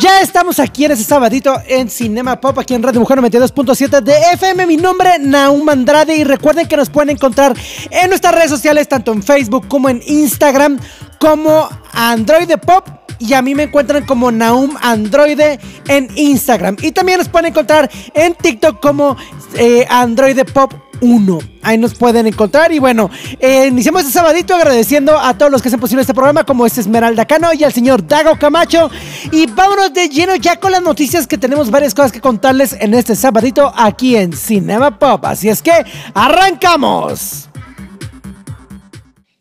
Ya 0.00 0.22
estamos 0.22 0.58
aquí 0.58 0.86
en 0.86 0.92
ese 0.92 1.04
sabadito 1.04 1.60
en 1.66 1.90
Cinema 1.90 2.40
Pop, 2.40 2.58
aquí 2.58 2.72
en 2.72 2.82
Radio 2.82 3.00
Mujer 3.00 3.18
92.7 3.18 4.00
de 4.00 4.14
FM. 4.32 4.64
Mi 4.64 4.78
nombre 4.78 5.18
Naum 5.18 5.68
Andrade 5.68 6.16
y 6.16 6.24
recuerden 6.24 6.66
que 6.66 6.74
nos 6.74 6.88
pueden 6.88 7.10
encontrar 7.10 7.54
en 7.90 8.08
nuestras 8.08 8.34
redes 8.34 8.48
sociales, 8.48 8.88
tanto 8.88 9.12
en 9.12 9.22
Facebook 9.22 9.68
como 9.68 9.90
en 9.90 10.00
Instagram, 10.06 10.80
como 11.18 11.68
Android 11.92 12.50
Pop. 12.64 12.88
Y 13.18 13.34
a 13.34 13.42
mí 13.42 13.54
me 13.54 13.64
encuentran 13.64 14.06
como 14.06 14.32
Naum 14.32 14.74
Androide 14.80 15.60
en 15.86 16.08
Instagram. 16.16 16.78
Y 16.80 16.92
también 16.92 17.18
nos 17.18 17.28
pueden 17.28 17.50
encontrar 17.50 17.90
en 18.14 18.34
TikTok 18.34 18.80
como 18.80 19.18
eh, 19.52 19.86
Android 19.90 20.40
Pop 20.54 20.72
1. 21.00 21.38
Ahí 21.62 21.78
nos 21.78 21.94
pueden 21.94 22.26
encontrar. 22.26 22.72
Y 22.72 22.78
bueno, 22.78 23.10
eh, 23.38 23.66
iniciamos 23.68 24.02
este 24.02 24.12
sabadito 24.12 24.54
agradeciendo 24.54 25.18
a 25.18 25.36
todos 25.36 25.50
los 25.50 25.62
que 25.62 25.68
hacen 25.68 25.80
posible 25.80 26.02
este 26.02 26.14
programa, 26.14 26.44
como 26.44 26.66
es 26.66 26.78
Esmeralda 26.78 27.24
Cano 27.24 27.52
y 27.52 27.64
al 27.64 27.72
señor 27.72 28.06
Dago 28.06 28.38
Camacho. 28.38 28.90
Y 29.30 29.46
vámonos 29.46 29.92
de 29.92 30.08
lleno 30.08 30.36
ya 30.36 30.56
con 30.56 30.72
las 30.72 30.82
noticias 30.82 31.26
que 31.26 31.38
tenemos 31.38 31.70
varias 31.70 31.94
cosas 31.94 32.12
que 32.12 32.20
contarles 32.20 32.74
en 32.78 32.94
este 32.94 33.16
sabadito 33.16 33.72
aquí 33.76 34.16
en 34.16 34.32
Cinema 34.32 34.98
Pop. 34.98 35.24
Así 35.24 35.48
es 35.48 35.62
que 35.62 35.72
arrancamos. 36.14 37.48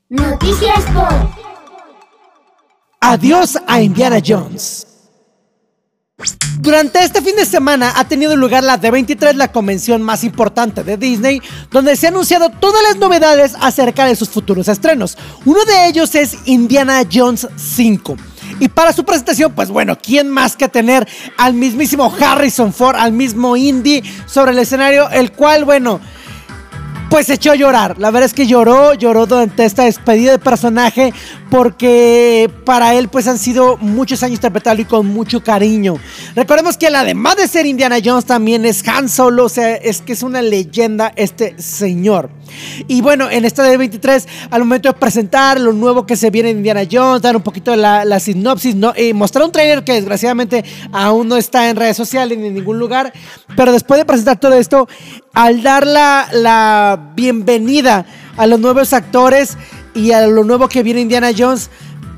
Noticias 0.10 0.84
Pop. 0.94 1.40
Adiós 3.02 3.58
a 3.66 3.82
Indiana 3.82 4.20
Jones. 4.26 4.89
Durante 6.60 7.02
este 7.02 7.22
fin 7.22 7.36
de 7.38 7.46
semana 7.46 7.94
ha 7.96 8.08
tenido 8.08 8.36
lugar 8.36 8.64
la 8.64 8.80
D23, 8.80 9.34
la 9.36 9.52
convención 9.52 10.02
más 10.02 10.26
importante 10.26 10.84
de 10.84 10.98
Disney, 10.98 11.42
donde 11.72 11.96
se 11.96 12.08
han 12.08 12.14
anunciado 12.16 12.50
todas 12.50 12.84
las 12.84 12.98
novedades 12.98 13.56
acerca 13.62 14.06
de 14.06 14.16
sus 14.16 14.30
futuros 14.30 14.68
estrenos. 14.68 15.18
Uno 15.46 15.64
de 15.64 15.88
ellos 15.88 16.16
es 16.16 16.38
Indiana 16.46 17.04
Jones 17.12 17.48
5. 17.56 18.18
Y 18.60 18.68
para 18.68 18.92
su 18.92 19.06
presentación, 19.06 19.54
pues 19.54 19.70
bueno, 19.70 19.98
¿quién 19.98 20.30
más 20.30 20.58
que 20.58 20.68
tener 20.68 21.08
al 21.38 21.54
mismísimo 21.54 22.14
Harrison 22.20 22.74
Ford, 22.74 22.98
al 22.98 23.14
mismo 23.14 23.56
Indy 23.56 24.04
sobre 24.26 24.52
el 24.52 24.60
escenario, 24.60 25.10
el 25.12 25.32
cual, 25.32 25.64
bueno, 25.64 26.02
pues 27.10 27.26
se 27.26 27.34
echó 27.34 27.52
a 27.52 27.56
llorar. 27.56 27.98
La 27.98 28.12
verdad 28.12 28.28
es 28.28 28.34
que 28.34 28.46
lloró, 28.46 28.94
lloró 28.94 29.26
durante 29.26 29.66
esta 29.66 29.86
despedida 29.86 30.32
de 30.32 30.40
personaje 30.40 31.14
porque 31.50 32.52
para 32.66 32.94
él 32.94 33.10
pues 33.10 33.28
han 33.28 33.40
sido 33.40 33.78
muchos 33.78 34.22
años 34.22 34.36
interpretarlo 34.36 34.84
y 34.84 34.86
con 34.86 35.08
mucho 35.08 35.44
cariño. 35.44 35.96
Recordemos 36.36 36.78
que 36.78 36.88
él 36.88 36.96
además 36.96 37.38
de 37.38 37.48
ser 37.48 37.66
Indiana 37.66 37.98
Jones 38.04 38.26
también 38.26 38.66
es 38.66 38.88
Han 38.88 39.10
Solo, 39.10 39.46
o 39.46 39.50
sea, 39.50 39.76
es 39.76 40.02
que 40.02 40.14
es 40.14 40.24
una 40.24 40.42
leyenda 40.42 41.12
este 41.16 41.60
señor. 41.60 42.30
Y 42.88 43.02
bueno, 43.02 43.30
en 43.30 43.46
esta 43.46 43.64
de 43.64 43.78
23, 43.78 44.28
al 44.50 44.62
momento 44.62 44.90
de 44.90 44.94
presentar 44.94 45.60
lo 45.60 45.74
nuevo 45.74 46.06
que 46.06 46.16
se 46.16 46.30
viene 46.30 46.50
en 46.50 46.58
Indiana 46.58 46.82
Jones, 46.90 47.22
dar 47.22 47.36
un 47.36 47.44
poquito 47.44 47.72
de 47.72 47.78
la, 47.78 48.20
sinopsis, 48.20 48.76
¿no? 48.76 48.94
mostrar 49.14 49.46
un 49.46 49.52
trailer 49.52 49.84
que 49.84 49.94
desgraciadamente 49.94 50.64
aún 50.92 51.28
no 51.28 51.38
está 51.38 51.70
en 51.70 51.76
redes 51.76 51.98
sociales 51.98 52.38
ni 52.38 52.48
en 52.48 52.56
ningún 52.56 52.80
lugar, 52.80 53.14
pero 53.56 53.72
después 53.72 54.00
de 54.00 54.06
presentar 54.06 54.40
todo 54.40 54.54
esto, 54.54 54.88
al 55.40 55.64
dar 55.64 55.88
la, 55.88 56.28
la 56.34 57.00
bienvenida 57.16 58.06
a 58.36 58.46
los 58.46 58.60
nuevos 58.60 58.92
actores 58.92 59.58
y 59.96 60.12
a 60.12 60.28
lo 60.28 60.44
nuevo 60.44 60.68
que 60.68 60.84
viene 60.84 61.00
Indiana 61.00 61.32
Jones, 61.36 61.70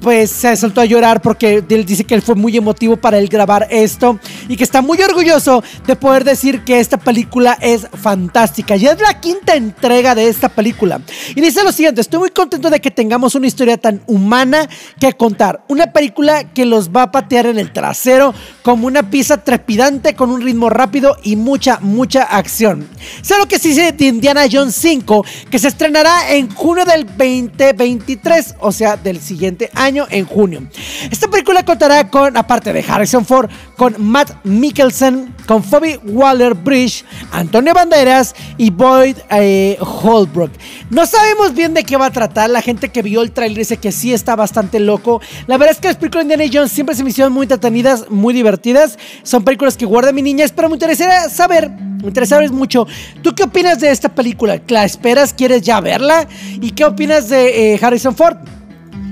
pues 0.02 0.32
se 0.32 0.56
soltó 0.58 0.82
a 0.82 0.86
llorar 0.86 1.22
porque 1.22 1.64
él 1.70 1.86
dice 1.86 2.04
que 2.04 2.16
él 2.16 2.22
fue 2.22 2.36
muy 2.36 2.58
emotivo 2.58 2.98
para 2.98 3.20
él 3.20 3.28
grabar 3.28 3.68
esto 3.70 4.20
y 4.50 4.58
que 4.58 4.64
está 4.64 4.82
muy 4.82 5.00
orgulloso 5.02 5.64
de 5.86 5.96
poder 5.96 6.24
decir 6.24 6.64
que 6.64 6.80
esta 6.80 6.98
película 6.98 7.58
es 7.62 7.88
fantástica. 7.94 8.76
Ya 8.76 8.92
es 8.92 9.00
la 9.00 9.20
quinta 9.22 9.56
entrega 9.56 10.16
de 10.16 10.28
esta 10.28 10.50
película. 10.50 11.02
Y 11.36 11.42
dice 11.42 11.64
lo 11.64 11.72
siguiente, 11.72 12.02
estoy 12.02 12.20
muy 12.20 12.32
contento 12.32 12.70
de 12.70 12.82
que 12.82 12.90
tengamos 12.90 13.36
una 13.36 13.48
historia 13.48 13.78
tan 13.78 14.02
humana 14.08 14.68
que 15.00 15.14
contar. 15.14 15.64
Una 15.68 15.94
película 15.94 16.46
que 16.46 16.66
los 16.66 16.90
va 16.90 17.04
a 17.04 17.12
patear 17.12 17.46
en 17.46 17.60
el 17.60 17.72
trasero 17.72 18.34
como 18.64 18.88
una 18.88 19.10
pieza 19.10 19.44
trepidante 19.44 20.16
con 20.16 20.32
un 20.32 20.42
ritmo 20.42 20.70
rápido 20.70 21.16
y 21.24 21.36
mucha, 21.36 21.80
mucha 21.80 22.24
acción. 22.24 22.88
Sé 23.22 23.38
lo 23.38 23.48
que 23.48 23.60
se 23.60 23.70
dice 23.70 23.92
de 23.92 24.06
Indiana 24.06 24.46
Jones 24.52 24.76
5, 24.76 25.26
que 25.52 25.60
se 25.60 25.68
estrenará 25.68 26.32
en 26.32 26.50
junio 26.50 26.86
del 26.86 27.06
2023, 27.06 28.56
o 28.60 28.72
sea, 28.72 28.98
del 28.98 29.22
siguiente 29.22 29.70
año 29.76 29.91
en 30.10 30.26
junio. 30.26 30.64
Esta 31.10 31.28
película 31.28 31.64
contará 31.64 32.10
con, 32.10 32.38
aparte 32.38 32.74
de 32.74 32.84
Harrison 32.88 33.26
Ford, 33.26 33.50
con 33.76 33.96
Matt 33.98 34.32
Mikkelsen, 34.44 35.34
con 35.48 35.64
Phoebe 35.64 36.00
Waller-Bridge, 36.04 37.04
Antonio 37.32 37.74
Banderas 37.74 38.34
y 38.58 38.70
Boyd 38.70 39.18
eh, 39.30 39.78
Holbrook. 39.80 40.52
No 40.90 41.06
sabemos 41.06 41.54
bien 41.54 41.74
de 41.74 41.84
qué 41.84 41.98
va 41.98 42.08
a 42.08 42.12
tratar. 42.12 42.50
La 42.50 42.62
gente 42.62 42.90
que 42.90 43.02
vio 43.02 43.22
el 43.22 43.32
trailer 43.32 43.58
dice 43.58 43.78
que 43.78 43.92
sí 43.92 44.14
está 44.14 44.36
bastante 44.36 44.80
loco. 44.80 45.22
La 45.48 45.58
verdad 45.58 45.76
es 45.76 45.82
que 45.82 45.88
las 45.88 45.98
películas 45.98 46.28
de 46.28 46.34
Indiana 46.34 46.52
Jones 46.54 46.72
siempre 46.72 46.96
se 46.96 47.04
me 47.04 47.10
hicieron 47.10 47.34
muy 47.34 47.44
entretenidas, 47.44 48.10
muy 48.10 48.34
divertidas. 48.34 48.98
Son 49.24 49.44
películas 49.44 49.78
que 49.78 49.86
guarda 49.86 50.12
mi 50.12 50.22
niñez, 50.22 50.52
pero 50.52 50.70
me 50.70 50.76
interesaría 50.76 51.30
saber, 51.30 51.70
me 51.70 52.08
interesaría 52.08 52.50
mucho. 52.52 52.88
¿Tú 53.22 53.34
qué 53.36 53.44
opinas 53.44 53.80
de 53.80 53.92
esta 53.92 54.10
película? 54.10 54.62
¿La 54.68 54.86
esperas? 54.86 55.34
¿Quieres 55.34 55.62
ya 55.62 55.82
verla? 55.82 56.28
¿Y 56.62 56.72
qué 56.72 56.86
opinas 56.86 57.30
de 57.30 57.74
eh, 57.74 57.80
Harrison 57.82 58.16
Ford? 58.16 58.38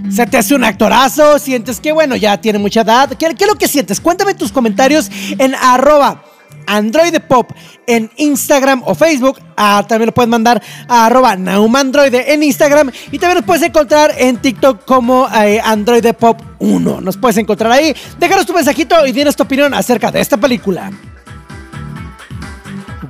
¿Se 0.09 0.25
te 0.25 0.37
hace 0.37 0.55
un 0.55 0.63
actorazo? 0.63 1.37
¿Sientes 1.37 1.79
que, 1.79 1.91
bueno, 1.91 2.15
ya 2.15 2.39
tiene 2.41 2.57
mucha 2.57 2.81
edad? 2.81 3.09
¿Qué, 3.17 3.27
es 3.27 3.47
lo 3.47 3.55
que 3.55 3.67
sientes? 3.67 3.99
Cuéntame 3.99 4.33
tus 4.33 4.51
comentarios 4.51 5.11
en 5.37 5.53
arroba 5.53 6.23
Android 6.65 7.15
Pop 7.27 7.51
en 7.85 8.09
Instagram 8.17 8.81
o 8.85 8.95
Facebook. 8.95 9.39
Ah, 9.55 9.85
también 9.87 10.07
lo 10.07 10.13
puedes 10.13 10.29
mandar 10.29 10.61
a 10.87 11.07
arroba 11.07 11.35
Naumandroide 11.35 12.33
en 12.33 12.43
Instagram. 12.43 12.91
Y 13.11 13.19
también 13.19 13.37
nos 13.37 13.45
puedes 13.45 13.63
encontrar 13.63 14.13
en 14.17 14.37
TikTok 14.37 14.85
como 14.85 15.27
eh, 15.29 15.61
Android 15.63 16.05
Pop 16.13 16.41
1. 16.59 17.01
Nos 17.01 17.17
puedes 17.17 17.37
encontrar 17.37 17.71
ahí. 17.71 17.95
Déjanos 18.17 18.45
tu 18.45 18.53
mensajito 18.53 19.05
y 19.05 19.11
dinos 19.11 19.35
tu 19.35 19.43
opinión 19.43 19.73
acerca 19.73 20.11
de 20.11 20.21
esta 20.21 20.37
película. 20.37 20.91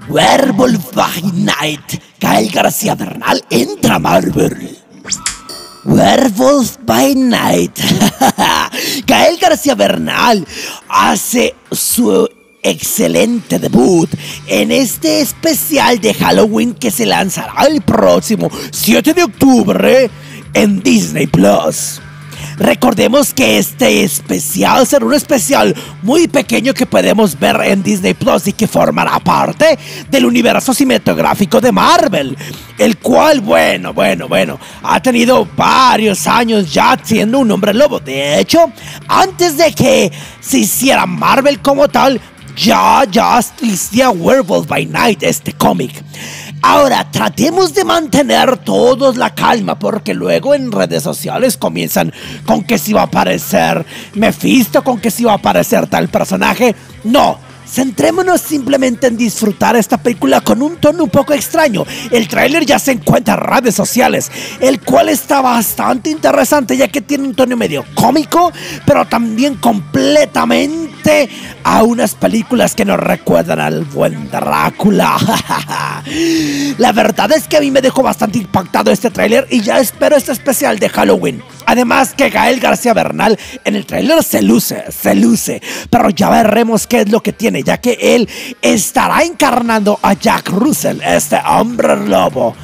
Werewolf 0.10 0.94
by 0.94 1.22
Night. 1.34 2.02
Gael 2.20 2.50
García 2.52 2.96
Bernal 2.96 3.44
entra 3.50 4.00
Marvel. 4.00 4.69
Werewolf 5.90 6.78
by 6.86 7.16
Night. 7.16 7.80
Gael 9.08 9.38
García 9.40 9.74
Bernal 9.74 10.46
hace 10.88 11.56
su 11.72 12.30
excelente 12.62 13.58
debut 13.58 14.10
en 14.48 14.72
este 14.72 15.22
especial 15.22 16.00
de 16.00 16.14
Halloween 16.14 16.76
que 16.76 16.92
se 16.92 17.06
lanzará 17.06 17.66
el 17.68 17.82
próximo 17.82 18.50
7 18.72 19.14
de 19.14 19.24
octubre 19.24 20.12
en 20.54 20.82
Disney 20.84 21.26
Plus. 21.26 22.00
Recordemos 22.60 23.34
que 23.34 23.58
este 23.58 24.04
especial 24.04 24.86
será 24.86 25.06
un 25.06 25.14
especial 25.14 25.74
muy 26.04 26.28
pequeño 26.28 26.74
que 26.74 26.86
podemos 26.86 27.40
ver 27.40 27.56
en 27.64 27.82
Disney 27.82 28.14
Plus 28.14 28.48
y 28.48 28.54
que 28.54 28.68
formará 28.68 29.18
parte 29.20 29.80
del 30.12 30.26
universo 30.26 30.74
cinematográfico 30.74 31.62
de 31.62 31.72
Marvel, 31.72 32.38
el 32.78 32.98
cual, 32.98 33.40
bueno, 33.40 33.94
bueno, 33.94 34.28
bueno, 34.28 34.60
ha 34.84 35.00
tenido 35.02 35.48
varios 35.56 36.28
años 36.28 36.74
ya 36.74 37.00
siendo 37.02 37.40
un 37.40 37.50
hombre 37.50 37.74
lobo. 37.74 38.02
De 38.02 38.40
hecho, 38.40 38.70
antes 39.08 39.56
de 39.56 39.72
que 39.72 40.12
se 40.42 40.60
hiciera 40.60 41.06
Marvel 41.06 41.62
como 41.62 41.88
tal, 41.88 42.20
ya, 42.58 43.06
ya 43.10 43.40
existía 43.40 44.10
Werewolf 44.10 44.68
by 44.68 44.86
Night, 44.86 45.24
este 45.24 45.54
cómic. 45.54 46.04
Ahora, 46.62 47.10
tratemos 47.10 47.74
de 47.74 47.86
mantener 47.86 48.58
todos 48.58 49.16
la 49.18 49.34
calma 49.34 49.80
porque 49.80 50.14
luego 50.14 50.54
en 50.54 50.72
redes 50.72 51.04
sociales 51.04 51.58
comienzan 51.58 52.14
con 52.46 52.64
que 52.64 52.78
si 52.78 52.92
va 52.92 53.02
a 53.02 53.06
aparecer 53.06 53.86
Mephisto, 54.14 54.84
con 54.84 55.00
que 55.00 55.10
si 55.10 55.24
va 55.24 55.34
a 55.34 55.36
aparecer 55.36 55.88
tal 55.88 56.10
personaje. 56.10 56.76
No, 57.06 57.40
centrémonos 57.70 58.42
simplemente 58.42 59.08
en 59.08 59.18
disfrutar 59.18 59.76
esta 59.76 59.98
película 59.98 60.42
con 60.42 60.62
un 60.62 60.78
tono 60.78 61.04
un 61.04 61.10
poco 61.10 61.34
extraño. 61.34 61.86
El 62.12 62.28
tráiler 62.28 62.66
ya 62.66 62.80
se 62.80 62.92
encuentra 62.92 63.36
en 63.36 63.42
redes 63.42 63.76
sociales, 63.76 64.32
el 64.60 64.82
cual 64.82 65.10
está 65.10 65.42
bastante 65.42 66.10
interesante 66.10 66.76
ya 66.76 66.88
que 66.88 67.02
tiene 67.02 67.26
un 67.26 67.36
tono 67.36 67.56
medio 67.56 67.86
cómico, 67.96 68.52
pero 68.86 69.06
también 69.06 69.56
completamente 69.56 71.30
a 71.64 71.84
unas 71.84 72.16
películas 72.16 72.76
que 72.76 72.86
nos 72.86 73.00
recuerdan 73.00 73.60
al 73.60 73.86
buen 73.86 74.30
Drácula. 74.30 75.18
La 76.78 76.92
verdad 76.92 77.32
es 77.32 77.48
que 77.48 77.58
a 77.58 77.62
mí 77.62 77.72
me 77.72 77.82
dejó 77.82 78.04
bastante 78.04 78.40
impactado 78.40 78.92
este 78.92 79.10
tráiler 79.10 79.48
y 79.50 79.62
ya 79.62 79.80
espero 79.80 80.16
este 80.16 80.32
especial 80.32 80.80
de 80.80 80.90
Halloween. 80.90 81.44
Además 81.70 82.16
que 82.18 82.32
Gael 82.32 82.60
García 82.60 82.96
Bernal 82.96 83.38
en 83.64 83.76
el 83.76 83.86
tráiler 83.86 84.24
se 84.24 84.42
luce, 84.42 84.86
se 84.90 85.14
luce, 85.14 85.62
pero 85.92 86.10
ya 86.10 86.28
veremos 86.28 86.88
qué 86.88 87.02
es 87.02 87.12
lo 87.12 87.22
que 87.22 87.32
tiene, 87.32 87.62
ya 87.62 87.78
que 87.78 87.96
él 88.02 88.28
estará 88.60 89.22
encarnando 89.22 90.00
a 90.02 90.14
Jack 90.14 90.50
Russell, 90.50 91.00
este 91.06 91.38
hombre 91.48 91.96
lobo. 92.08 92.56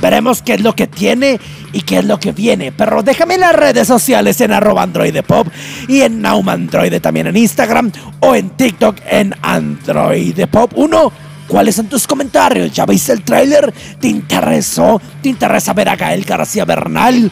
Veremos 0.00 0.40
qué 0.40 0.54
es 0.54 0.62
lo 0.62 0.74
que 0.74 0.86
tiene 0.86 1.38
y 1.74 1.82
qué 1.82 1.98
es 1.98 2.06
lo 2.06 2.18
que 2.18 2.32
viene. 2.32 2.72
Pero 2.72 3.02
déjame 3.02 3.34
en 3.34 3.40
las 3.40 3.54
redes 3.54 3.86
sociales 3.86 4.40
en 4.40 4.52
arroba 4.52 4.82
androidepop 4.82 5.46
y 5.86 6.00
en 6.00 6.22
Naumandroide 6.22 7.00
también 7.00 7.26
en 7.26 7.36
Instagram 7.36 7.92
o 8.20 8.34
en 8.34 8.48
TikTok 8.48 8.96
en 9.10 9.32
androidepop1. 9.42 11.12
¿Cuáles 11.48 11.74
son 11.74 11.88
tus 11.88 12.06
comentarios? 12.06 12.72
¿Ya 12.72 12.86
viste 12.86 13.12
el 13.12 13.22
tráiler? 13.22 13.74
¿Te 14.00 14.08
interesó? 14.08 15.02
¿Te 15.22 15.28
interesa 15.28 15.74
ver 15.74 15.90
a 15.90 15.96
Gael 15.96 16.24
García 16.24 16.64
Bernal? 16.64 17.30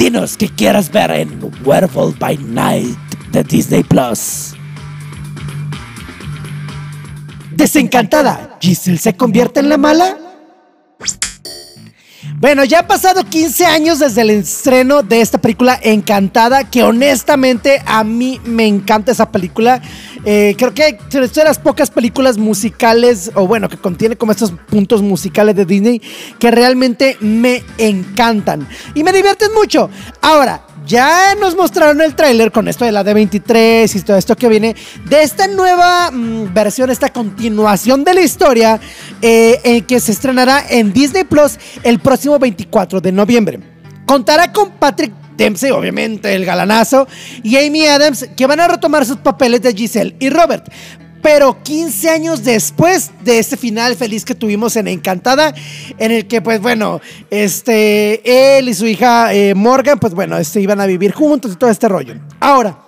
Dinos 0.00 0.38
qué 0.38 0.48
quieres 0.48 0.90
ver 0.90 1.10
en 1.10 1.52
Werewolf 1.62 2.18
by 2.18 2.38
Night 2.38 2.96
de 3.32 3.44
Disney 3.44 3.82
Plus. 3.82 4.54
Desencantada, 7.50 8.56
¿Giselle 8.62 8.96
se 8.96 9.14
convierte 9.14 9.60
en 9.60 9.68
la 9.68 9.76
mala? 9.76 10.16
Bueno, 12.38 12.64
ya 12.64 12.78
ha 12.78 12.86
pasado 12.86 13.24
15 13.24 13.66
años 13.66 13.98
desde 13.98 14.22
el 14.22 14.30
estreno 14.30 15.02
de 15.02 15.20
esta 15.20 15.36
película 15.36 15.78
Encantada, 15.82 16.70
que 16.70 16.82
honestamente 16.82 17.82
a 17.84 18.02
mí 18.02 18.40
me 18.46 18.66
encanta 18.66 19.12
esa 19.12 19.30
película. 19.30 19.82
Eh, 20.24 20.54
creo 20.58 20.74
que 20.74 20.98
es 21.12 21.34
de 21.34 21.44
las 21.44 21.58
pocas 21.58 21.90
películas 21.90 22.38
musicales, 22.38 23.30
o 23.34 23.46
bueno, 23.46 23.68
que 23.68 23.76
contiene 23.76 24.16
como 24.16 24.32
estos 24.32 24.52
puntos 24.68 25.02
musicales 25.02 25.56
de 25.56 25.64
Disney, 25.64 26.02
que 26.38 26.50
realmente 26.50 27.16
me 27.20 27.62
encantan 27.78 28.68
y 28.94 29.02
me 29.02 29.12
divierten 29.12 29.52
mucho. 29.54 29.88
Ahora, 30.20 30.62
ya 30.86 31.34
nos 31.36 31.56
mostraron 31.56 32.00
el 32.00 32.14
tráiler 32.14 32.50
con 32.50 32.68
esto 32.68 32.84
de 32.84 32.92
la 32.92 33.04
D23 33.04 33.94
y 33.94 34.02
todo 34.02 34.16
esto 34.16 34.36
que 34.36 34.48
viene 34.48 34.74
de 35.08 35.22
esta 35.22 35.46
nueva 35.46 36.10
mm, 36.10 36.52
versión, 36.52 36.90
esta 36.90 37.10
continuación 37.10 38.04
de 38.04 38.14
la 38.14 38.20
historia 38.22 38.80
eh, 39.22 39.60
eh, 39.62 39.82
que 39.82 40.00
se 40.00 40.12
estrenará 40.12 40.64
en 40.68 40.92
Disney 40.92 41.24
Plus 41.24 41.58
el 41.82 42.00
próximo 42.00 42.38
24 42.38 43.00
de 43.00 43.12
noviembre. 43.12 43.69
Contará 44.10 44.52
con 44.52 44.72
Patrick 44.72 45.12
Dempsey, 45.36 45.70
obviamente 45.70 46.34
el 46.34 46.44
galanazo, 46.44 47.06
y 47.44 47.56
Amy 47.58 47.86
Adams, 47.86 48.28
que 48.36 48.44
van 48.44 48.58
a 48.58 48.66
retomar 48.66 49.06
sus 49.06 49.18
papeles 49.18 49.62
de 49.62 49.72
Giselle 49.72 50.16
y 50.18 50.30
Robert. 50.30 50.68
Pero 51.22 51.62
15 51.62 52.10
años 52.10 52.42
después 52.42 53.12
de 53.22 53.38
ese 53.38 53.56
final 53.56 53.94
feliz 53.94 54.24
que 54.24 54.34
tuvimos 54.34 54.74
en 54.74 54.88
Encantada, 54.88 55.54
en 55.96 56.10
el 56.10 56.26
que, 56.26 56.42
pues 56.42 56.60
bueno, 56.60 57.00
este, 57.30 58.58
él 58.58 58.68
y 58.68 58.74
su 58.74 58.88
hija 58.88 59.32
eh, 59.32 59.54
Morgan, 59.54 60.00
pues 60.00 60.12
bueno, 60.12 60.38
este, 60.38 60.60
iban 60.60 60.80
a 60.80 60.86
vivir 60.86 61.12
juntos 61.12 61.52
y 61.52 61.54
todo 61.54 61.70
este 61.70 61.88
rollo. 61.88 62.16
Ahora, 62.40 62.80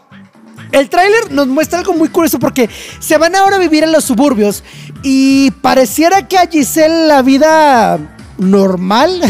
el 0.72 0.88
tráiler 0.88 1.30
nos 1.30 1.46
muestra 1.46 1.78
algo 1.78 1.92
muy 1.92 2.08
curioso 2.08 2.40
porque 2.40 2.68
se 2.98 3.16
van 3.16 3.36
ahora 3.36 3.58
a 3.58 3.60
vivir 3.60 3.84
en 3.84 3.92
los 3.92 4.02
suburbios 4.02 4.64
y 5.04 5.52
pareciera 5.52 6.26
que 6.26 6.36
a 6.36 6.48
Giselle 6.48 7.06
la 7.06 7.22
vida 7.22 8.00
normal 8.38 9.20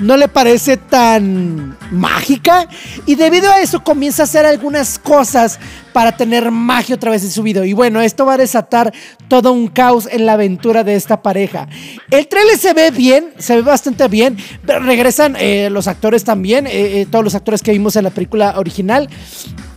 no 0.00 0.16
le 0.16 0.28
parece 0.28 0.76
tan 0.76 1.76
mágica. 1.90 2.68
Y 3.06 3.14
debido 3.14 3.50
a 3.50 3.60
eso 3.60 3.82
comienza 3.82 4.22
a 4.22 4.24
hacer 4.24 4.46
algunas 4.46 4.98
cosas 4.98 5.58
para 5.92 6.16
tener 6.16 6.50
magia 6.50 6.94
otra 6.94 7.10
vez 7.10 7.24
en 7.24 7.30
su 7.30 7.42
vida 7.42 7.66
y 7.66 7.72
bueno 7.72 8.00
esto 8.00 8.24
va 8.24 8.34
a 8.34 8.36
desatar 8.36 8.92
todo 9.26 9.52
un 9.52 9.66
caos 9.66 10.08
en 10.10 10.26
la 10.26 10.34
aventura 10.34 10.84
de 10.84 10.94
esta 10.94 11.22
pareja. 11.22 11.68
El 12.10 12.28
trailer 12.28 12.56
se 12.56 12.72
ve 12.72 12.90
bien 12.90 13.32
se 13.38 13.56
ve 13.56 13.62
bastante 13.62 14.06
bien. 14.08 14.36
Regresan 14.64 15.36
eh, 15.38 15.68
los 15.70 15.88
actores 15.88 16.24
también 16.24 16.66
eh, 16.66 17.00
eh, 17.00 17.06
todos 17.10 17.24
los 17.24 17.34
actores 17.34 17.62
que 17.62 17.72
vimos 17.72 17.96
en 17.96 18.04
la 18.04 18.10
película 18.10 18.54
original 18.58 19.08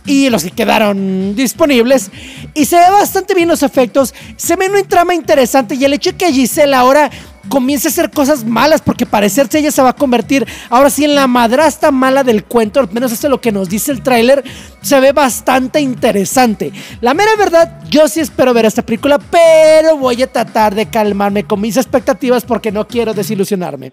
y 0.04 0.28
los 0.30 0.44
que 0.44 0.50
quedaron 0.50 1.34
disponibles. 1.34 2.10
Y 2.54 2.64
se 2.64 2.76
ve 2.76 2.90
bastante 2.90 3.34
bien 3.34 3.48
los 3.48 3.62
efectos. 3.62 4.14
Se 4.36 4.56
ve 4.56 4.68
una 4.68 4.82
trama 4.82 5.14
interesante. 5.14 5.74
Y 5.74 5.84
el 5.84 5.94
hecho 5.94 6.12
de 6.12 6.16
que 6.16 6.32
Giselle 6.32 6.74
ahora 6.74 7.10
comience 7.48 7.88
a 7.88 7.90
hacer 7.90 8.10
cosas 8.10 8.44
malas, 8.44 8.80
porque 8.80 9.04
parecerse 9.04 9.58
ella 9.58 9.70
se 9.70 9.82
va 9.82 9.90
a 9.90 9.96
convertir 9.96 10.46
ahora 10.70 10.90
sí 10.90 11.04
en 11.04 11.14
la 11.14 11.26
madrastra 11.26 11.90
mala 11.90 12.24
del 12.24 12.44
cuento. 12.44 12.80
Al 12.80 12.90
menos 12.92 13.12
eso 13.12 13.26
es 13.26 13.30
lo 13.30 13.40
que 13.40 13.52
nos 13.52 13.68
dice 13.68 13.92
el 13.92 14.02
tráiler. 14.02 14.44
Se 14.80 14.98
ve 15.00 15.12
bastante 15.12 15.80
interesante. 15.80 16.72
La 17.00 17.14
mera 17.14 17.32
verdad, 17.36 17.80
yo 17.90 18.08
sí 18.08 18.20
espero 18.20 18.54
ver 18.54 18.64
esta 18.64 18.82
película, 18.82 19.18
pero 19.18 19.96
voy 19.96 20.22
a 20.22 20.32
tratar 20.32 20.74
de 20.74 20.86
calmarme 20.86 21.44
con 21.44 21.60
mis 21.60 21.76
expectativas 21.76 22.44
porque 22.44 22.72
no 22.72 22.86
quiero 22.86 23.14
desilusionarme. 23.14 23.92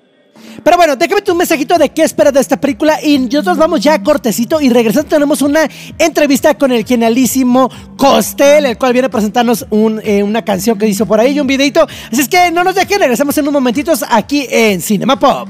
Pero 0.64 0.78
bueno, 0.78 0.96
déjame 0.96 1.22
tu 1.22 1.36
mensajito 1.36 1.78
de 1.78 1.90
qué 1.90 2.04
esperas 2.04 2.34
de 2.34 2.40
esta 2.42 2.60
película 2.60 3.00
y 3.04 3.18
nosotros 3.20 3.58
vamos 3.58 3.82
ya 3.82 3.94
a 3.94 4.04
cortecito 4.04 4.60
y 4.62 4.70
regresando 4.70 5.10
tenemos 5.10 5.42
una 5.42 5.70
entrevista 5.98 6.58
con 6.58 6.72
el 6.72 6.86
genialísimo 6.86 7.70
Costel, 7.98 8.66
el 8.66 8.78
cual 8.78 8.94
viene 8.94 9.08
a 9.08 9.10
presentarnos 9.10 9.66
eh, 10.04 10.24
una 10.24 10.44
canción 10.44 10.78
que 10.78 10.88
hizo 10.88 11.06
por 11.06 11.20
ahí 11.20 11.34
y 11.34 11.40
un 11.40 11.48
videito. 11.48 11.88
Así 12.12 12.22
es 12.22 12.28
que 12.28 12.52
no 12.52 12.64
nos 12.64 12.76
dejen, 12.76 13.00
regresamos 13.00 13.38
en 13.38 13.44
unos 13.44 13.54
momentitos 13.54 14.04
aquí 14.10 14.48
en 14.50 14.82
Cinema 14.82 15.18
Pop. 15.20 15.50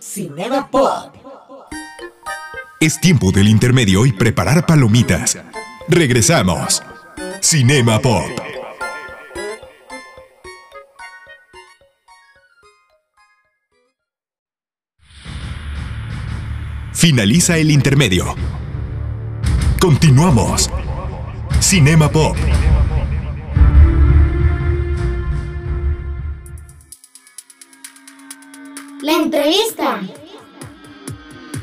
Cinema 0.00 0.68
Pop. 0.70 1.14
Es 2.80 3.00
tiempo 3.00 3.32
del 3.32 3.48
intermedio 3.48 4.06
y 4.06 4.12
preparar 4.12 4.64
palomitas. 4.64 5.36
Regresamos. 5.88 6.82
Cinema 7.40 7.98
Pop. 8.00 8.47
Finaliza 16.98 17.56
el 17.58 17.70
intermedio. 17.70 18.34
Continuamos. 19.80 20.68
Cinema 21.60 22.10
Pop. 22.10 22.36
La 29.00 29.12
entrevista. 29.12 30.00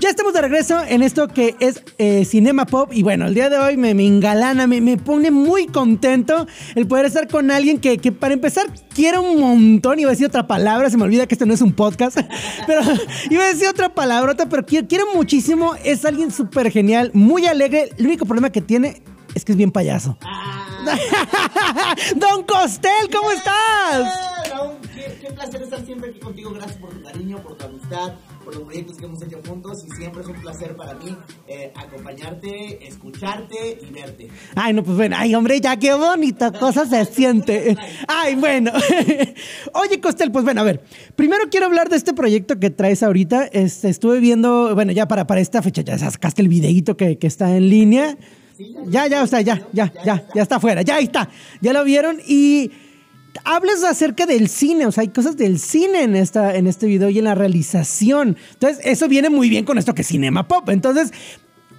Ya 0.06 0.12
estamos 0.12 0.34
de 0.34 0.42
regreso 0.42 0.84
en 0.88 1.02
esto 1.02 1.28
que 1.30 1.56
es 1.60 1.82
eh, 1.98 2.26
Cinema 2.26 2.68
Pop 2.68 2.92
y 2.94 3.02
bueno, 3.02 3.26
el 3.26 3.34
día 3.34 3.50
de 3.50 3.58
hoy 3.58 3.76
me, 3.76 3.96
me 3.96 4.06
engalana, 4.06 4.68
me, 4.68 4.80
me, 4.80 4.98
pone 4.98 5.32
muy 5.32 5.66
contento 5.66 6.46
el 6.76 6.86
poder 6.86 7.08
estar 7.08 7.28
con 7.28 7.50
alguien 7.50 7.80
que, 7.80 7.98
que, 7.98 8.12
para 8.12 8.36
empezar 8.36 8.68
quiero 8.94 9.24
un 9.24 9.40
montón, 9.40 9.98
iba 9.98 10.12
a 10.12 10.14
decir 10.14 10.28
otra 10.28 10.46
palabra, 10.46 10.92
se 10.92 10.98
me 10.98 11.06
olvida 11.06 11.26
que 11.26 11.34
esto 11.34 11.48
no 11.48 11.56
es 11.56 11.62
un 11.62 11.74
podcast, 11.74 12.20
pero 12.68 12.82
iba 13.32 13.46
a 13.46 13.48
decir 13.48 13.68
otra 13.68 13.96
palabrota, 13.96 14.48
pero 14.48 14.64
quiero, 14.64 15.08
muchísimo, 15.16 15.74
es 15.84 16.06
alguien 16.06 16.30
súper 16.30 16.70
genial, 16.70 17.10
muy 17.16 17.48
alegre, 17.48 17.90
el 17.98 18.06
único 18.06 18.28
problema 18.28 18.52
que 18.52 18.62
tiene 18.62 19.02
es 19.34 19.44
que 19.44 19.54
es 19.54 19.58
bien 19.58 19.72
payaso. 19.72 20.20
Don 22.16 22.44
Costel, 22.44 23.10
¿cómo 23.12 23.32
estás? 23.32 24.20
Qué 25.20 25.32
placer 25.32 25.64
estar 25.64 25.84
siempre 25.84 26.12
aquí 26.12 26.20
contigo, 26.20 26.52
gracias 26.52 26.78
por 26.78 26.92
tu 26.92 27.02
cariño, 27.02 27.42
por 27.42 27.58
tu 27.58 27.66
amistad 27.66 28.14
por 28.46 28.56
los 28.56 28.64
proyectos 28.64 28.98
que 28.98 29.06
hemos 29.06 29.22
hecho 29.24 29.42
juntos 29.46 29.84
y 29.86 29.92
siempre 29.96 30.22
es 30.22 30.28
un 30.28 30.36
placer 30.36 30.76
para 30.76 30.94
mí 30.94 31.18
eh, 31.48 31.74
acompañarte, 31.76 32.88
escucharte 32.88 33.80
y 33.82 33.92
verte. 33.92 34.30
Ay, 34.56 34.74
no, 34.74 34.84
pues 34.84 34.96
bueno, 34.96 35.16
ay, 35.18 35.34
hombre, 35.34 35.60
ya 35.60 35.78
qué 35.78 35.94
bonita 35.94 36.52
cosa 36.52 36.86
se 36.86 37.04
siente. 37.06 37.76
Ay, 38.08 38.36
bueno. 38.36 38.72
Oye, 39.74 40.00
Costel, 40.00 40.32
pues 40.32 40.46
bueno, 40.46 40.62
a 40.62 40.64
ver, 40.64 40.84
primero 41.16 41.46
quiero 41.50 41.66
hablar 41.66 41.90
de 41.90 41.98
este 41.98 42.14
proyecto 42.14 42.60
que 42.60 42.70
traes 42.70 43.02
ahorita. 43.02 43.46
Este, 43.52 43.90
estuve 43.90 44.20
viendo, 44.20 44.74
bueno, 44.76 44.92
ya 44.92 45.08
para, 45.08 45.26
para 45.26 45.42
esta 45.42 45.62
fecha, 45.62 45.82
ya 45.82 45.98
sacaste 45.98 46.42
el 46.42 46.48
videíto 46.48 46.96
que, 46.96 47.18
que 47.18 47.28
está 47.28 47.56
en 47.58 47.70
línea. 47.70 48.18
Sí, 48.56 48.74
ya, 48.86 49.08
ya, 49.08 49.24
o 49.24 49.28
sea, 49.28 49.42
ya, 49.42 49.68
ya, 49.74 49.92
ya, 50.06 50.26
ya 50.34 50.42
está 50.42 50.58
afuera, 50.58 50.82
ya 50.84 50.96
ahí 50.96 51.06
está. 51.06 51.30
Ya 51.62 51.74
lo 51.74 51.84
vieron 51.84 52.20
y 52.26 52.72
hablas 53.44 53.84
acerca 53.84 54.26
del 54.26 54.50
cine, 54.50 54.86
o 54.86 54.92
sea, 54.92 55.02
hay 55.02 55.10
cosas 55.10 55.38
del 55.38 55.60
cine 55.60 56.04
en, 56.04 56.16
esta, 56.16 56.56
en 56.56 56.68
este 56.68 56.88
video 56.88 57.10
y 57.10 57.20
en 57.20 57.26
la 57.26 57.36
realización. 57.36 58.38
Entonces, 58.54 58.80
eso 58.86 59.08
viene 59.08 59.30
muy 59.30 59.50
bien 59.50 59.66
con 59.66 59.78
esto 59.78 59.94
que 59.94 60.02
es 60.02 60.08
Cinema 60.08 60.48
Pop. 60.48 60.70
Entonces, 60.70 61.12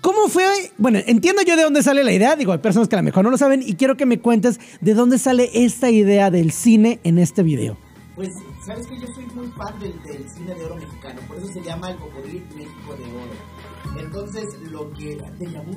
¿cómo 0.01 0.29
fue? 0.29 0.45
Bueno, 0.79 0.99
entiendo 1.07 1.43
yo 1.43 1.57
de 1.57 1.63
dónde 1.63 1.83
sale 1.83 2.05
la 2.05 2.13
idea, 2.13 2.37
digo, 2.37 2.53
hay 2.53 2.59
personas 2.59 2.89
que 2.89 2.97
a 2.97 2.99
lo 2.99 3.05
mejor 3.05 3.25
no 3.25 3.31
lo 3.31 3.39
saben 3.39 3.63
y 3.63 3.75
quiero 3.75 3.97
que 3.97 4.07
me 4.07 4.21
cuentes 4.21 4.61
de 4.81 4.95
dónde 4.95 5.19
sale 5.19 5.51
esta 5.53 5.91
idea 5.91 6.31
del 6.31 6.53
cine 6.53 7.01
en 7.05 7.19
este 7.19 7.43
video. 7.43 7.77
Pues, 8.15 8.31
¿sabes 8.65 8.87
que 8.87 8.99
Yo 8.99 9.07
soy 9.15 9.27
muy 9.35 9.49
fan 9.49 9.79
del, 9.79 9.95
cine 10.31 10.55
de 10.55 10.65
oro 10.65 10.77
mexicano, 10.77 11.21
por 11.29 11.37
eso 11.37 11.49
se 11.49 11.63
llama 11.63 11.91
El 11.91 11.97
Cocodril 11.97 12.43
México 12.57 12.97
de 12.97 13.05
Oro. 13.05 13.56
Entonces, 13.99 14.45
lo 14.71 14.93
que... 14.93 15.17
Te 15.39 15.47
llamó... 15.47 15.73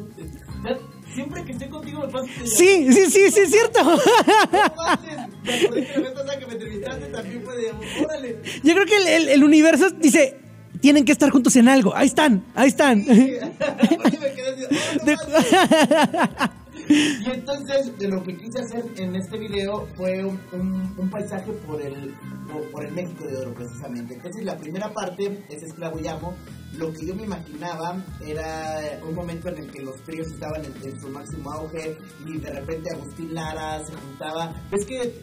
Siempre 1.14 1.44
que 1.44 1.52
estoy 1.54 1.70
contigo 1.70 2.02
me 2.02 2.08
pasa... 2.12 2.28
Sí, 2.46 2.92
sí, 2.94 3.06
sí, 3.10 3.32
sí, 3.32 3.40
es 3.42 3.52
cierto. 3.52 3.80
Yo 8.64 8.74
creo 8.74 8.86
que 8.86 8.98
el, 8.98 9.08
el- 9.08 9.30
el 9.30 9.44
universo 9.44 9.90
dice, 9.92 10.38
tienen 10.82 11.06
que 11.06 11.12
estar 11.12 11.30
juntos 11.30 11.56
en 11.56 11.68
algo. 11.68 11.96
Ahí 11.96 12.08
están, 12.08 12.44
ahí 12.56 12.68
están. 12.70 13.02
Aparte 13.02 14.20
me 14.20 14.34
quedé 14.34 14.50
así, 14.66 14.66
"Oh, 14.66 14.98
no 15.00 15.06
De- 15.06 15.16
manches". 15.16 16.50
Y 16.90 17.30
entonces 17.30 17.96
de 18.00 18.08
lo 18.08 18.24
que 18.24 18.36
quise 18.36 18.62
hacer 18.62 18.84
en 18.98 19.16
este 19.16 19.38
video 19.38 19.88
fue 19.96 20.26
un, 20.26 20.40
un- 20.54 20.96
un 20.98 21.10
paisaje 21.12 21.52
por 21.68 21.80
el, 21.80 22.16
por, 22.52 22.64
por 22.72 22.84
el 22.84 22.92
México 22.94 23.26
de 23.28 23.38
Oro 23.38 23.54
precisamente. 23.54 24.16
Entonces 24.16 24.44
la 24.44 24.58
primera 24.58 24.92
parte 24.92 25.46
es 25.50 25.62
Esclavo 25.62 26.00
y 26.00 26.08
Amo. 26.08 26.34
Lo 26.78 26.94
que 26.94 27.06
yo 27.08 27.16
me 27.16 27.24
imaginaba 27.24 27.98
era 28.26 29.00
un 29.08 29.16
momento 29.16 29.50
en 29.50 29.58
el 29.58 29.72
que 29.72 29.82
los 29.82 30.02
tríos 30.04 30.28
estaban 30.28 30.64
en, 30.64 30.74
en 30.84 31.02
su 31.02 31.10
máximo 31.10 31.52
auge 31.52 31.98
y 32.26 32.38
de 32.38 32.50
repente 32.52 32.90
Agustín 32.94 33.34
Lara 33.34 33.84
se 33.86 33.94
juntaba. 33.96 34.56
Es 34.72 34.86
que 34.86 35.14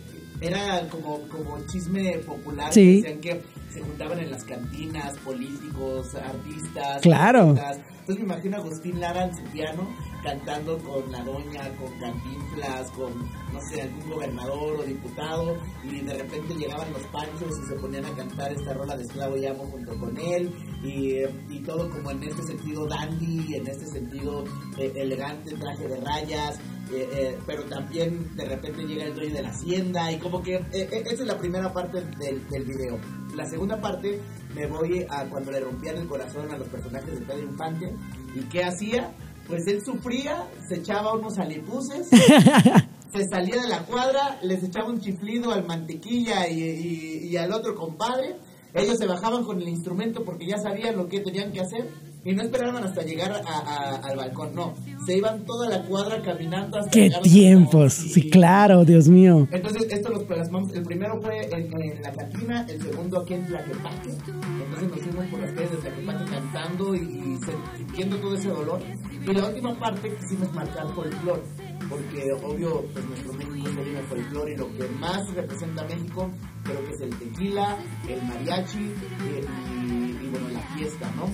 era 0.41 0.89
como, 0.89 1.21
como 1.29 1.59
chisme 1.67 2.19
popular. 2.19 2.73
Sí. 2.73 3.03
que 3.03 3.09
Decían 3.09 3.21
que 3.21 3.43
se 3.73 3.81
juntaban 3.81 4.19
en 4.21 4.31
las 4.31 4.45
cantinas, 4.45 5.17
políticos, 5.19 6.15
artistas. 6.15 7.03
Claro. 7.03 7.51
artistas. 7.51 7.79
Entonces 8.01 8.25
me 8.25 8.35
imagino 8.35 8.57
a 8.57 8.61
Agustín 8.61 9.01
Lara 9.01 9.25
en 9.25 9.37
su 9.37 9.43
piano 9.53 9.89
cantando 10.27 10.77
con 10.79 11.11
la 11.13 11.23
doña, 11.23 11.71
con 11.77 11.89
Cantinflas, 12.01 12.91
con, 12.91 13.13
no 13.53 13.61
sé, 13.71 13.83
algún 13.83 14.11
gobernador 14.11 14.81
o 14.81 14.83
diputado, 14.83 15.57
y 15.85 16.01
de 16.01 16.15
repente 16.15 16.55
llegaban 16.55 16.93
los 16.93 17.03
panchos 17.13 17.53
y 17.63 17.69
se 17.69 17.77
ponían 17.81 18.05
a 18.07 18.11
cantar 18.17 18.53
esta 18.53 18.75
rola 18.75 18.97
de 18.97 19.05
Esclavo 19.05 19.37
y 19.37 19.47
Amo 19.47 19.65
junto 19.71 19.97
con 19.97 20.19
él, 20.19 20.53
y, 20.83 21.13
eh, 21.13 21.31
y 21.49 21.61
todo 21.61 21.89
como 21.89 22.11
en 22.11 22.25
este 22.25 22.43
sentido 22.43 22.87
dandy, 22.89 23.55
en 23.55 23.69
este 23.69 23.87
sentido 23.87 24.43
eh, 24.79 24.93
elegante, 24.97 25.55
traje 25.55 25.87
de 25.87 26.01
rayas, 26.01 26.59
eh, 26.93 27.09
eh, 27.13 27.39
pero 27.47 27.65
también 27.65 28.35
de 28.37 28.47
repente 28.47 28.83
llega 28.83 29.05
el 29.05 29.15
dueño 29.15 29.35
de 29.35 29.43
la 29.43 29.51
hacienda, 29.51 30.11
y 30.11 30.19
como 30.19 30.43
que 30.43 30.57
eh, 30.57 30.67
eh, 30.73 31.03
esa 31.05 31.23
es 31.23 31.27
la 31.27 31.39
primera 31.39 31.73
parte 31.73 32.01
del, 32.19 32.49
del 32.49 32.65
video. 32.65 32.99
La 33.37 33.47
segunda 33.47 33.81
parte 33.81 34.21
me 34.57 34.67
voy 34.67 35.07
a 35.09 35.25
cuando 35.29 35.53
le 35.53 35.61
rompían 35.61 35.99
el 35.99 36.09
corazón 36.09 36.51
a 36.51 36.57
los 36.57 36.67
personajes 36.69 37.21
de 37.21 37.25
Pedro 37.25 37.43
Infante, 37.45 37.95
y 38.35 38.41
qué 38.49 38.65
hacía, 38.65 39.15
pues 39.49 39.67
él 39.67 39.81
sufría, 39.85 40.47
se 40.69 40.77
echaba 40.77 41.15
unos 41.15 41.39
alipuses, 41.39 42.09
se 43.13 43.25
salía 43.31 43.61
de 43.63 43.69
la 43.69 43.85
cuadra, 43.85 44.39
les 44.43 44.63
echaba 44.65 44.89
un 44.89 45.01
chiflido 45.01 45.53
al 45.53 45.65
mantequilla 45.67 46.49
y, 46.49 46.61
y- 46.63 47.27
y 47.29 47.37
al 47.37 47.53
otro 47.53 47.75
compadre. 47.75 48.37
Ellos 48.75 48.99
se 48.99 49.07
bajaban 49.07 49.45
con 49.45 49.61
el 49.63 49.69
instrumento 49.69 50.23
porque 50.25 50.47
ya 50.47 50.59
sabían 50.59 50.97
lo 50.97 51.09
que 51.09 51.21
tenían 51.21 51.51
que 51.51 51.61
hacer 51.61 51.89
y 52.27 52.35
no 52.35 52.43
esperaban 52.43 52.83
hasta 52.85 53.03
llegar 53.03 53.31
a- 53.33 53.59
a- 53.59 53.97
al 53.97 54.17
balcón, 54.17 54.55
no. 54.55 54.75
Se 55.07 55.17
iban 55.17 55.45
toda 55.45 55.69
la 55.71 55.83
cuadra 55.85 56.21
caminando 56.21 56.79
hasta 56.79 56.91
Qué 56.91 57.11
tiempos. 57.23 57.93
Sí, 57.95 58.23
Y- 58.27 58.31
claro, 58.31 58.85
Dios 58.85 59.09
mío. 59.09 59.47
entonces, 59.53 59.87
esto 59.91 60.09
los 60.11 60.25
plasmamos. 60.25 60.73
El 60.75 60.83
primero 60.83 61.21
fue 61.23 61.47
en, 61.47 61.71
en 61.81 62.03
la 62.03 62.13
cantina, 62.13 62.67
el 62.69 62.83
segundo 62.83 63.21
aquí 63.21 63.35
en 63.35 63.47
Tlaquepaque. 63.47 64.11
Entonces 64.11 64.89
nos 64.91 65.01
fuimos 65.01 65.27
por 65.27 65.41
las 65.41 65.53
calles 65.53 65.71
de 65.71 65.77
Tlaquepaque 65.77 66.25
cantando 66.31 66.95
y, 66.95 66.99
y 66.99 67.39
sintiendo 67.79 68.17
todo 68.17 68.35
ese 68.35 68.49
dolor. 68.49 68.81
Y 69.13 69.33
la 69.33 69.47
última 69.47 69.79
parte 69.79 70.13
quisimos 70.21 70.53
marcar 70.55 70.87
folclore, 70.95 71.43
porque 71.89 72.33
obvio, 72.45 72.85
pues 72.93 73.05
nuestro 73.07 73.33
México 73.35 73.69
se 73.75 73.83
vive 73.85 74.03
folclore 74.09 74.53
y 74.53 74.57
lo 74.57 74.73
que 74.77 74.89
más 75.01 75.35
representa 75.35 75.85
México 75.85 76.31
creo 76.65 76.85
que 76.85 76.91
es 76.95 77.01
el 77.01 77.11
tequila, 77.19 77.77
el 78.09 78.23
mariachi 78.23 78.79
eh, 78.79 79.45
y, 79.85 80.27
y, 80.27 80.29
bueno, 80.31 80.49
la 80.53 80.61
fiesta, 80.77 81.11
¿no? 81.17 81.27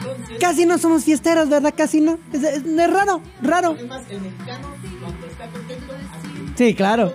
Entonces, 0.00 0.38
Casi 0.40 0.66
no 0.66 0.78
somos 0.78 1.04
fiesteros, 1.04 1.48
¿verdad? 1.48 1.74
Casi 1.76 2.00
no. 2.00 2.18
Es, 2.32 2.42
es- 2.42 2.64
es 2.64 2.90
raro, 2.92 3.20
raro. 3.42 3.74
es 3.78 3.86
más, 3.86 4.02
el 4.10 4.20
mexicano 4.20 4.68
cuando 5.02 5.26
está 5.26 5.46
contento, 5.48 5.94
Sí, 6.56 6.74
claro. 6.74 7.14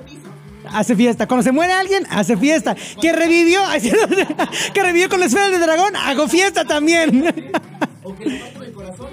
Hace 0.71 0.95
fiesta. 0.95 1.27
Cuando 1.27 1.43
se 1.43 1.51
muere 1.51 1.73
alguien, 1.73 2.05
hace 2.09 2.37
fiesta. 2.37 2.75
Que 3.01 3.11
revivió, 3.11 3.59
que 4.73 4.81
revivió 4.83 5.09
con 5.09 5.19
la 5.19 5.25
esfera 5.25 5.49
del 5.49 5.59
dragón, 5.61 5.95
hago 5.95 6.27
fiesta 6.27 6.63
también. 6.65 7.51
o 8.03 8.15
que 8.15 8.25
le 8.25 8.37
el 8.37 8.73
corazón. 8.73 9.07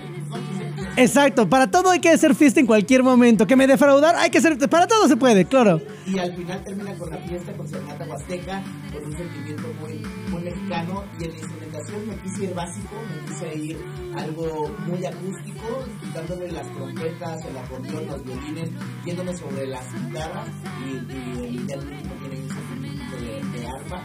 Exacto, 0.97 1.49
para 1.49 1.71
todo 1.71 1.91
hay 1.91 2.01
que 2.01 2.11
hacer 2.11 2.35
fiesta 2.35 2.61
en 2.61 2.67
cualquier 2.67 3.03
momento. 3.03 3.47
Que 3.47 3.57
me 3.57 3.67
defraudar, 3.67 4.17
hay 4.17 4.31
que 4.31 4.39
hacer. 4.39 4.57
Para 4.69 4.87
todo 4.87 5.09
se 5.09 5.17
puede, 5.17 5.45
claro. 5.45 5.81
Y 6.07 6.19
al 6.19 6.35
final 6.37 6.63
termina 6.65 6.95
con 6.95 7.11
la 7.11 7.17
fiesta 7.19 7.53
con 7.53 7.67
Huasteca, 8.11 8.63
con 8.93 9.05
un 9.05 9.13
sentimiento 9.17 9.69
muy, 9.81 10.03
muy 10.31 10.43
mexicano. 10.43 11.05
Y 11.19 11.25
en 11.25 11.31
la 11.33 11.39
instrumentación 11.39 12.09
me 12.09 12.17
quise 12.23 12.45
ir 12.45 12.55
básico, 12.55 12.95
me 13.09 13.29
quise 13.29 13.55
ir 13.59 13.85
algo 14.17 14.69
muy 14.87 15.05
acústico, 15.05 15.85
quitándole 16.03 16.51
las 16.53 16.71
trompetas, 16.73 17.45
el 17.47 17.57
acordeón, 17.59 18.07
los 18.07 18.25
violines, 18.25 18.71
yéndome 19.05 19.37
sobre 19.37 19.67
las 19.67 19.87
guitarras. 19.95 20.49
Y, 20.85 21.13
y 21.13 21.57
el 21.59 21.67
del 21.67 21.83
ritmo 21.83 22.15
tiene 22.21 22.41
un 22.43 22.49
sentimiento 22.49 23.17
de, 23.17 23.59
de 23.61 23.67
arpa. 23.67 24.03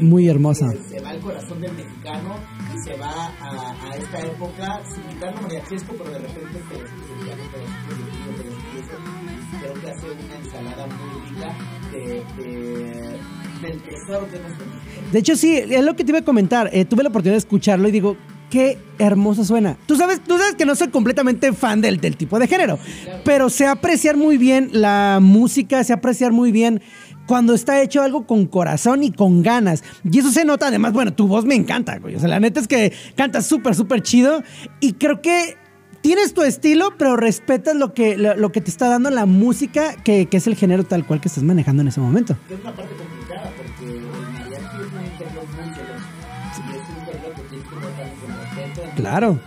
Muy 0.00 0.28
hermosa. 0.28 0.66
Se 0.88 1.00
va 1.00 1.10
al 1.10 1.18
corazón 1.18 1.60
del 1.60 1.72
mexicano 1.72 2.36
y 2.72 2.78
se 2.88 2.96
va 2.98 3.10
a, 3.40 3.72
a 3.82 3.96
esta 3.96 4.20
época 4.20 4.80
sin 4.94 5.02
quitarlo 5.04 5.42
mariachesco, 5.42 5.92
pero 5.98 6.10
de 6.10 6.18
repente 6.20 6.60
te. 6.70 6.84
Creo 9.60 9.74
que 9.74 9.90
hace 9.90 10.06
una 10.10 10.36
ensalada 10.36 10.86
muy 10.86 11.28
rica 11.28 11.56
de, 11.90 12.24
de- 12.36 13.20
del 13.62 13.80
tesoro 13.82 14.26
que 14.30 14.38
México. 14.38 14.64
De 15.12 15.18
hecho, 15.18 15.36
sí, 15.36 15.56
es 15.56 15.84
lo 15.84 15.96
que 15.96 16.04
te 16.04 16.10
iba 16.10 16.18
a 16.18 16.24
comentar. 16.24 16.70
Eh, 16.72 16.84
tuve 16.84 17.02
la 17.02 17.08
oportunidad 17.08 17.34
de 17.34 17.38
escucharlo 17.38 17.88
y 17.88 17.92
digo, 17.92 18.16
qué 18.50 18.78
hermoso 18.98 19.44
suena. 19.44 19.76
Tú 19.86 19.96
sabes, 19.96 20.20
tú 20.22 20.36
sabes 20.38 20.54
que 20.54 20.64
no 20.64 20.74
soy 20.74 20.88
completamente 20.88 21.52
fan 21.52 21.80
del, 21.80 22.00
del 22.00 22.16
tipo 22.16 22.38
de 22.38 22.46
género, 22.46 22.78
pero 23.24 23.50
sé 23.50 23.66
apreciar 23.66 24.16
muy 24.16 24.38
bien 24.38 24.70
la 24.72 25.18
música, 25.20 25.82
sé 25.84 25.92
apreciar 25.92 26.32
muy 26.32 26.52
bien 26.52 26.82
cuando 27.26 27.52
está 27.52 27.82
hecho 27.82 28.02
algo 28.02 28.26
con 28.26 28.46
corazón 28.46 29.02
y 29.02 29.12
con 29.12 29.42
ganas. 29.42 29.84
Y 30.10 30.18
eso 30.18 30.32
se 30.32 30.44
nota, 30.44 30.68
además, 30.68 30.94
bueno, 30.94 31.12
tu 31.12 31.28
voz 31.28 31.44
me 31.44 31.54
encanta, 31.54 31.98
güey. 31.98 32.16
O 32.16 32.20
sea, 32.20 32.28
la 32.28 32.40
neta 32.40 32.58
es 32.58 32.66
que 32.66 32.92
cantas 33.16 33.46
súper, 33.46 33.74
súper 33.74 34.02
chido. 34.02 34.42
Y 34.80 34.94
creo 34.94 35.20
que 35.20 35.56
tienes 36.00 36.34
tu 36.34 36.42
estilo, 36.42 36.94
pero 36.96 37.16
respetas 37.16 37.76
lo 37.76 37.94
que, 37.94 38.16
lo, 38.16 38.36
lo 38.36 38.52
que 38.52 38.60
te 38.60 38.70
está 38.70 38.88
dando 38.88 39.10
la 39.10 39.26
música, 39.26 39.94
que, 40.02 40.26
que 40.26 40.36
es 40.36 40.46
el 40.46 40.56
género 40.56 40.84
tal 40.84 41.06
cual 41.06 41.20
que 41.20 41.28
estás 41.28 41.44
manejando 41.44 41.82
en 41.82 41.88
ese 41.88 42.00
momento. 42.00 42.36
Es 42.48 42.60
una 42.60 42.74
parte 42.74 42.94
complicada 42.94 43.52
porque 43.56 43.96
el 43.96 44.02
mariachi 44.32 44.76
es 44.76 44.82
un 44.82 45.18
género 45.18 45.42
muy 45.42 45.74
celoso. 45.74 46.04
Y 46.58 46.70
es 46.70 46.88
un 46.88 47.34
que 47.34 47.42
tienes 47.48 47.68
que 47.68 47.76
tratar 47.76 48.12
con 48.14 48.64
respeto. 48.64 48.90
Claro. 48.96 49.40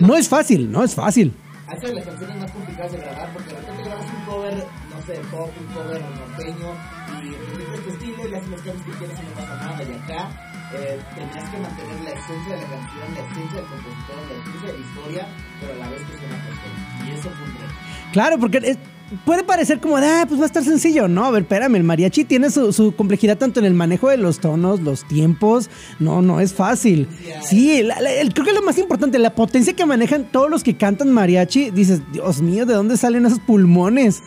No 0.00 0.16
es 0.16 0.28
fácil, 0.28 0.70
no 0.70 0.84
es 0.84 0.94
fácil. 0.94 1.34
De 1.70 1.94
las 1.94 2.04
canciones 2.04 2.36
más 2.36 2.50
complicadas 2.50 2.92
de 2.92 2.98
grabar 2.98 3.32
porque 3.32 3.50
de 3.50 3.60
repente 3.60 3.84
grabas 3.84 4.04
un 4.04 4.24
cover, 4.24 4.54
no 4.54 5.06
sé, 5.06 5.20
pop, 5.30 5.50
un 5.56 5.66
cover 5.72 6.02
norteño 6.02 6.74
y 7.22 7.30
repite 7.30 7.78
tu 7.78 7.90
estilo 7.90 8.28
y 8.28 8.34
haces 8.34 8.48
los 8.48 8.60
cambios 8.62 8.86
que 8.86 8.92
quieres 8.98 9.18
y 9.20 9.22
no 9.22 9.30
pasa 9.36 9.56
nada. 9.56 9.82
Y 9.84 9.92
acá 9.92 10.49
eh, 10.74 10.98
tenías 11.14 11.50
que 11.50 11.58
mantener 11.58 12.00
la 12.04 12.10
esencia 12.10 12.54
de 12.54 12.62
la 12.62 12.68
canción, 12.68 13.14
la 13.14 13.20
esencia 13.20 13.60
del 13.60 13.66
compositor, 13.70 14.16
la 14.28 14.34
esencia 14.40 14.66
de 14.72 14.78
la 14.78 14.84
historia, 14.86 15.28
pero 15.60 15.72
a 15.72 15.76
la 15.76 15.88
vez 15.90 16.00
que 16.02 16.18
suena 16.18 16.36
perfecto. 16.44 17.06
Y 17.06 17.10
eso 17.12 17.22
fue 17.30 17.46
un 17.46 17.52
reto. 17.54 17.74
Claro, 18.12 18.38
porque 18.38 18.58
es- 18.58 18.78
puede 19.24 19.42
parecer 19.42 19.80
como 19.80 20.00
de, 20.00 20.06
ah, 20.06 20.24
pues 20.28 20.38
va 20.38 20.44
a 20.44 20.46
estar 20.46 20.62
sencillo. 20.62 21.08
No, 21.08 21.24
a 21.24 21.30
ver, 21.32 21.42
espérame, 21.42 21.74
el 21.76 21.82
mariachi 21.84 22.24
tiene 22.24 22.50
su, 22.50 22.72
su 22.72 22.94
complejidad 22.94 23.36
tanto 23.38 23.58
en 23.58 23.66
el 23.66 23.74
manejo 23.74 24.08
de 24.08 24.16
los 24.16 24.38
tonos, 24.38 24.80
los 24.80 25.06
tiempos. 25.08 25.68
No, 25.98 26.22
no 26.22 26.38
es 26.40 26.54
fácil. 26.54 27.08
Sí, 27.42 27.82
la- 27.82 28.00
la- 28.00 28.12
el- 28.12 28.32
creo 28.32 28.46
que 28.46 28.52
lo 28.52 28.62
más 28.62 28.78
importante, 28.78 29.18
la 29.18 29.34
potencia 29.34 29.74
que 29.74 29.84
manejan 29.86 30.24
todos 30.30 30.48
los 30.50 30.62
que 30.62 30.76
cantan 30.76 31.10
mariachi. 31.12 31.70
Dices, 31.70 32.00
Dios 32.12 32.40
mío, 32.42 32.66
¿de 32.66 32.74
dónde 32.74 32.96
salen 32.96 33.26
esos 33.26 33.40
pulmones? 33.40 34.22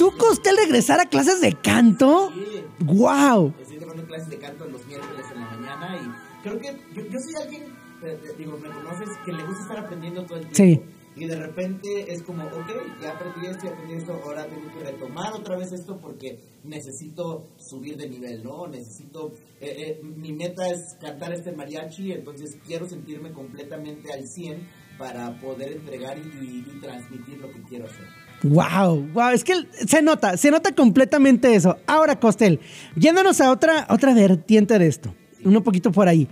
¿Tú, 0.00 0.16
Costel, 0.16 0.56
regresar 0.56 0.98
a 0.98 1.10
clases 1.10 1.42
de 1.42 1.52
canto? 1.52 2.32
Sí. 2.34 2.64
¡Wow! 2.86 3.52
Estoy 3.60 3.80
tomando 3.80 4.06
clases 4.06 4.30
de 4.30 4.38
canto 4.38 4.64
los 4.64 4.86
miércoles 4.86 5.26
en 5.30 5.40
la 5.40 5.50
mañana 5.50 5.94
y 5.98 6.42
creo 6.42 6.58
que 6.58 6.68
yo, 6.94 7.02
yo 7.02 7.18
soy 7.18 7.42
alguien, 7.42 7.64
eh, 8.02 8.18
eh, 8.24 8.34
digo, 8.38 8.56
me 8.56 8.70
conoces, 8.70 9.10
que 9.26 9.32
le 9.32 9.44
gusta 9.44 9.60
estar 9.60 9.78
aprendiendo 9.80 10.24
todo 10.24 10.38
el 10.38 10.48
tiempo. 10.48 10.86
Y 11.16 11.26
de 11.26 11.36
repente 11.36 12.10
es 12.10 12.22
como, 12.22 12.44
ok, 12.44 12.70
ya 13.02 13.10
aprendí 13.10 13.46
esto, 13.46 13.66
ya 13.66 13.72
aprendí 13.72 13.94
esto, 13.96 14.18
ahora 14.24 14.46
tengo 14.46 14.72
que 14.72 14.90
retomar 14.90 15.34
otra 15.34 15.58
vez 15.58 15.70
esto 15.72 15.98
porque 16.00 16.38
necesito 16.64 17.50
subir 17.58 17.98
de 17.98 18.08
nivel, 18.08 18.42
¿no? 18.42 18.68
Necesito, 18.68 19.34
eh, 19.60 19.98
eh, 20.00 20.00
mi 20.02 20.32
meta 20.32 20.66
es 20.66 20.96
cantar 20.98 21.34
este 21.34 21.52
mariachi, 21.52 22.12
entonces 22.12 22.56
quiero 22.66 22.88
sentirme 22.88 23.32
completamente 23.32 24.10
al 24.14 24.26
100 24.26 24.66
para 25.00 25.32
poder 25.40 25.72
entregar 25.72 26.18
y, 26.18 26.62
transmitir 26.80 27.38
lo 27.38 27.50
que 27.50 27.62
quiero 27.62 27.86
hacer. 27.86 28.06
Wow, 28.42 29.08
wow, 29.14 29.30
es 29.30 29.42
que 29.42 29.54
se 29.86 30.02
nota, 30.02 30.36
se 30.36 30.50
nota 30.50 30.74
completamente 30.74 31.54
eso. 31.54 31.78
Ahora, 31.86 32.20
Costel, 32.20 32.60
yéndonos 32.96 33.40
a 33.40 33.50
otra, 33.50 33.86
otra 33.88 34.12
vertiente 34.12 34.78
de 34.78 34.86
esto, 34.86 35.14
un 35.42 35.62
poquito 35.62 35.90
por 35.90 36.06
ahí. 36.06 36.28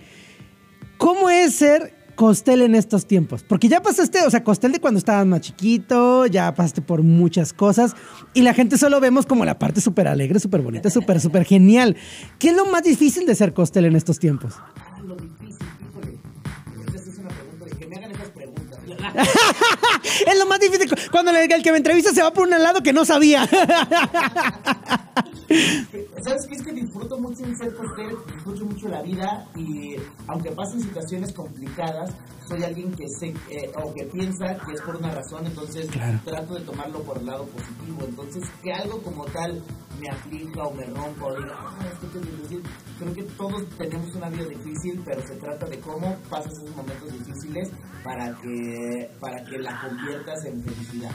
¿Cómo 0.98 1.30
es 1.30 1.54
ser 1.54 1.94
Costel 2.14 2.60
en 2.60 2.75
estos 2.75 3.06
tiempos? 3.06 3.42
Porque 3.42 3.68
ya 3.68 3.80
pasaste, 3.80 4.20
o 4.26 4.30
sea, 4.30 4.44
Costel 4.44 4.72
de 4.72 4.80
cuando 4.80 4.98
estabas 4.98 5.26
más 5.26 5.40
chiquito, 5.40 6.26
ya 6.26 6.54
pasaste 6.54 6.82
por 6.82 7.02
muchas 7.02 7.54
cosas 7.54 7.94
y 8.34 8.42
la 8.42 8.52
gente 8.52 8.76
solo 8.76 9.00
vemos 9.00 9.25
como 9.25 9.46
la 9.46 9.58
parte 9.58 9.80
súper 9.80 10.08
alegre, 10.08 10.40
súper 10.40 10.60
bonita, 10.60 10.90
súper, 10.90 11.20
súper 11.20 11.44
genial. 11.44 11.96
¿Qué 12.38 12.50
es 12.50 12.56
lo 12.56 12.66
más 12.66 12.82
difícil 12.82 13.25
de 13.25 13.34
ser 13.34 13.54
Costel 13.54 13.87
en 13.87 13.96
estos 13.96 14.18
tiempos? 14.18 14.54
es 20.27 20.38
lo 20.38 20.47
más 20.47 20.61
difícil 20.61 20.91
cuando 21.11 21.31
el, 21.31 21.50
el 21.50 21.62
que 21.62 21.71
me 21.73 21.79
entrevista 21.79 22.12
se 22.12 22.23
va 22.23 22.33
por 22.33 22.45
un 22.45 22.50
lado 22.50 22.81
que 22.83 22.93
no 22.93 23.05
sabía. 23.05 23.49
¿Sabes 25.49 26.47
qué? 26.47 26.57
Es 26.57 26.62
que 26.62 26.73
disfruto 26.73 27.19
mucho 27.19 27.43
de 27.43 27.55
ser 27.57 27.75
costel, 27.75 28.17
disfruto 28.35 28.65
mucho 28.67 28.88
la 28.88 29.00
vida 29.03 29.47
y 29.57 29.97
aunque 30.27 30.50
pasen 30.53 30.81
situaciones 30.83 31.33
complicadas, 31.33 32.11
soy 32.47 32.62
alguien 32.62 32.93
que 32.93 33.07
sé 33.19 33.29
eh, 33.50 33.71
o 33.83 33.93
que 33.95 34.05
piensa 34.05 34.57
que 34.65 34.73
es 34.75 34.81
por 34.83 34.97
una 34.97 35.11
razón, 35.15 35.47
entonces 35.47 35.87
Claro. 35.91 36.19
trato 36.25 36.55
de 36.55 36.61
tomarlo 36.62 37.03
por 37.03 37.19
el 37.19 37.27
lado 37.27 37.45
positivo. 37.47 37.99
Entonces, 38.07 38.43
que 38.62 38.73
algo 38.73 39.00
como 39.03 39.25
tal 39.27 39.62
me 40.00 40.09
aflija 40.09 40.62
o 40.62 40.75
me 40.75 40.85
rompa 40.87 41.27
o 41.27 41.35
diga, 41.37 41.55
ah, 41.59 41.87
esto 41.93 42.19
es 42.19 42.25
difícil, 42.27 42.62
creo 42.99 43.15
que 43.15 43.23
todos 43.37 43.62
tenemos 43.77 44.15
una 44.15 44.29
vida 44.31 44.45
difícil, 44.47 45.03
pero 45.05 45.21
se 45.27 45.35
trata 45.37 45.67
de 45.67 45.79
cómo 45.81 46.17
pasas 46.31 46.53
esos 46.53 46.77
momentos 46.77 47.12
difíciles 47.12 47.71
para 48.05 48.35
que, 48.41 48.98
para 49.21 49.45
que 49.45 49.59
la 49.59 49.81
conviertas 49.81 50.45
en 50.45 50.62
felicidad. 50.62 51.11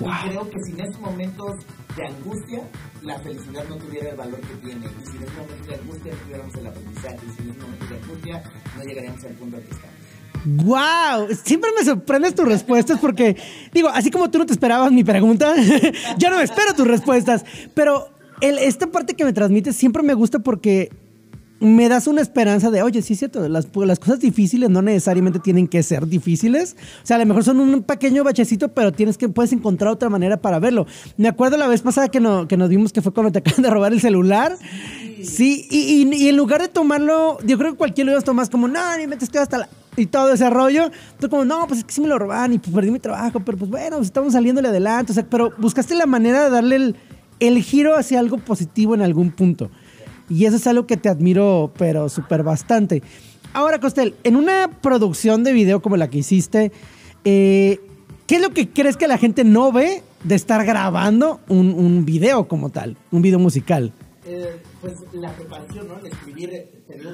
Y 0.00 0.28
creo 0.28 0.50
que 0.50 0.56
sin 0.66 0.80
esos 0.80 1.00
momentos 1.00 1.52
de 1.96 2.06
angustia, 2.06 2.60
la 3.02 3.18
felicidad 3.20 3.64
no 3.68 3.76
tuviera 3.76 4.10
el 4.10 4.16
valor 4.16 4.40
que 4.40 4.54
tiene. 4.66 4.86
Y 4.86 5.06
sin 5.06 5.22
esos 5.22 5.36
momentos 5.36 5.66
de 5.66 5.74
angustia 5.74 6.12
no 6.12 6.18
tuviéramos 6.24 6.54
el 6.56 6.66
aprendizaje. 6.66 7.18
Y 7.26 7.36
sin 7.36 7.50
esos 7.50 7.62
momentos 7.62 7.88
de 7.90 7.96
angustia 7.96 8.42
no 8.76 8.82
llegaríamos 8.84 9.24
al 9.24 9.32
punto 9.34 9.56
al 9.56 9.62
que 9.62 9.70
estamos. 9.70 9.94
¡Wow! 10.46 11.28
Siempre 11.42 11.70
me 11.78 11.84
sorprendes 11.84 12.34
tus 12.34 12.44
respuestas 12.46 12.98
porque, 13.00 13.36
digo, 13.72 13.88
así 13.88 14.10
como 14.10 14.30
tú 14.30 14.38
no 14.38 14.46
te 14.46 14.52
esperabas 14.52 14.92
mi 14.92 15.02
pregunta, 15.04 15.54
yo 16.18 16.30
no 16.30 16.36
me 16.36 16.42
espero 16.42 16.74
tus 16.74 16.86
respuestas. 16.86 17.44
Pero 17.74 18.10
el- 18.40 18.58
esta 18.58 18.88
parte 18.88 19.14
que 19.14 19.24
me 19.24 19.32
transmites 19.32 19.74
siempre 19.76 20.02
me 20.02 20.12
gusta 20.14 20.40
porque 20.40 20.90
me 21.64 21.88
das 21.88 22.06
una 22.06 22.20
esperanza 22.20 22.70
de, 22.70 22.82
oye, 22.82 23.02
sí 23.02 23.14
es 23.14 23.18
cierto, 23.18 23.48
las, 23.48 23.68
las 23.74 23.98
cosas 23.98 24.20
difíciles 24.20 24.70
no 24.70 24.82
necesariamente 24.82 25.38
tienen 25.38 25.66
que 25.66 25.82
ser 25.82 26.06
difíciles. 26.06 26.76
O 27.02 27.06
sea, 27.06 27.16
a 27.16 27.18
lo 27.18 27.26
mejor 27.26 27.44
son 27.44 27.60
un 27.60 27.82
pequeño 27.82 28.22
bachecito, 28.24 28.68
pero 28.68 28.92
tienes 28.92 29.18
que, 29.18 29.28
puedes 29.28 29.52
encontrar 29.52 29.90
otra 29.92 30.08
manera 30.08 30.36
para 30.36 30.58
verlo. 30.58 30.86
Me 31.16 31.28
acuerdo 31.28 31.56
la 31.56 31.66
vez 31.66 31.82
pasada 31.82 32.08
que, 32.08 32.20
no, 32.20 32.46
que 32.48 32.56
nos 32.56 32.68
vimos 32.68 32.92
que 32.92 33.02
fue 33.02 33.12
cuando 33.12 33.32
te 33.32 33.38
acaban 33.40 33.62
de 33.62 33.70
robar 33.70 33.92
el 33.92 34.00
celular. 34.00 34.56
Sí, 35.22 35.66
y, 35.70 36.06
y- 36.12 36.28
en 36.28 36.36
lugar 36.36 36.60
de 36.60 36.68
tomarlo, 36.68 37.38
yo 37.46 37.56
creo 37.58 37.72
que 37.72 37.78
cualquiera 37.78 38.12
lo 38.12 38.22
tomar 38.22 38.48
como, 38.50 38.68
no, 38.68 38.96
ni 38.98 39.06
metes 39.06 39.34
hasta 39.36 39.58
la... 39.58 39.68
Y 39.96 40.06
todo 40.06 40.32
ese 40.32 40.50
rollo. 40.50 40.90
Tú 41.20 41.28
como, 41.28 41.44
no, 41.44 41.66
pues 41.68 41.78
es 41.80 41.84
que 41.84 41.92
sí 41.94 42.00
me 42.00 42.08
lo 42.08 42.18
roban 42.18 42.52
y 42.52 42.58
pues 42.58 42.74
perdí 42.74 42.90
mi 42.90 42.98
trabajo, 42.98 43.40
pero 43.40 43.56
pues 43.56 43.70
bueno, 43.70 43.96
pues 43.98 44.06
estamos 44.08 44.32
saliéndole 44.32 44.68
adelante. 44.68 45.12
O 45.12 45.14
sea, 45.14 45.24
pero 45.24 45.52
buscaste 45.58 45.94
la 45.94 46.06
manera 46.06 46.44
de 46.44 46.50
darle 46.50 46.76
el, 46.76 46.96
el 47.38 47.62
giro 47.62 47.96
hacia 47.96 48.18
algo 48.18 48.38
positivo 48.38 48.94
en 48.96 49.02
algún 49.02 49.30
punto. 49.30 49.70
Y 50.28 50.46
eso 50.46 50.56
es 50.56 50.66
algo 50.66 50.86
que 50.86 50.96
te 50.96 51.08
admiro, 51.08 51.72
pero 51.76 52.08
súper 52.08 52.42
bastante. 52.42 53.02
Ahora, 53.52 53.78
Costel, 53.78 54.14
en 54.24 54.36
una 54.36 54.70
producción 54.80 55.44
de 55.44 55.52
video 55.52 55.80
como 55.80 55.96
la 55.96 56.10
que 56.10 56.18
hiciste, 56.18 56.72
eh, 57.24 57.80
¿qué 58.26 58.36
es 58.36 58.42
lo 58.42 58.50
que 58.50 58.68
crees 58.68 58.96
que 58.96 59.06
la 59.06 59.18
gente 59.18 59.44
no 59.44 59.70
ve 59.70 60.02
de 60.24 60.34
estar 60.34 60.64
grabando 60.64 61.40
un, 61.48 61.74
un 61.74 62.04
video 62.04 62.48
como 62.48 62.70
tal? 62.70 62.96
Un 63.12 63.22
video 63.22 63.38
musical. 63.38 63.92
Eh, 64.26 64.62
pues 64.80 64.94
la 65.12 65.30
preparación, 65.32 65.86
¿no? 65.86 65.98
El 65.98 66.06
escribir, 66.06 66.50
eh, 66.54 66.72
yo 67.02 67.10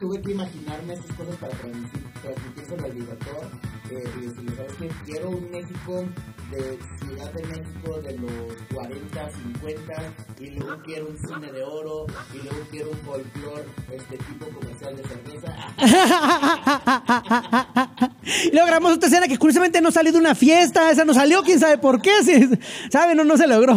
tuve 0.00 0.20
que 0.20 0.32
imaginarme 0.32 0.94
estas 0.94 1.16
cosas 1.16 1.36
para 1.36 1.52
transmitir, 1.52 2.02
transmitírselo 2.20 2.84
al 2.84 2.94
director 2.94 3.48
eh, 3.92 4.04
y 4.20 4.56
¿sabes 4.56 4.72
qué? 4.76 4.90
Quiero 5.04 5.30
un 5.30 5.50
México 5.52 6.04
de 6.50 6.78
Ciudad 6.98 7.32
de 7.32 7.42
México 7.46 8.00
de 8.02 8.18
los 8.18 8.32
40, 8.72 9.30
50 9.30 9.94
y 10.40 10.50
luego 10.50 10.82
quiero 10.84 11.08
un 11.08 11.18
cine 11.18 11.52
de 11.52 11.62
oro 11.62 12.06
y 12.32 12.38
luego 12.38 12.58
quiero 12.70 12.90
un 12.90 12.98
folclore 12.98 13.64
este 13.92 14.18
tipo 14.18 14.46
comercial 14.46 14.96
de 14.96 15.02
cerveza. 15.02 15.54
y 18.44 18.50
luego 18.52 18.66
grabamos 18.66 18.92
otra 18.92 19.08
escena 19.08 19.28
que 19.28 19.38
curiosamente 19.38 19.80
no 19.80 19.90
salió 19.90 20.12
de 20.12 20.18
una 20.18 20.34
fiesta, 20.34 20.90
esa 20.90 21.04
no 21.04 21.14
salió, 21.14 21.42
quién 21.42 21.58
sabe 21.58 21.78
por 21.78 22.00
qué, 22.00 22.22
si, 22.22 22.48
¿sabe? 22.90 23.14
No, 23.14 23.24
no 23.24 23.36
se 23.36 23.46
logró. 23.46 23.76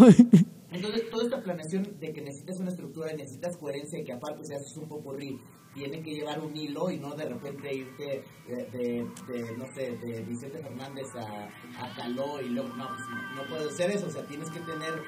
Entonces, 0.71 1.09
toda 1.09 1.23
esta 1.23 1.41
planeación 1.41 1.99
de 1.99 2.13
que 2.13 2.21
necesitas 2.21 2.59
una 2.59 2.69
estructura 2.69 3.11
y 3.11 3.17
necesitas 3.17 3.57
coherencia 3.57 3.99
y 3.99 4.03
que 4.03 4.13
aparte 4.13 4.43
si 4.43 4.53
haces 4.53 4.77
un 4.77 4.87
popurrí, 4.87 5.39
tiene 5.73 6.01
que 6.01 6.11
llevar 6.11 6.39
un 6.39 6.55
hilo 6.55 6.89
y 6.89 6.97
no 6.97 7.13
de 7.15 7.25
repente 7.25 7.73
irte 7.73 8.23
de, 8.47 8.55
de, 8.71 9.07
de, 9.27 9.57
no 9.57 9.65
sé, 9.73 9.97
de 9.97 10.21
Vicente 10.23 10.61
Fernández 10.61 11.07
a, 11.15 11.45
a 11.83 11.95
Caló 11.95 12.41
y 12.41 12.49
luego, 12.49 12.69
no, 12.69 12.87
pues 12.87 13.01
no 13.35 13.43
puede 13.49 13.71
ser 13.71 13.91
eso, 13.91 14.07
o 14.07 14.09
sea, 14.09 14.25
tienes 14.25 14.49
que 14.49 14.59
tener 14.61 15.03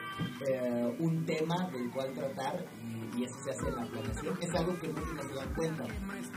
eh, 0.48 0.96
un 1.00 1.26
tema 1.26 1.70
del 1.72 1.90
cual 1.92 2.14
tratar 2.14 2.66
y, 3.16 3.24
eso 3.24 3.36
se 3.44 3.52
hace 3.52 3.68
en 3.68 3.76
la 3.76 3.86
planeación. 3.86 4.38
Es 4.42 4.56
algo 4.56 4.80
que 4.80 4.88
muchos 4.88 5.14
no 5.14 5.22
se 5.22 5.34
dan 5.36 5.54
cuenta. 5.54 5.84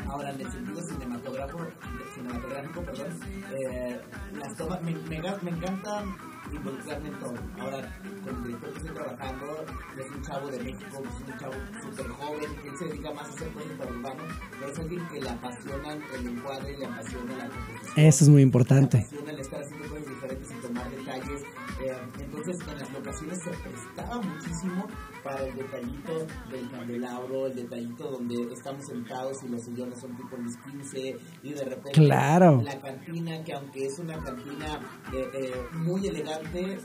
Ahora, 0.09 0.31
en 0.31 0.41
el 0.41 0.51
sentido 0.51 0.83
cinematográfico, 0.83 1.67
cinematográfico 2.15 2.83
perdón, 2.83 3.21
eh, 3.55 4.01
las 4.33 4.57
tomas, 4.57 4.83
me, 4.83 4.93
me 4.93 5.17
encanta 5.17 6.05
involucrarme 6.53 7.09
en 7.09 7.19
todo. 7.19 7.35
Ahora, 7.59 8.01
con 8.25 8.37
el 8.37 8.45
director 8.45 8.71
que 8.71 8.79
estoy 8.79 8.95
trabajando, 8.95 9.65
es 9.99 10.11
un 10.11 10.23
chavo 10.23 10.49
de 10.49 10.59
México, 10.59 11.03
es 11.05 11.33
un 11.33 11.39
chavo 11.39 11.55
súper 11.83 12.09
joven, 12.09 12.57
que 12.63 12.69
él 12.69 12.77
se 12.79 12.85
dedica 12.87 13.13
más 13.13 13.27
a 13.27 13.29
hacer 13.31 13.49
cosas 13.53 13.73
para 13.79 13.91
urbano, 13.91 14.23
pero 14.59 14.73
es 14.73 14.79
alguien 14.79 15.09
que 15.09 15.21
le 15.21 15.31
apasiona 15.31 15.93
el 15.93 16.27
encuadre 16.27 16.73
y 16.73 16.77
le 16.77 16.87
apasiona 16.87 17.37
la 17.37 17.49
composición. 17.49 18.07
Eso 18.07 18.25
es 18.25 18.31
muy 18.31 18.43
importante. 18.43 18.97
Le 18.99 19.03
apasiona 19.05 19.31
el 19.33 19.41
estar 19.41 19.61
haciendo 19.61 19.89
cosas 19.89 20.07
diferentes 20.07 20.51
y 20.51 20.67
tomar 20.67 20.91
detalles. 20.91 21.43
Eh, 21.83 21.97
entonces, 22.21 22.59
en 22.69 22.79
las 22.79 22.93
locaciones 22.93 23.43
se 23.43 23.51
prestaba 23.51 24.21
muchísimo 24.21 24.89
para 25.25 25.43
el 25.47 25.57
detallito 25.57 26.27
del 26.51 26.71
candelabro, 26.71 27.47
el 27.47 27.55
detallito 27.57 28.11
donde 28.11 28.53
estamos 28.53 28.85
sentados 28.87 29.43
y 29.43 29.49
los 29.49 29.63
sillones 29.65 29.99
son 29.99 30.15
tipo 30.17 30.37
mis 30.37 30.57
15 30.59 31.17
y 31.43 31.53
de 31.55 31.65
repente 31.65 31.93
Claro. 31.93 32.61
la 32.63 32.79
cantina, 32.81 33.43
que 33.43 33.55
aunque 33.55 33.87
es 33.87 33.99
una 33.99 34.19
cantina 34.23 34.79
eh, 35.13 35.27
eh, 35.35 35.53
muy 35.73 36.07
elegante, 36.07 36.61
eh, 36.61 36.79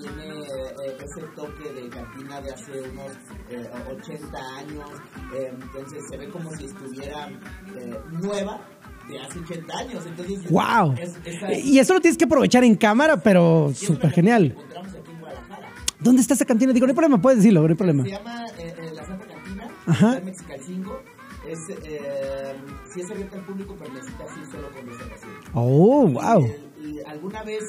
tiene 0.00 0.40
eh, 0.40 0.98
ese 0.98 1.26
toque 1.36 1.72
de 1.72 1.88
cantina 1.88 2.40
de 2.40 2.50
hace 2.52 2.72
unos 2.82 3.12
eh, 3.50 3.70
80 3.96 4.38
años, 4.58 4.90
eh, 5.34 5.52
entonces 5.62 6.02
se 6.10 6.16
ve 6.16 6.28
como 6.30 6.50
si 6.56 6.64
estuviera 6.66 7.28
eh, 7.28 7.94
nueva 8.10 8.60
de 9.08 9.20
hace 9.20 9.38
80 9.38 9.76
años. 9.78 10.04
Entonces, 10.06 10.50
¡Wow! 10.50 10.94
es- 10.98 11.16
esa- 11.24 11.52
Y 11.52 11.78
eso 11.78 11.94
lo 11.94 12.00
tienes 12.00 12.16
que 12.18 12.24
aprovechar 12.24 12.64
en 12.64 12.74
cámara, 12.76 13.18
pero 13.18 13.68
es 13.70 13.78
súper 13.78 14.10
genial. 14.10 14.46
encontramos 14.46 14.94
aquí 14.94 15.10
en 15.10 15.20
Guadalajara. 15.20 15.68
¿Dónde 16.04 16.20
está 16.20 16.34
esa 16.34 16.44
cantina? 16.44 16.72
Digo, 16.74 16.86
no 16.86 16.90
hay 16.90 16.94
problema, 16.94 17.20
puedes 17.20 17.38
decirlo, 17.38 17.62
no 17.62 17.68
hay 17.68 17.74
problema. 17.74 18.04
Se 18.04 18.10
llama 18.10 18.46
eh, 18.58 18.74
eh, 18.78 18.90
La 18.94 19.06
Santa 19.06 19.26
Cantina, 19.26 19.68
Ajá. 19.86 20.18
en 20.18 20.24
Mexicalcingo. 20.26 21.00
Es, 21.48 21.58
eh, 21.70 22.54
sí 22.92 23.00
es 23.00 23.10
abierta 23.10 23.36
al 23.38 23.44
público, 23.44 23.74
pero 23.78 23.92
necesitas 23.92 24.36
ir 24.36 24.46
solo 24.50 24.70
con 24.70 24.86
reservación. 24.86 25.32
Oh, 25.54 26.06
wow. 26.06 26.46
Y, 26.78 26.86
y 26.86 27.00
alguna 27.06 27.42
vez 27.42 27.64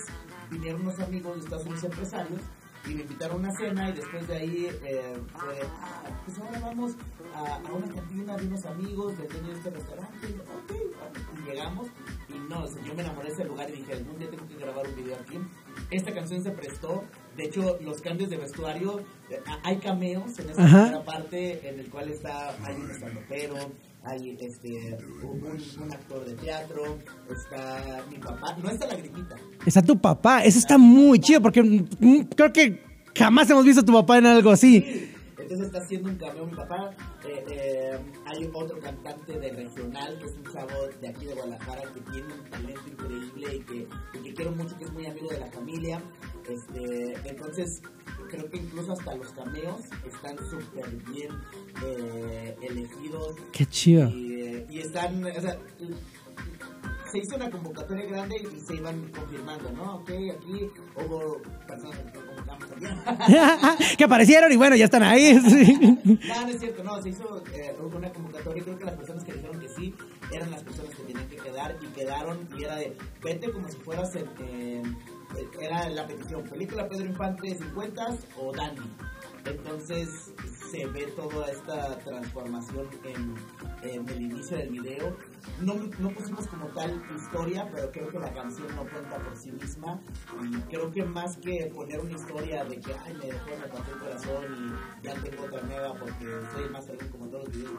vinieron 0.51 0.81
unos 0.81 0.99
amigos 0.99 1.35
de 1.35 1.39
Estados 1.41 1.65
Unidos 1.65 1.83
empresarios 1.85 2.41
y 2.87 2.93
me 2.93 3.01
invitaron 3.01 3.37
a 3.37 3.39
una 3.39 3.57
cena 3.57 3.89
y 3.89 3.93
después 3.93 4.27
de 4.27 4.35
ahí 4.35 4.67
eh, 4.83 5.13
fue, 5.35 5.59
ah, 5.81 6.03
pues 6.25 6.37
ahora 6.39 6.59
vamos 6.59 6.91
a, 7.33 7.55
a 7.55 7.73
una 7.73 7.87
cantina 7.87 8.35
de 8.37 8.47
unos 8.47 8.65
amigos 8.65 9.17
del 9.17 9.27
dueño 9.29 9.47
de 9.47 9.53
este 9.53 9.69
restaurante. 9.71 10.27
Y, 10.27 10.33
yo, 10.33 10.43
ok, 10.43 10.71
vamos. 10.99 11.39
y 11.39 11.49
llegamos 11.49 11.87
y 12.29 12.49
no, 12.49 12.83
yo 12.83 12.93
me 12.93 13.01
enamoré 13.01 13.29
de 13.29 13.33
ese 13.33 13.45
lugar 13.45 13.69
y 13.69 13.77
dije, 13.77 13.93
algún 13.93 14.19
día 14.19 14.29
tengo 14.29 14.47
que 14.47 14.55
grabar 14.55 14.87
un 14.87 14.95
video 14.95 15.15
aquí. 15.15 15.39
Esta 15.89 16.13
canción 16.13 16.43
se 16.43 16.51
prestó, 16.51 17.03
de 17.35 17.43
hecho 17.43 17.77
los 17.81 18.01
cambios 18.01 18.29
de 18.29 18.37
vestuario, 18.37 18.99
eh, 19.29 19.39
hay 19.63 19.77
cameos 19.77 20.37
en 20.39 20.49
esta 20.49 20.63
Ajá. 20.63 20.83
primera 20.83 21.03
parte 21.05 21.67
en 21.69 21.79
el 21.79 21.89
cual 21.89 22.09
está, 22.09 22.55
hay 22.63 22.75
un 22.75 22.91
estandopero, 22.91 23.55
hay 24.03 24.37
este, 24.39 24.97
un, 25.23 25.57
un 25.83 25.93
actor 25.93 26.25
de 26.25 26.33
teatro, 26.35 26.99
está 27.29 28.03
mi 28.09 28.17
papá, 28.17 28.55
no 28.61 28.69
está 28.69 28.87
la 28.87 28.95
gripita. 28.95 29.35
Está 29.65 29.81
tu 29.81 29.99
papá. 29.99 30.43
Eso 30.43 30.59
está 30.59 30.77
muy 30.77 31.19
chido 31.19 31.41
porque 31.41 31.63
mm, 31.63 32.29
creo 32.35 32.53
que 32.53 32.83
jamás 33.15 33.49
hemos 33.49 33.65
visto 33.65 33.81
a 33.81 33.85
tu 33.85 33.93
papá 33.93 34.17
en 34.19 34.27
algo 34.27 34.51
así. 34.51 35.11
Entonces 35.45 35.67
está 35.67 35.77
haciendo 35.77 36.09
un 36.09 36.15
cameo 36.15 36.47
mi 36.47 36.55
papá. 36.55 36.89
Eh, 37.23 37.45
eh, 37.51 37.99
hay 38.25 38.49
otro 38.51 38.79
cantante 38.79 39.37
de 39.37 39.51
regional 39.51 40.17
que 40.17 40.25
es 40.25 40.37
un 40.37 40.43
chavo 40.51 40.87
de 40.99 41.07
aquí 41.07 41.25
de 41.25 41.35
Guadalajara 41.35 41.83
que 41.93 42.01
tiene 42.01 42.33
un 42.33 42.49
talento 42.49 42.81
increíble 42.87 43.55
y 43.55 43.59
que, 43.59 43.87
y 44.13 44.23
que 44.23 44.33
quiero 44.33 44.51
mucho, 44.53 44.75
que 44.75 44.85
es 44.85 44.91
muy 44.91 45.05
amigo 45.05 45.29
de 45.29 45.39
la 45.39 45.45
familia. 45.51 46.01
Este, 46.49 47.29
entonces 47.29 47.79
creo 48.27 48.49
que 48.49 48.57
incluso 48.57 48.93
hasta 48.93 49.15
los 49.15 49.31
cameos 49.33 49.81
están 50.03 50.35
súper 50.49 50.89
bien 51.11 51.31
eh, 51.85 52.55
elegidos. 52.63 53.35
Qué 53.51 53.67
chido. 53.67 54.09
Y, 54.09 54.65
y 54.67 54.79
están, 54.79 55.23
o 55.23 55.41
sea, 55.41 55.59
se 57.11 57.19
hizo 57.19 57.35
una 57.35 57.51
convocatoria 57.51 58.07
grande 58.07 58.35
y 58.51 58.59
se 58.61 58.77
iban 58.77 59.11
confirmando, 59.11 59.71
¿no? 59.73 59.97
Ok, 59.97 60.09
aquí 60.09 60.71
hubo 60.95 61.39
personas 61.67 62.03
también. 62.11 62.34
que 63.97 64.03
aparecieron 64.03 64.51
y 64.51 64.55
bueno, 64.55 64.75
ya 64.75 64.85
están 64.85 65.03
ahí. 65.03 65.33
No, 66.05 66.41
no 66.41 66.47
es 66.47 66.59
cierto, 66.59 66.83
no, 66.83 67.01
se 67.01 67.09
hizo 67.09 67.43
eh, 67.53 67.75
una 67.81 68.11
convocatoria 68.11 68.61
y 68.61 68.63
creo 68.63 68.77
que 68.77 68.85
las 68.85 68.95
personas 68.95 69.23
que 69.23 69.33
dijeron 69.33 69.59
que 69.59 69.69
sí 69.69 69.93
eran 70.31 70.51
las 70.51 70.63
personas 70.63 70.93
que 70.95 71.03
tenían 71.03 71.27
que 71.27 71.35
quedar 71.37 71.75
y 71.81 71.85
quedaron 71.87 72.47
y 72.57 72.63
era 72.63 72.75
de 72.77 72.95
vete 73.23 73.51
como 73.51 73.67
si 73.69 73.77
fueras 73.77 74.15
en, 74.15 74.25
en- 74.47 74.97
era 75.61 75.89
la 75.89 76.07
petición, 76.07 76.43
película 76.43 76.87
Pedro 76.87 77.05
Infante 77.07 77.55
50 77.57 78.07
o 78.39 78.51
Dandy. 78.55 78.81
Entonces 79.45 80.33
se 80.71 80.85
ve 80.87 81.07
toda 81.15 81.47
esta 81.51 81.97
transformación 81.99 82.87
en, 83.03 83.35
en 83.89 84.09
el 84.09 84.21
inicio 84.21 84.57
del 84.57 84.69
video. 84.69 85.15
No, 85.61 85.75
no 85.99 86.09
pusimos 86.09 86.47
como 86.47 86.65
tal 86.67 87.01
historia, 87.15 87.69
pero 87.73 87.91
creo 87.91 88.09
que 88.09 88.19
la 88.19 88.33
canción 88.33 88.67
no 88.75 88.83
cuenta 88.83 89.17
por 89.17 89.37
sí 89.37 89.51
misma. 89.51 90.01
Y 90.43 90.55
creo 90.69 90.91
que 90.91 91.03
más 91.03 91.37
que 91.37 91.71
poner 91.73 91.99
una 91.99 92.13
historia 92.13 92.63
de 92.65 92.79
que, 92.79 92.91
ay, 93.05 93.13
me 93.13 93.25
dejó, 93.25 93.45
me 93.47 93.65
el 93.65 93.99
corazón 93.99 94.45
y 95.03 95.05
ya 95.05 95.13
tengo 95.13 95.43
otra 95.43 95.61
nueva 95.61 95.93
porque 95.93 96.25
soy 96.53 96.69
más 96.69 96.85
feliz 96.85 97.03
como 97.11 97.27
todos 97.27 97.45
los 97.45 97.55
videos 97.55 97.75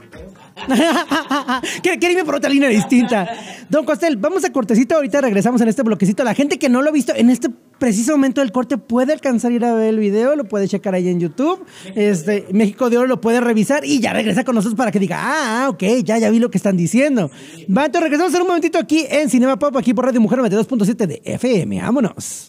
quiere 1.82 2.12
irme 2.12 2.24
por 2.24 2.36
otra 2.36 2.50
línea 2.50 2.68
distinta. 2.68 3.28
Don 3.68 3.84
Costel, 3.84 4.16
vamos 4.16 4.44
a 4.44 4.52
cortecito. 4.52 4.94
Ahorita 4.94 5.20
regresamos 5.20 5.60
en 5.60 5.68
este 5.68 5.82
bloquecito. 5.82 6.24
La 6.24 6.34
gente 6.34 6.58
que 6.58 6.68
no 6.68 6.82
lo 6.82 6.90
ha 6.90 6.92
visto 6.92 7.12
en 7.14 7.30
este 7.30 7.48
preciso 7.78 8.12
momento 8.12 8.40
del 8.40 8.52
corte 8.52 8.78
puede 8.78 9.12
alcanzar 9.12 9.50
a 9.50 9.54
ir 9.54 9.64
a 9.64 9.74
ver 9.74 9.88
el 9.88 9.98
video, 9.98 10.36
lo 10.36 10.44
puede 10.44 10.68
checar 10.68 10.94
ahí 10.94 11.08
en 11.08 11.20
YouTube. 11.20 11.64
Este, 11.94 12.46
México 12.52 12.90
de 12.90 12.98
Oro 12.98 13.06
lo 13.06 13.20
puede 13.20 13.40
revisar 13.40 13.84
y 13.84 14.00
ya 14.00 14.12
regresa 14.12 14.44
con 14.44 14.54
nosotros 14.54 14.76
para 14.76 14.90
que 14.90 14.98
diga, 14.98 15.18
ah, 15.20 15.68
ok, 15.68 15.82
ya, 16.04 16.18
ya 16.18 16.30
vi 16.30 16.38
lo 16.38 16.50
que 16.50 16.58
están 16.58 16.76
diciendo. 16.76 17.30
Va, 17.68 17.86
entonces 17.86 18.02
regresamos 18.02 18.34
en 18.34 18.40
un 18.42 18.46
momentito 18.48 18.78
aquí 18.78 19.06
en 19.08 19.30
Cinema 19.30 19.58
Pop, 19.58 19.76
aquí 19.76 19.94
por 19.94 20.04
Radio 20.04 20.20
Mujer 20.20 20.38
92.7 20.40 21.06
de 21.06 21.22
FM. 21.24 21.80
Vámonos. 21.80 22.48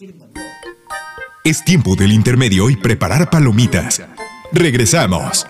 Es 1.44 1.64
tiempo 1.64 1.96
del 1.96 2.12
intermedio 2.12 2.68
y 2.70 2.76
preparar 2.76 3.30
palomitas. 3.30 4.02
Regresamos. 4.52 5.46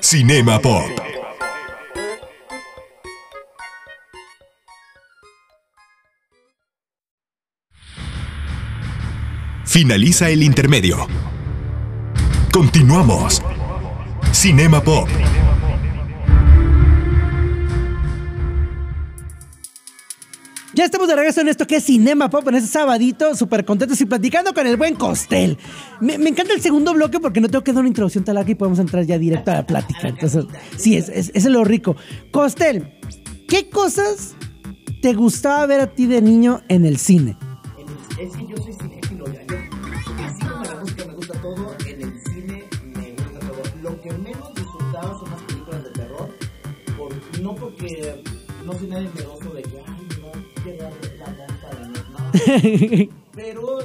Cinema 0.00 0.58
Pop. 0.60 1.13
Finaliza 9.74 10.30
el 10.30 10.44
intermedio. 10.44 11.08
Continuamos. 12.52 13.42
Cinema 14.30 14.80
Pop. 14.80 15.08
Ya 20.74 20.84
estamos 20.84 21.08
de 21.08 21.16
regreso 21.16 21.40
en 21.40 21.48
esto 21.48 21.66
que 21.66 21.74
es 21.74 21.84
Cinema 21.86 22.30
Pop, 22.30 22.46
en 22.46 22.54
este 22.54 22.68
sabadito, 22.68 23.34
súper 23.34 23.64
contentos 23.64 24.00
y 24.00 24.06
platicando 24.06 24.54
con 24.54 24.64
el 24.64 24.76
buen 24.76 24.94
Costel. 24.94 25.58
Me, 26.00 26.18
me 26.18 26.30
encanta 26.30 26.54
el 26.54 26.60
segundo 26.60 26.94
bloque 26.94 27.18
porque 27.18 27.40
no 27.40 27.48
tengo 27.48 27.64
que 27.64 27.72
dar 27.72 27.80
una 27.80 27.88
introducción 27.88 28.22
tan 28.22 28.36
larga 28.36 28.52
y 28.52 28.54
podemos 28.54 28.78
entrar 28.78 29.04
ya 29.04 29.18
directo 29.18 29.50
a 29.50 29.54
la 29.54 29.66
plática. 29.66 30.06
Entonces, 30.06 30.44
sí, 30.76 30.96
es, 30.96 31.08
es, 31.08 31.32
es 31.34 31.44
lo 31.46 31.64
rico. 31.64 31.96
Costel, 32.30 32.92
¿qué 33.48 33.68
cosas 33.70 34.36
te 35.02 35.14
gustaba 35.14 35.66
ver 35.66 35.80
a 35.80 35.92
ti 35.92 36.06
de 36.06 36.22
niño 36.22 36.62
en 36.68 36.84
el 36.84 36.96
cine? 36.96 37.36
Es 38.20 38.36
que 38.36 38.46
yo 38.46 38.56
soy 38.56 38.72
no 47.44 47.54
porque 47.54 48.22
no 48.64 48.72
soy 48.72 48.88
nadie 48.88 49.10
miedoso 49.14 49.50
de 49.50 49.62
que, 49.62 49.82
ay, 49.86 50.08
no, 50.22 50.64
llegar 50.64 50.92
la 51.18 51.26
monta 51.26 52.68
de 52.80 53.06
no. 53.06 53.14
Pero 53.34 53.78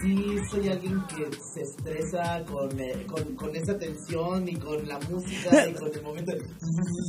sí 0.00 0.36
soy 0.50 0.68
alguien 0.68 1.02
que 1.14 1.28
se 1.36 1.60
estresa 1.60 2.42
con, 2.46 2.80
eh, 2.80 3.04
con, 3.06 3.36
con 3.36 3.54
esa 3.54 3.78
tensión 3.78 4.48
y 4.48 4.56
con 4.56 4.88
la 4.88 4.98
música 5.10 5.68
y 5.68 5.74
con 5.74 5.92
el 5.92 6.02
momento 6.02 6.32
de... 6.32 6.42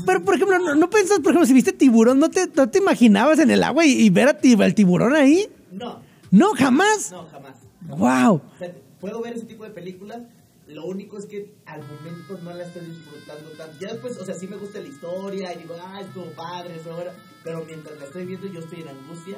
Pero, 0.05 0.23
por 0.25 0.35
ejemplo, 0.35 0.59
¿no, 0.59 0.75
no 0.75 0.89
pensás, 0.89 1.19
por 1.19 1.31
ejemplo, 1.31 1.45
si 1.45 1.53
viste 1.53 1.71
tiburón, 1.71 2.19
¿no 2.19 2.29
te, 2.29 2.47
no 2.53 2.69
te 2.69 2.79
imaginabas 2.79 3.39
en 3.39 3.49
el 3.51 3.63
agua 3.63 3.85
y, 3.85 3.93
y 3.93 4.09
ver 4.09 4.27
a 4.27 4.37
ti, 4.37 4.55
al 4.61 4.75
tiburón 4.75 5.15
ahí? 5.15 5.47
No, 5.71 6.01
No, 6.31 6.49
jamás. 6.53 7.11
no, 7.11 7.25
jamás. 7.27 7.55
Wow. 7.87 8.35
O 8.35 8.57
sea, 8.59 8.73
puedo 8.99 9.21
ver 9.21 9.33
ese 9.37 9.45
tipo 9.45 9.63
de 9.63 9.69
películas, 9.69 10.23
lo 10.67 10.85
único 10.85 11.17
es 11.17 11.25
que 11.25 11.53
al 11.65 11.81
momento 11.81 12.37
no 12.43 12.53
la 12.53 12.63
estoy 12.63 12.85
disfrutando 12.85 13.49
tanto. 13.51 13.75
Ya 13.79 13.91
después, 13.91 14.17
o 14.17 14.25
sea, 14.25 14.35
sí 14.35 14.47
me 14.47 14.57
gusta 14.57 14.79
la 14.79 14.87
historia 14.87 15.53
y 15.53 15.59
digo, 15.59 15.75
ah, 15.81 16.01
estuvo 16.01 16.25
padre, 16.31 16.75
estuvo 16.77 16.95
bueno", 16.95 17.11
pero 17.43 17.65
mientras 17.65 17.97
la 17.99 18.05
estoy 18.05 18.25
viendo 18.25 18.47
yo 18.47 18.59
estoy 18.59 18.81
en 18.81 18.89
angustia 18.89 19.37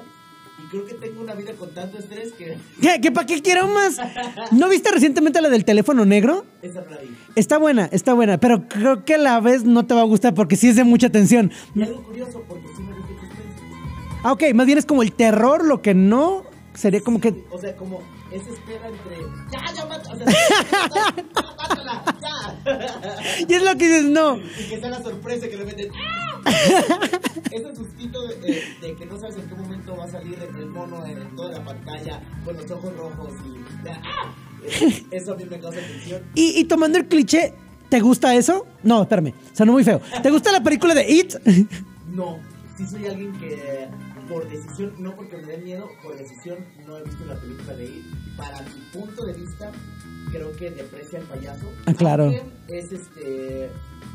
y 0.57 0.69
creo 0.69 0.85
que 0.85 0.93
tengo 0.93 1.21
una 1.21 1.33
vida 1.33 1.53
con 1.53 1.73
tanto 1.73 1.97
estrés 1.97 2.31
que 2.31 2.57
¿Qué, 2.81 3.01
qué, 3.01 3.11
¿Para 3.11 3.27
qué 3.27 3.41
quiero 3.41 3.67
más? 3.67 3.97
¿No 4.51 4.69
viste 4.69 4.89
recientemente 4.91 5.41
la 5.41 5.49
del 5.49 5.65
teléfono 5.65 6.05
negro? 6.05 6.45
esa 6.61 6.81
no 6.81 6.91
la 6.91 6.97
vi. 6.97 7.15
Está 7.35 7.57
buena, 7.57 7.89
está 7.91 8.13
buena, 8.13 8.37
pero 8.39 8.67
creo 8.67 9.03
que 9.03 9.15
a 9.15 9.17
la 9.17 9.39
vez 9.41 9.63
no 9.63 9.85
te 9.85 9.93
va 9.93 10.01
a 10.01 10.05
gustar 10.05 10.33
porque 10.33 10.55
sí 10.55 10.69
es 10.69 10.75
de 10.77 10.83
mucha 10.83 11.09
tensión. 11.09 11.51
Y 11.73 11.81
algo 11.81 12.03
curioso, 12.03 12.43
porque 12.47 12.67
sí 12.75 12.83
me 12.83 12.93
gusta 12.93 13.11
el 13.11 13.19
suspense. 13.19 14.21
Ah, 14.23 14.31
ok, 14.31 14.43
más 14.53 14.65
bien 14.65 14.77
es 14.77 14.85
como 14.85 15.03
el 15.03 15.11
terror, 15.11 15.65
lo 15.65 15.81
que 15.81 15.93
no 15.93 16.43
sería 16.73 17.01
como 17.01 17.19
que... 17.19 17.33
O 17.51 17.59
sea, 17.59 17.75
como 17.75 18.01
esa 18.31 18.49
espera 18.49 18.87
entre, 18.87 19.17
ya, 19.51 19.73
ya, 19.73 19.85
mata, 19.85 20.11
o 20.11 20.17
sea, 20.17 20.25
ya, 20.95 21.23
mátala, 21.57 22.03
ya. 22.21 23.45
Y 23.47 23.53
es 23.53 23.61
lo 23.63 23.71
que 23.77 23.85
dices, 23.87 24.05
no. 24.05 24.37
Y 24.37 24.69
que 24.69 24.79
sea 24.79 24.89
la 24.89 25.01
sorpresa 25.03 25.47
que 25.47 25.57
le 25.57 25.65
meten. 25.65 25.91
¡ah! 25.95 26.41
Ese 27.51 27.75
sustito 27.75 28.27
de, 28.27 28.35
de- 28.37 28.63
de 28.81 28.95
que 28.95 29.05
no 29.05 29.17
sabes 29.19 29.35
en 29.37 29.47
qué 29.47 29.55
momento 29.55 29.95
va 29.95 30.05
a 30.05 30.07
salir 30.11 30.37
el 30.57 30.65
mono 30.67 31.05
en, 31.05 31.35
toda 31.35 31.51
la 31.59 31.63
pantalla 31.63 32.21
con 32.43 32.57
los 32.57 32.69
ojos 32.71 32.95
rojos 32.97 33.31
y. 33.45 33.87
¡ah! 33.89 34.33
Eh, 34.63 35.03
Eso 35.11 35.33
a 35.33 35.35
mí 35.35 35.45
me 35.45 35.59
causa 35.59 35.79
tensión. 35.79 36.23
Y, 36.33 36.59
y 36.59 36.63
tomando 36.65 36.97
el 36.97 37.07
cliché, 37.07 37.53
¿te 37.89 37.99
gusta 37.99 38.35
eso? 38.35 38.65
No, 38.83 39.03
espérame, 39.03 39.33
sonó 39.53 39.71
muy 39.73 39.83
feo. 39.83 40.01
¿Te 40.23 40.31
gusta 40.31 40.51
la 40.51 40.61
película 40.63 40.93
de 40.95 41.09
It? 41.09 41.35
No, 42.11 42.39
sí 42.77 42.85
soy 42.87 43.05
alguien 43.07 43.31
que 43.39 43.87
por 44.27 44.49
decisión, 44.49 44.93
no 44.99 45.15
porque 45.15 45.37
me 45.37 45.43
dé 45.47 45.57
miedo, 45.57 45.87
por 46.03 46.17
decisión 46.17 46.57
no 46.85 46.97
he 46.97 47.03
visto 47.03 47.25
la 47.25 47.35
película 47.39 47.73
de 47.75 47.85
It. 47.85 48.05
Para 48.37 48.61
mi 48.63 48.81
punto 48.91 49.25
de 49.25 49.33
vista, 49.33 49.71
creo 50.31 50.51
que 50.53 50.69
deprecia 50.71 51.19
al 51.19 51.25
payaso. 51.25 51.71
Ah, 51.85 51.93
claro. 51.93 52.29
Es 52.67 52.91
este. 52.91 53.69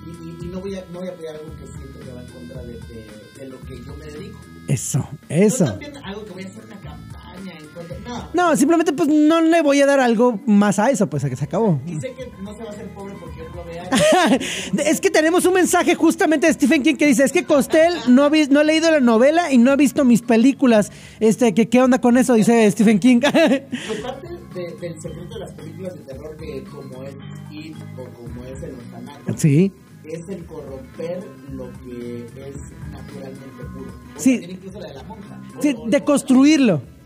Y, 0.07 0.11
y- 0.11 0.37
y 0.43 0.47
no, 0.49 0.61
voy 0.61 0.75
a, 0.77 0.85
no 0.93 1.01
voy 1.01 1.09
a 1.09 1.13
apoyar 1.13 1.37
algo 1.37 1.55
que 1.57 1.67
siento 1.67 1.99
que 2.01 2.13
va 2.13 2.23
en 2.23 2.33
contra 2.33 2.63
de, 2.63 2.73
de- 2.75 3.11
de 3.39 3.47
lo 3.49 3.61
que 3.61 3.83
yo 3.83 3.95
me 3.97 4.07
dedico. 4.07 4.41
Eso, 4.73 5.09
eso. 5.29 5.65
también 5.65 5.97
algo 6.05 6.25
que 6.25 6.31
voy 6.33 6.43
a 6.45 6.47
hacer 6.47 6.65
una 6.65 6.77
campaña 6.81 7.53
en 7.59 7.67
contra. 7.69 7.99
No. 8.07 8.29
No, 8.51 8.57
simplemente 8.57 8.93
pues 8.93 9.09
no 9.09 9.41
le 9.41 9.63
voy 9.63 9.81
a 9.81 9.87
dar 9.87 10.01
algo 10.01 10.39
más 10.47 10.79
a 10.79 10.91
eso, 10.91 11.09
pues 11.09 11.25
a 11.25 11.31
que 11.31 11.37
se 11.37 11.45
acabó. 11.45 11.81
Y 11.87 11.95
sé 12.01 12.13
que 12.15 12.31
no 12.43 12.55
se 12.55 12.63
va 12.63 12.71
a 12.71 12.73
hacer 12.73 12.89
pobre 12.95 13.15
porque 13.19 13.41
él 13.41 13.47
lo 13.55 13.65
vea. 13.65 13.89
es 14.87 15.01
que 15.01 15.11
tenemos 15.11 15.45
un 15.47 15.55
mensaje 15.55 15.95
justamente 15.95 16.47
de 16.47 16.53
Stephen 16.53 16.83
King 16.83 16.97
que 16.97 17.07
dice, 17.07 17.25
es 17.25 17.33
que 17.33 17.45
Costel 17.45 17.95
no 18.09 18.25
ha, 18.25 18.31
no 18.51 18.61
ha 18.61 18.65
leído 18.65 18.91
la 18.91 19.01
novela 19.01 19.51
y 19.53 19.59
no 19.59 19.71
ha 19.73 19.77
visto 19.77 20.05
mis 20.05 20.23
películas. 20.23 20.91
Este, 21.21 21.53
que, 21.55 21.69
¿Qué 21.69 21.81
onda 21.83 22.01
con 22.01 22.17
eso? 22.17 22.35
Dice 22.35 22.71
Stephen 22.71 22.99
King. 22.99 23.21
Que 23.21 23.67
parte 24.03 24.29
de- 24.55 24.75
del 24.81 25.01
secreto 25.01 25.35
de 25.35 25.41
las 25.41 25.53
películas 25.53 25.95
de 25.95 26.01
terror, 26.03 26.37
que 26.37 26.63
como 26.65 27.03
es 27.05 27.15
It 27.51 27.77
o 27.97 28.05
como 28.05 28.45
es 28.45 28.63
El 28.63 28.75
Orfanato, 28.75 29.35
sí. 29.37 29.73
Es 30.15 30.29
el 30.29 30.45
corromper 30.47 31.25
lo 31.53 31.71
que 31.85 32.27
es 32.37 32.57
naturalmente 32.91 33.65
puro. 33.75 33.91
O 34.17 34.21
Sí. 34.21 34.33
también 34.33 34.51
incluso 34.53 34.81
la 34.81 34.89
de 34.89 34.95
la 34.95 35.03
monja. 35.05 35.41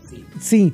Sí. 0.09 0.25
Sí. 0.39 0.73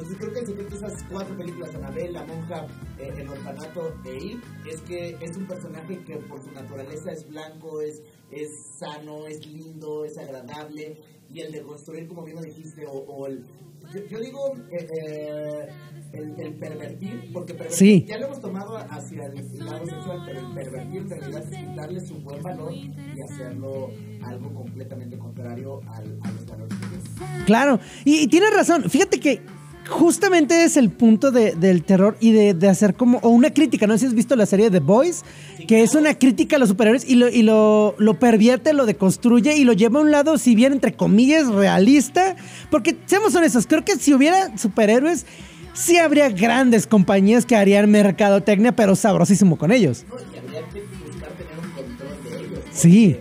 Entonces 0.00 0.18
creo 0.18 0.32
que 0.32 0.40
el 0.40 0.46
secreto 0.46 0.70
de 0.70 0.76
esas 0.76 1.02
cuatro 1.10 1.36
películas, 1.36 1.74
Anabel, 1.74 2.12
La 2.14 2.24
Monja, 2.24 2.66
eh, 2.98 3.12
El 3.18 3.28
Orfanato 3.28 3.94
e 4.06 4.16
It, 4.16 4.38
es 4.72 4.80
que 4.80 5.14
es 5.20 5.36
un 5.36 5.46
personaje 5.46 6.02
que 6.06 6.16
por 6.16 6.42
su 6.42 6.50
naturaleza 6.52 7.12
es 7.12 7.28
blanco, 7.28 7.82
es, 7.82 8.02
es 8.30 8.48
sano, 8.78 9.26
es 9.26 9.46
lindo, 9.46 10.06
es 10.06 10.16
agradable, 10.16 10.96
y 11.28 11.40
el 11.40 11.52
de 11.52 11.60
construir, 11.62 12.08
como 12.08 12.24
bien 12.24 12.36
lo 12.36 12.42
dijiste, 12.42 12.86
o, 12.86 12.92
o 12.92 13.26
el... 13.26 13.44
Yo, 13.92 14.00
yo 14.06 14.20
digo 14.20 14.54
eh, 14.70 14.86
eh, 15.06 15.68
el, 16.14 16.40
el 16.40 16.54
pervertir, 16.54 17.30
porque 17.34 17.52
pervertir 17.52 17.76
Sí. 17.76 18.04
ya 18.08 18.16
lo 18.18 18.26
hemos 18.26 18.40
tomado 18.40 18.78
hacia 18.78 19.26
el 19.26 19.58
lado 19.58 19.84
sexual, 19.84 20.22
pero 20.24 20.40
el 20.40 20.54
pervertir 20.54 20.96
en 21.02 21.10
realidad 21.10 21.42
es 21.52 21.58
quitarle 21.58 22.00
su 22.06 22.14
buen 22.20 22.42
valor 22.42 22.72
y 22.72 22.90
hacerlo 23.30 23.90
algo 24.22 24.54
completamente 24.54 25.18
contrario 25.18 25.80
al, 25.88 26.18
a 26.22 26.30
los 26.32 26.46
valores 26.46 26.78
que. 26.78 27.44
Claro, 27.44 27.80
y, 28.04 28.20
y 28.22 28.28
tienes 28.28 28.54
razón. 28.54 28.88
Fíjate 28.90 29.18
que 29.18 29.40
justamente 29.88 30.64
es 30.64 30.76
el 30.76 30.90
punto 30.90 31.30
de- 31.30 31.54
del 31.54 31.82
terror 31.82 32.16
y 32.20 32.32
de, 32.32 32.54
de 32.54 32.68
hacer 32.68 32.94
como, 32.94 33.18
o 33.18 33.28
una 33.30 33.50
crítica, 33.52 33.86
no 33.86 33.94
sé 33.94 34.00
si 34.00 34.06
has 34.06 34.14
visto 34.14 34.36
la 34.36 34.46
serie 34.46 34.70
The 34.70 34.80
Boys, 34.80 35.24
que 35.66 35.82
es 35.82 35.94
una 35.94 36.14
crítica 36.14 36.56
a 36.56 36.58
los 36.58 36.68
superhéroes 36.68 37.08
y 37.08 37.16
lo, 37.16 37.28
y 37.28 37.42
lo, 37.42 37.94
lo 37.98 38.14
pervierte, 38.18 38.72
lo 38.72 38.86
deconstruye 38.86 39.56
y 39.56 39.64
lo 39.64 39.72
lleva 39.72 39.98
a 39.98 40.02
un 40.02 40.10
lado, 40.10 40.38
si 40.38 40.54
bien 40.54 40.72
entre 40.72 40.94
comillas, 40.94 41.48
realista, 41.48 42.36
porque 42.70 42.96
seamos 43.06 43.34
honestos, 43.34 43.66
creo 43.66 43.84
que 43.84 43.96
si 43.96 44.14
hubiera 44.14 44.56
superhéroes, 44.56 45.26
sí 45.74 45.98
habría 45.98 46.28
grandes 46.30 46.86
compañías 46.86 47.46
que 47.46 47.56
harían 47.56 47.90
mercadotecnia, 47.90 48.72
pero 48.76 48.94
sabrosísimo 48.96 49.56
con 49.58 49.72
ellos. 49.72 50.04
¿no? 50.08 50.16
Y 50.34 50.38
habría 50.38 50.68
que 50.68 50.82
buscar 51.06 51.30
tener 51.32 51.54
un 51.58 51.70
control 51.70 52.08
de 52.24 52.46
ellos. 52.46 52.64
Sí. 52.72 53.16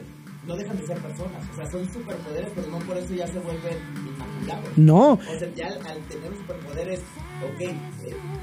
no 0.47 0.55
dejan 0.55 0.77
de 0.77 0.85
ser 0.87 0.97
personas. 0.97 1.41
O 1.53 1.55
sea, 1.55 1.71
son 1.71 1.85
superpoderes, 1.93 2.49
pero 2.55 2.67
no 2.69 2.79
por 2.79 2.97
eso 2.97 3.13
ya 3.13 3.27
se 3.27 3.39
vuelven 3.39 3.77
inmaculados. 4.53 4.77
No. 4.77 5.11
O 5.13 5.39
sea, 5.39 5.53
ya 5.55 5.67
al, 5.67 5.87
al 5.87 6.01
tener 6.07 6.35
superpoderes, 6.37 6.99
ok, 7.43 7.61
eh, 7.61 7.75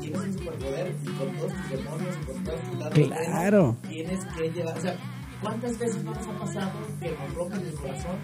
tienes 0.00 0.20
un 0.20 0.32
superpoder 0.38 0.94
y 1.02 1.06
con 1.10 1.32
todos 1.36 1.52
tus 1.52 1.70
demonios 1.70 2.16
y 2.22 2.26
con 2.26 2.44
todos 2.44 2.60
tus 2.62 2.78
lados 2.78 2.94
Claro. 2.94 3.62
buenos, 3.62 3.82
tienes 3.88 4.24
que 4.36 4.50
llevar. 4.50 4.78
O 4.78 4.80
sea, 4.80 4.96
¿cuántas 5.42 5.78
veces 5.78 6.04
no 6.04 6.12
nos 6.14 6.26
ha 6.26 6.38
pasado 6.38 6.70
que 7.00 7.10
nos 7.10 7.34
rompen 7.34 7.60
el 7.66 7.74
corazón? 7.74 8.16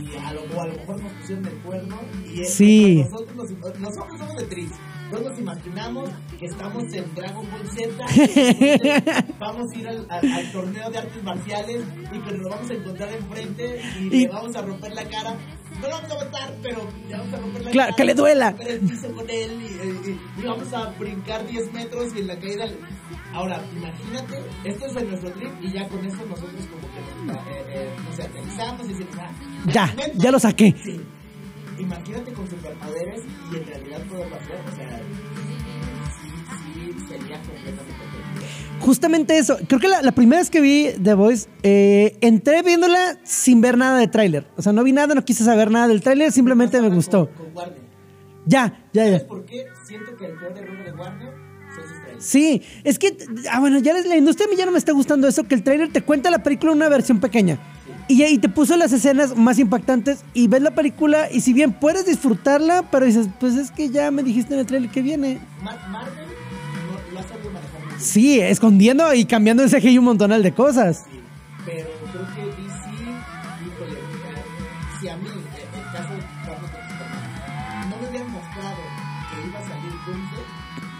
Y 0.00 0.16
a 0.16 0.32
lo, 0.32 0.42
o 0.56 0.60
a 0.62 0.66
lo 0.66 0.74
mejor 0.74 1.02
nos 1.02 1.12
pusieron 1.14 1.46
el 1.46 1.54
cuerno 1.58 1.96
y 2.32 2.40
es 2.40 2.54
Sí. 2.54 3.02
nosotros, 3.10 3.34
nos- 3.36 3.78
nosotros 3.80 4.18
somos 4.18 4.36
de 4.36 4.44
Tris. 4.44 4.70
No 5.12 5.18
nos 5.18 5.38
imaginamos 5.38 6.08
que 6.38 6.46
estamos 6.46 6.84
en 6.94 7.14
Dragon 7.16 7.44
Ball 7.50 7.68
Z, 7.68 8.06
vamos 9.40 9.66
a 9.74 9.78
ir 9.78 9.88
al, 9.88 10.06
al- 10.08 10.32
al 10.32 10.52
torneo 10.52 10.90
de 10.90 10.98
artes 10.98 11.22
marciales 11.24 11.82
y 12.12 12.18
que 12.20 12.30
nos 12.32 12.38
lo 12.42 12.48
vamos 12.50 12.70
a 12.70 12.74
encontrar 12.74 13.12
enfrente 13.12 13.80
y, 13.98 14.06
Y- 14.06 14.10
le 14.20 14.28
vamos 14.28 14.54
a 14.56 14.62
romper 14.62 14.92
la 14.94 15.04
cara. 15.08 15.34
No 15.80 15.88
lo 15.88 15.94
vamos 15.96 16.10
a 16.10 16.14
matar, 16.24 16.54
pero 16.62 16.88
le 17.08 17.16
vamos 17.16 17.32
a 17.34 17.36
romper 17.38 17.64
la 17.64 17.70
Claro, 17.70 17.86
cara. 17.90 17.96
que 17.96 18.04
le 18.04 18.14
duela. 18.14 18.50
romper 18.50 18.68
el 18.70 18.80
piso 18.80 19.12
con 19.14 19.30
él 19.30 19.52
y, 19.62 20.08
y- 20.10 20.20
y 20.38 20.42
vamos 20.46 20.72
a 20.72 20.90
brincar 20.98 21.46
10 21.46 21.72
metros 21.72 22.14
y 22.14 22.18
en 22.20 22.26
la 22.26 22.38
caída. 22.38 22.66
Ahora, 23.32 23.62
imagínate, 23.76 24.42
esto 24.64 24.86
es 24.86 24.96
en 24.96 25.08
nuestro 25.08 25.30
trip 25.32 25.52
y 25.62 25.72
ya 25.72 25.88
con 25.88 26.04
eso 26.04 26.16
nosotros 26.26 26.66
como 26.70 26.88
que 26.92 27.26
nos, 27.32 27.36
eh, 27.36 27.64
eh, 27.68 27.90
no 28.08 28.16
sé, 28.16 28.22
aterrizamos 28.24 28.84
y 28.86 28.88
decimos, 28.88 29.16
ah, 29.20 29.30
Ya, 29.66 29.94
ya 30.14 30.30
lo 30.30 30.38
saqué. 30.40 30.74
Sí. 30.84 31.00
Imagínate 31.78 32.32
con 32.32 32.50
superpoderes 32.50 33.22
y 33.52 33.56
en 33.56 33.66
realidad 33.66 34.00
poderlo 34.06 34.36
hacer, 34.36 34.60
o 34.70 34.76
sea, 34.76 34.98
sí, 34.98 36.92
sí, 36.98 37.06
sería 37.08 37.36
completamente. 37.38 38.19
Justamente 38.80 39.36
eso. 39.38 39.56
Creo 39.68 39.78
que 39.80 39.88
la, 39.88 40.02
la 40.02 40.12
primera 40.12 40.40
vez 40.40 40.50
que 40.50 40.60
vi 40.60 40.88
The 41.02 41.14
Voice, 41.14 41.48
eh, 41.62 42.16
entré 42.20 42.62
viéndola 42.62 43.18
sin 43.24 43.60
ver 43.60 43.76
nada 43.78 43.98
de 43.98 44.08
tráiler. 44.08 44.46
O 44.56 44.62
sea, 44.62 44.72
no 44.72 44.82
vi 44.84 44.92
nada, 44.92 45.14
no 45.14 45.24
quise 45.24 45.44
saber 45.44 45.70
nada 45.70 45.86
del 45.88 46.00
tráiler, 46.00 46.32
simplemente 46.32 46.80
me 46.80 46.88
gustó. 46.88 47.28
Con, 47.30 47.46
con 47.46 47.56
Warner. 47.56 47.78
Ya, 48.46 48.84
ya, 48.92 49.04
¿Sabes 49.04 49.22
ya. 49.22 49.28
por 49.28 49.44
qué? 49.44 49.66
Siento 49.86 50.16
que 50.16 50.26
el 50.26 50.32
peor 50.38 50.56
error 50.58 50.84
de 50.84 50.92
Warner. 50.92 51.50
Sí, 52.18 52.62
es 52.84 52.98
que, 52.98 53.16
ah, 53.50 53.60
bueno, 53.60 53.78
ya 53.78 53.94
la 53.94 54.16
industria 54.16 54.46
a 54.46 54.50
mí 54.50 54.56
ya 54.56 54.66
no 54.66 54.72
me 54.72 54.78
está 54.78 54.92
gustando 54.92 55.26
eso, 55.28 55.44
que 55.44 55.54
el 55.54 55.62
tráiler 55.62 55.90
te 55.90 56.02
cuenta 56.02 56.30
la 56.30 56.42
película 56.42 56.72
en 56.72 56.76
una 56.78 56.88
versión 56.88 57.18
pequeña. 57.20 57.58
Y 58.08 58.22
ahí 58.24 58.38
te 58.38 58.48
puso 58.48 58.76
las 58.76 58.92
escenas 58.92 59.36
más 59.36 59.58
impactantes 59.58 60.24
y 60.34 60.48
ves 60.48 60.60
la 60.62 60.72
película 60.72 61.30
y 61.30 61.40
si 61.42 61.52
bien 61.52 61.72
puedes 61.72 62.04
disfrutarla, 62.06 62.90
pero 62.90 63.06
dices, 63.06 63.28
pues 63.38 63.54
es 63.54 63.70
que 63.70 63.88
ya 63.88 64.10
me 64.10 64.22
dijiste 64.22 64.52
en 64.52 64.60
el 64.60 64.66
tráiler 64.66 64.90
que 64.90 65.00
viene. 65.00 65.38
Ma- 65.62 65.76
Marvel 65.88 66.26
Sí, 68.00 68.40
escondiendo 68.40 69.12
y 69.14 69.26
cambiando 69.26 69.62
el 69.62 69.70
CGI 69.70 69.98
un 69.98 70.06
montonal 70.06 70.42
de 70.42 70.52
cosas. 70.52 71.04
Sí, 71.10 71.20
pero 71.66 71.86
creo 72.10 72.26
que 72.34 72.62
DC, 72.62 72.90
híjole, 73.66 73.98
si 75.00 75.08
a 75.08 75.16
mí, 75.16 75.28
eh, 75.28 75.66
el 75.76 75.92
caso 75.92 76.14
de 76.14 76.20
contra 76.60 76.88
Superman, 76.88 77.90
no 77.90 77.96
me 77.98 78.08
hubieran 78.08 78.30
mostrado 78.30 78.76
que 79.30 79.48
iba 79.48 79.58
a 79.58 79.62
salir 79.62 79.92
Doomsday, 80.06 80.44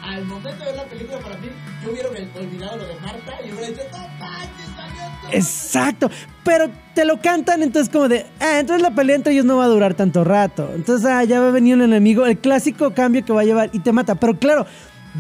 al 0.03 0.25
momento 0.27 0.59
de 0.59 0.65
ver 0.65 0.77
la 0.77 0.85
película 0.85 1.19
para 1.21 1.37
mí, 1.39 1.49
yo 1.83 1.91
hubiera 1.91 2.09
olvidado 2.09 2.77
lo 2.77 2.87
de 2.87 2.95
Marta 3.01 3.33
y 3.45 3.51
hubiera 3.51 3.69
dicho, 3.69 3.83
no 3.93 3.99
manches, 4.19 4.67
salió 4.77 5.03
todo". 5.23 5.33
Exacto, 5.33 6.11
pero 6.45 6.71
te 6.95 7.05
lo 7.07 7.21
cantan, 7.21 7.63
entonces 7.63 7.91
como 7.91 8.09
de, 8.09 8.27
ah, 8.41 8.59
entonces 8.61 8.83
la 8.83 8.95
pelea 8.95 9.17
entre 9.17 9.33
ellos 9.33 9.47
no 9.47 9.57
va 9.57 9.65
a 9.65 9.69
durar 9.69 9.95
tanto 9.95 10.23
rato. 10.25 10.71
Entonces, 10.75 11.07
ah, 11.07 11.25
ya 11.25 11.41
va 11.41 11.49
a 11.49 11.51
venir 11.51 11.77
un 11.77 11.83
enemigo, 11.83 12.27
el 12.27 12.39
clásico 12.39 12.93
cambio 12.93 13.25
que 13.25 13.33
va 13.33 13.41
a 13.41 13.45
llevar 13.45 13.71
y 13.73 13.79
te 13.79 13.93
mata. 13.93 14.17
Pero 14.17 14.39
claro, 14.39 14.67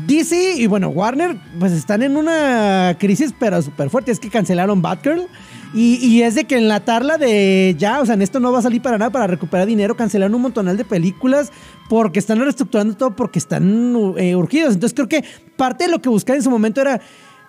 DC 0.06 0.54
y 0.56 0.66
bueno, 0.66 0.88
Warner, 0.88 1.36
pues 1.58 1.72
están 1.72 2.02
en 2.02 2.16
una 2.16 2.96
crisis, 2.98 3.34
pero 3.38 3.60
súper 3.60 3.90
fuerte. 3.90 4.12
Es 4.12 4.20
que 4.20 4.30
cancelaron 4.30 4.82
Batgirl. 4.82 5.26
Y, 5.72 6.04
y 6.04 6.22
es 6.22 6.34
de 6.34 6.44
que 6.44 6.56
enlatarla 6.56 7.16
de 7.16 7.76
ya, 7.78 8.00
o 8.00 8.06
sea, 8.06 8.14
en 8.16 8.22
esto 8.22 8.40
no 8.40 8.50
va 8.50 8.58
a 8.58 8.62
salir 8.62 8.82
para 8.82 8.98
nada 8.98 9.10
para 9.10 9.28
recuperar 9.28 9.66
dinero. 9.66 9.96
Cancelaron 9.96 10.34
un 10.34 10.42
montonal 10.42 10.76
de 10.76 10.84
películas 10.84 11.52
porque 11.88 12.18
están 12.18 12.40
reestructurando 12.40 12.96
todo 12.96 13.14
porque 13.14 13.38
están 13.38 14.14
eh, 14.16 14.34
urgidos. 14.34 14.74
Entonces 14.74 14.94
creo 14.94 15.08
que 15.08 15.24
parte 15.56 15.84
de 15.84 15.90
lo 15.90 16.00
que 16.02 16.08
buscaban 16.08 16.38
en 16.38 16.44
su 16.44 16.50
momento 16.50 16.80
era 16.80 17.00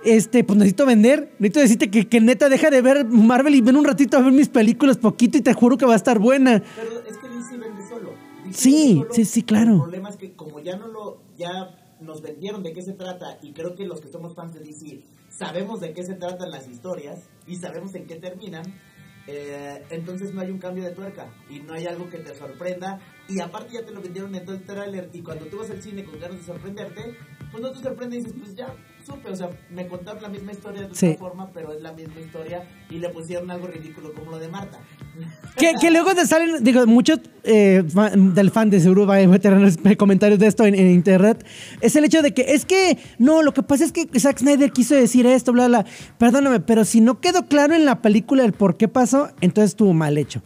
este, 0.04 0.44
pues 0.44 0.58
necesito 0.58 0.86
vender, 0.86 1.32
necesito 1.40 1.60
decirte 1.60 1.92
que, 1.92 2.08
que 2.08 2.22
neta 2.22 2.50
deja 2.50 2.70
de 2.70 2.82
ver 2.82 3.06
Marvel 3.06 3.56
y 3.56 3.62
ven 3.62 3.76
un 3.76 3.86
ratito 3.86 4.18
a 4.18 4.22
ver 4.22 4.32
mis 4.32 4.50
películas 4.50 4.98
poquito 4.98 5.38
y 5.38 5.42
te 5.42 5.54
juro 5.54 5.78
que 5.78 5.86
va 5.86 5.94
a 5.94 5.98
estar 5.98 6.20
buena. 6.20 6.62
Pero 6.76 7.04
es 7.08 7.18
que 7.18 7.28
DC 7.28 7.58
vende 7.58 7.88
solo. 7.88 8.12
DC 8.46 8.60
Sí, 8.60 8.88
vende 8.88 9.02
solo. 9.02 9.14
sí, 9.14 9.26
sí, 9.26 9.44
claro. 9.44 9.74
El 9.74 9.82
problema 9.82 10.10
es 10.10 10.18
que 10.18 10.34
como 10.34 10.60
ya 10.60 10.78
no 10.78 10.88
lo, 10.88 11.22
ya 11.38 11.81
nos 12.02 12.22
vendieron 12.22 12.64
de 12.64 12.74
qué 12.74 12.82
se 12.82 12.94
trata 12.94 13.38
y 13.42 13.54
creo 13.54 13.76
que 13.76 13.86
los 13.86 14.02
que 14.02 14.10
somos 14.10 14.36
fans 14.36 14.54
de 14.54 14.60
DC 14.60 15.04
sabemos 15.30 15.80
de 15.80 15.94
qué 15.94 16.04
se 16.04 16.16
tratan 16.16 16.52
las 16.52 16.68
historias 16.68 17.30
y 17.48 17.56
sabemos 17.56 17.96
en 17.96 18.06
qué 18.06 18.16
terminan, 18.18 18.64
eh, 19.28 19.84
entonces 19.90 20.34
no 20.34 20.42
hay 20.42 20.52
un 20.52 20.60
cambio 20.60 20.84
de 20.84 20.92
tuerca 20.92 21.34
y 21.50 21.60
no 21.60 21.74
hay 21.74 21.86
algo 21.86 22.10
que 22.10 22.18
te 22.18 22.36
sorprenda. 22.36 23.00
Y 23.30 23.40
aparte 23.40 23.74
ya 23.74 23.86
te 23.86 23.92
lo 23.92 24.02
vendieron 24.02 24.36
en 24.36 24.46
todo 24.46 24.56
el 24.56 24.66
tráiler 24.66 25.10
y 25.14 25.22
cuando 25.22 25.46
tú 25.46 25.60
vas 25.60 25.70
al 25.70 25.82
cine 25.82 26.04
con 26.04 26.20
ganas 26.20 26.40
de 26.40 26.44
sorprenderte, 26.44 27.16
pues 27.52 27.64
no 27.64 27.72
te 27.72 27.80
sorprende 27.80 28.18
y 28.18 28.20
dices, 28.20 28.36
pues 28.38 28.56
ya 28.56 28.76
supe, 29.06 29.30
o 29.30 29.36
sea, 29.36 29.50
me 29.70 29.88
contaron 29.88 30.22
la 30.22 30.30
misma 30.30 30.52
historia 30.52 30.88
de 30.88 30.96
Sí. 30.96 31.08
otra 31.08 31.20
forma, 31.20 31.50
pero 31.54 31.74
es 31.74 31.82
la 31.82 31.92
misma 31.94 32.20
historia 32.20 32.64
y 32.90 33.00
le 33.00 33.10
pusieron 33.10 33.50
algo 33.52 33.68
ridículo 33.68 34.14
como 34.14 34.32
lo 34.32 34.40
de 34.40 34.48
Marta. 34.48 34.78
Que, 35.58 35.74
que 35.80 35.92
luego 35.92 36.16
te 36.16 36.26
salen, 36.26 36.64
digo, 36.64 36.86
muchos 36.88 37.20
eh, 37.44 37.84
fan- 37.94 38.34
del 38.34 38.50
fan 38.52 38.70
de 38.70 38.80
seguro 38.80 39.06
va 39.06 39.18
a 39.18 39.40
tener 39.40 39.98
comentarios 39.98 40.40
de 40.40 40.48
esto 40.48 40.66
en, 40.66 40.74
en 40.76 40.90
internet. 40.90 41.46
Es 41.82 41.96
el 41.98 42.06
hecho 42.06 42.22
de 42.22 42.34
que, 42.34 42.54
es 42.54 42.66
que, 42.66 42.98
no, 43.20 43.44
lo 43.44 43.54
que 43.54 43.62
pasa 43.62 43.84
es 43.84 43.92
que 43.92 44.08
Zack 44.18 44.40
Snyder 44.40 44.72
quiso 44.72 44.96
decir 44.96 45.26
esto, 45.26 45.52
bla, 45.52 45.68
bla. 45.68 45.86
Perdóname, 46.18 46.62
pero 46.62 46.86
si 46.86 47.02
no 47.02 47.20
quedó 47.20 47.48
claro 47.48 47.76
en 47.76 47.86
la 47.86 48.02
película 48.02 48.46
el 48.46 48.54
por 48.54 48.78
qué 48.78 48.88
pasó, 48.88 49.30
entonces 49.42 49.72
estuvo 49.72 49.94
mal 49.94 50.18
hecho. 50.18 50.42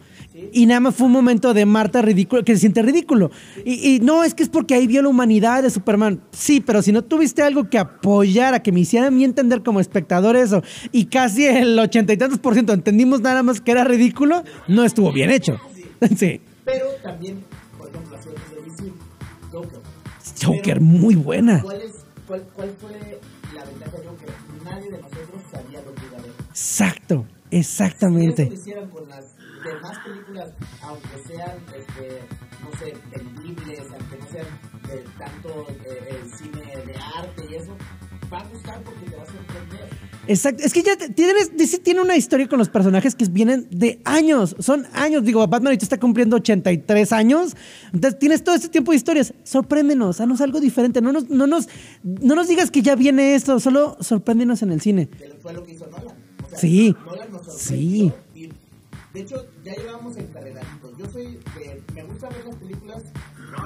Y 0.52 0.66
nada 0.66 0.80
más 0.80 0.94
fue 0.94 1.06
un 1.06 1.12
momento 1.12 1.54
de 1.54 1.66
Marta 1.66 2.02
ridículo, 2.02 2.44
que 2.44 2.54
se 2.54 2.60
siente 2.60 2.82
ridículo. 2.82 3.30
Y, 3.64 3.96
y 3.96 4.00
no, 4.00 4.24
es 4.24 4.34
que 4.34 4.42
es 4.42 4.48
porque 4.48 4.74
ahí 4.74 4.86
vio 4.86 5.02
la 5.02 5.08
humanidad 5.08 5.62
de 5.62 5.70
Superman. 5.70 6.20
Sí, 6.32 6.60
pero 6.60 6.82
si 6.82 6.92
no 6.92 7.02
tuviste 7.02 7.42
algo 7.42 7.68
que 7.68 7.78
apoyara, 7.78 8.62
que 8.62 8.72
me 8.72 8.80
hiciera 8.80 9.06
a 9.08 9.10
mí 9.10 9.24
entender 9.24 9.62
como 9.62 9.80
espectador 9.80 10.36
eso, 10.36 10.62
y 10.92 11.06
casi 11.06 11.46
el 11.46 11.78
ochenta 11.78 12.12
y 12.12 12.16
tantos 12.16 12.38
por 12.38 12.54
ciento 12.54 12.72
entendimos 12.72 13.20
nada 13.20 13.42
más 13.42 13.60
que 13.60 13.70
era 13.72 13.84
ridículo, 13.84 14.42
no 14.68 14.84
estuvo 14.84 15.12
bien 15.12 15.30
hecho. 15.30 15.58
Sí. 16.16 16.42
Pero 16.66 16.86
también, 17.02 17.42
por 17.78 17.88
ejemplo, 17.88 18.18
Joker. 19.50 19.80
Joker, 20.44 20.62
Pero, 20.74 20.80
muy 20.80 21.14
buena. 21.14 21.62
¿cuál, 21.62 21.80
es, 21.80 21.92
cuál, 22.26 22.42
¿Cuál 22.54 22.70
fue 22.80 23.20
la 23.54 23.64
ventaja 23.64 23.96
de 23.96 24.06
Joker? 24.06 24.28
Nadie 24.64 24.90
de 24.90 24.98
nosotros 24.98 25.40
sabía 25.50 25.80
lo 25.82 25.94
que 25.94 26.06
iba 26.06 26.18
a 26.18 26.22
ver. 26.22 26.30
Exacto, 26.50 27.26
Si 27.50 27.56
exactamente. 27.56 28.42
eso 28.42 28.50
lo 28.52 28.58
hicieran 28.58 28.90
con 28.90 29.08
las 29.08 29.35
demás 29.66 29.98
películas, 30.04 30.50
aunque 30.82 31.08
sean, 31.26 31.58
este, 31.76 32.20
no 32.62 32.78
sé, 32.78 32.96
vendibles, 33.10 33.80
aunque 33.80 34.16
no 34.18 34.26
sean 34.30 34.46
de 34.88 35.04
tanto 35.18 35.66
eh, 35.68 36.08
eh, 36.10 36.24
cine 36.36 36.60
de 36.86 36.94
arte 36.94 37.46
y 37.50 37.54
eso, 37.54 37.76
va 38.32 38.38
a 38.38 38.48
gustar 38.48 38.82
porque 38.82 39.10
te 39.10 39.16
va 39.16 39.22
a 39.22 39.26
sorprender. 39.26 39.88
Exacto. 40.28 40.62
Es 40.64 40.72
que 40.72 40.82
ya 40.82 40.96
DC 40.96 41.78
tiene 41.78 42.00
una 42.00 42.16
historia 42.16 42.48
con 42.48 42.58
los 42.58 42.68
personajes 42.68 43.14
que 43.14 43.26
vienen 43.26 43.68
de 43.70 44.00
años. 44.04 44.56
Son 44.58 44.86
años. 44.92 45.24
Digo, 45.24 45.46
Batman 45.46 45.68
ahorita 45.68 45.84
está 45.84 46.00
cumpliendo 46.00 46.36
83 46.36 47.12
años. 47.12 47.56
Entonces 47.92 48.18
tienes 48.18 48.42
todo 48.42 48.54
este 48.54 48.68
tiempo 48.68 48.90
de 48.90 48.96
historias. 48.96 49.34
Sorpréndenos, 49.44 50.20
haznos 50.20 50.40
algo 50.40 50.60
diferente. 50.60 51.00
No 51.00 51.12
nos, 51.12 51.30
no 51.30 51.46
nos, 51.46 51.68
no 52.02 52.34
nos 52.34 52.48
digas 52.48 52.70
que 52.70 52.82
ya 52.82 52.96
viene 52.96 53.34
esto, 53.34 53.60
solo 53.60 53.96
sorpréndenos 54.00 54.62
en 54.62 54.72
el 54.72 54.80
cine. 54.80 55.08
Fue 55.40 55.52
lo 55.52 55.62
que 55.62 55.72
hizo 55.72 55.86
Nolan. 55.86 56.16
O 56.44 56.48
sea, 56.48 56.58
Sí, 56.58 56.96
Nolan 57.04 57.30
nos 57.30 57.56
sí. 57.56 58.12
De 59.16 59.22
hecho, 59.22 59.46
ya 59.64 59.74
llevamos 59.74 60.14
encarregaditos. 60.18 60.96
Yo 60.98 61.06
soy 61.08 61.38
de, 61.54 61.82
me 61.94 62.02
gusta 62.04 62.28
ver 62.28 62.44
las 62.44 62.56
películas 62.56 63.02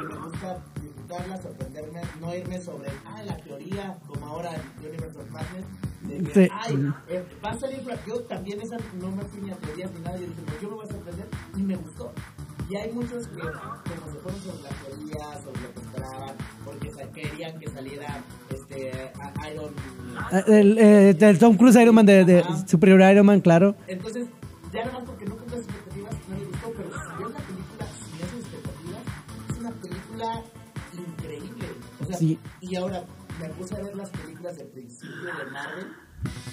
me 0.08 0.14
gusta 0.16 0.64
disfrutarlas, 0.80 1.42
sorprenderme, 1.42 2.00
no 2.20 2.34
irme 2.36 2.60
sobre, 2.60 2.88
ah, 3.04 3.20
la 3.24 3.36
teoría, 3.38 3.98
como 4.06 4.26
ahora 4.26 4.50
en 4.54 4.86
Universe 4.88 5.18
of 5.18 5.28
Madness, 5.30 5.64
de 6.02 6.22
que, 6.22 6.34
Sí. 6.46 6.52
ay, 6.52 6.92
eh, 7.08 7.24
va 7.44 7.50
a 7.50 7.58
salir, 7.58 7.80
Flash". 7.80 7.98
yo 8.06 8.20
también 8.20 8.60
esa 8.60 8.76
no 9.00 9.10
me 9.10 9.24
fui 9.24 9.40
ni 9.40 9.50
a 9.50 9.56
teorías 9.56 9.90
ni 9.92 10.00
nada, 10.02 10.16
yo 10.18 10.26
dije, 10.26 10.40
"No, 10.46 10.52
yo 10.62 10.68
me 10.68 10.74
voy 10.76 10.84
a 10.88 10.92
sorprender 10.92 11.26
y 11.56 11.62
me 11.62 11.76
gustó. 11.76 12.12
Y 12.68 12.76
hay 12.76 12.92
muchos 12.92 13.26
que, 13.26 13.40
como 13.40 14.12
se 14.12 14.18
fueron 14.20 14.40
sobre 14.40 14.62
la 14.62 14.68
teoría, 14.68 15.42
sobre 15.42 15.60
lo 15.62 15.74
que 15.74 15.80
esperaban, 15.80 16.36
porque 16.64 16.90
querían 17.12 17.58
que 17.58 17.68
saliera 17.70 18.22
este, 18.50 19.12
a- 19.20 19.50
Iron 19.50 19.74
Ah, 20.16 20.42
El, 20.46 20.76
eh, 20.78 21.36
Tom 21.40 21.56
Cruise 21.56 21.74
Iron 21.76 21.94
Man 21.94 22.06
de, 22.06 22.24
de. 22.24 22.44
Superior 22.68 23.00
Iron 23.12 23.26
Man, 23.26 23.40
claro. 23.40 23.74
entonces, 23.88 24.26
sea, 32.10 32.18
Sí. 32.18 32.38
y 32.60 32.76
ahora 32.76 33.04
me 33.40 33.48
puse 33.50 33.74
a 33.74 33.80
ver 33.80 33.94
las 33.96 34.10
películas 34.10 34.56
del 34.56 34.68
principio 34.68 35.34
de 35.34 35.50
Marvel 35.50 35.86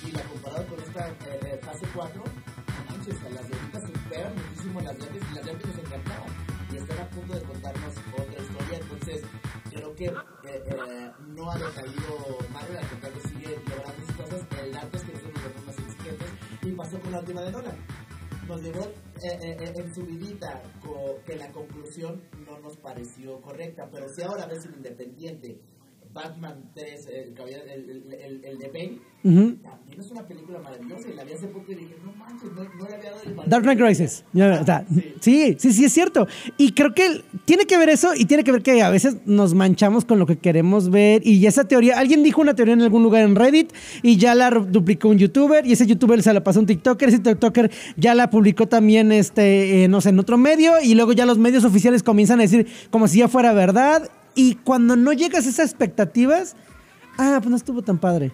y 0.08 0.12
la 0.12 0.22
comparado 0.24 0.65
con 0.67 0.80
esta 0.80 1.10
eh, 1.10 1.60
fase 1.62 1.86
4, 1.93 2.24
no 2.24 2.91
manches, 2.96 3.15
a 3.24 3.30
las 3.30 3.43
ahorita 3.43 3.82
superan 3.82 4.34
muchísimo 4.36 4.82
las 4.82 4.91
antes 4.93 5.24
y 5.32 5.36
las 5.36 5.48
antes 5.48 5.67
nos 5.67 5.78
encantaban. 5.78 6.30
Y 6.72 6.76
están 6.78 7.00
a 7.00 7.10
punto 7.10 7.34
de 7.34 7.41
contarnos 7.43 7.93
otra 8.13 8.41
historia, 8.41 8.78
entonces 8.80 9.22
creo 9.70 9.96
que 9.96 10.06
eh, 10.06 10.13
eh, 10.43 11.12
no 11.36 11.52
ha 11.52 11.58
decaído 11.58 12.38
Marvel, 12.54 12.78
al 12.78 12.88
contrario, 12.89 13.22
sigue 13.28 13.60
logrando 13.70 14.06
sus 14.06 14.15
cosas. 14.15 14.41
El 14.62 14.76
arte 14.78 14.98
es 14.98 15.04
que 15.04 15.13
nosotros 15.13 15.34
nos 15.36 15.43
vemos 15.43 15.65
más 15.65 15.78
exigentes 15.80 16.30
y 16.63 16.72
pasó 16.72 17.00
con 17.00 17.12
la 17.12 17.20
última 17.20 17.41
de 17.41 17.52
Nolan. 17.52 17.78
Nos 18.48 18.62
llevó 18.62 18.82
eh, 18.82 19.38
eh, 19.42 19.58
eh, 19.60 19.74
en 19.76 19.94
su 19.94 20.06
vidita 20.06 20.62
que 21.26 21.36
la 21.36 21.52
conclusión 21.52 22.24
no 22.46 22.58
nos 22.60 22.78
pareció 22.78 23.42
correcta. 23.42 23.90
Pero 23.92 24.08
si 24.10 24.22
ahora 24.24 24.46
ves 24.48 24.66
un 24.66 24.76
independiente, 24.76 25.60
Batman 26.13 26.72
3, 26.74 27.08
el, 27.08 27.34
el, 27.38 27.89
el, 27.89 28.13
el- 28.13 28.46
el 28.46 28.58
de 28.60 28.67
Bane, 28.70 29.00
Ujú. 29.24 29.56
también 29.63 30.00
es 30.00 30.12
una 30.12 30.28
película 30.28 30.60
maravillosa 30.60 31.10
y 31.12 31.15
la 31.15 31.24
vi 31.24 31.34
hace 31.34 31.48
poco 31.48 31.72
y 31.72 31.76
dije, 31.76 31.96
no 32.06 32.12
manches, 32.13 32.52
no, 32.56 32.63
no 32.63 32.88
le 32.88 32.96
había 32.96 33.10
dado 33.12 33.22
el 33.26 33.34
valor. 33.34 33.50
Dark 33.50 33.63
Knight 33.63 33.80
Rises. 33.80 34.24
Ya, 34.34 34.60
o 34.62 34.65
sea, 34.65 34.86
sí, 35.22 35.56
sí, 35.60 35.74
sí, 35.74 35.86
es 35.86 35.91
cierto. 35.93 36.28
Y 36.58 36.72
creo 36.74 36.93
que 36.93 37.24
tiene 37.46 37.65
que 37.65 37.78
ver 37.78 37.89
eso 37.89 38.10
y 38.15 38.26
tiene 38.26 38.43
que 38.43 38.52
ver 38.52 38.62
que 38.62 38.82
a 38.82 38.89
veces 38.89 39.17
nos 39.26 39.54
manchamos 39.54 40.06
con 40.06 40.20
lo 40.20 40.26
que 40.28 40.38
queremos 40.38 40.89
ver. 40.91 41.26
Y 41.26 41.46
esa 41.48 41.63
teoría, 41.65 41.98
alguien 42.00 42.22
dijo 42.24 42.41
una 42.41 42.54
teoría 42.56 42.74
en 42.76 42.82
algún 42.84 43.04
lugar 43.04 43.24
en 43.24 43.36
Reddit 43.36 43.74
y 44.04 44.17
ya 44.17 44.36
la 44.36 44.50
duplicó 44.52 45.10
un 45.10 45.17
youtuber 45.17 45.65
y 45.65 45.74
ese 45.74 45.86
youtuber 45.88 46.22
se 46.24 46.34
la 46.34 46.43
pasó 46.43 46.60
a 46.60 46.62
un 46.62 46.67
TikToker. 46.67 47.10
Ese 47.10 47.20
TikToker 47.20 47.72
ya 47.98 48.13
la 48.15 48.30
publicó 48.30 48.67
también, 48.67 49.12
este, 49.12 49.84
eh, 49.84 49.88
no 49.88 50.00
sé, 50.02 50.10
en 50.10 50.20
otro 50.20 50.38
medio. 50.38 50.74
Y 50.82 50.93
luego 50.96 51.12
ya 51.13 51.26
los 51.26 51.38
medios 51.39 51.63
oficiales 51.65 52.04
comienzan 52.04 52.39
a 52.39 52.43
decir 52.43 52.67
como 52.91 53.08
si 53.08 53.20
ya 53.20 53.28
fuera 53.28 53.52
verdad. 53.54 54.10
Y 54.38 54.56
cuando 54.56 54.95
no 54.95 55.12
llegas 55.13 55.45
a 55.45 55.50
esas 55.50 55.65
expectativas, 55.71 56.56
ah, 57.17 57.38
pues 57.39 57.50
no 57.50 57.56
estuvo 57.58 57.82
tan 57.82 57.97
padre. 57.97 58.32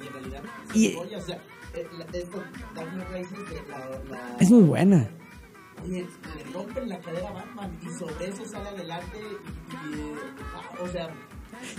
Y 0.00 0.06
en 0.06 0.12
realidad, 0.12 0.42
Y- 0.74 0.94
oye, 0.94 1.16
o 1.16 1.20
sea, 1.22 1.38
esto, 2.12 2.42
la, 2.76 2.84
la- 4.10 4.36
Es 4.38 4.50
muy 4.50 4.62
buena. 4.62 5.08
Oye, 5.84 6.06
le 6.36 6.52
rompen 6.52 6.88
la 6.88 6.98
cadera 7.00 7.28
a 7.28 7.32
Batman 7.32 7.70
y 7.82 7.98
sobre 7.98 8.28
eso 8.28 8.44
sale 8.46 8.68
adelante 8.68 9.18
y, 9.18 9.96
y, 9.96 10.12
ah, 10.54 10.82
o 10.82 10.88
sea, 10.88 11.08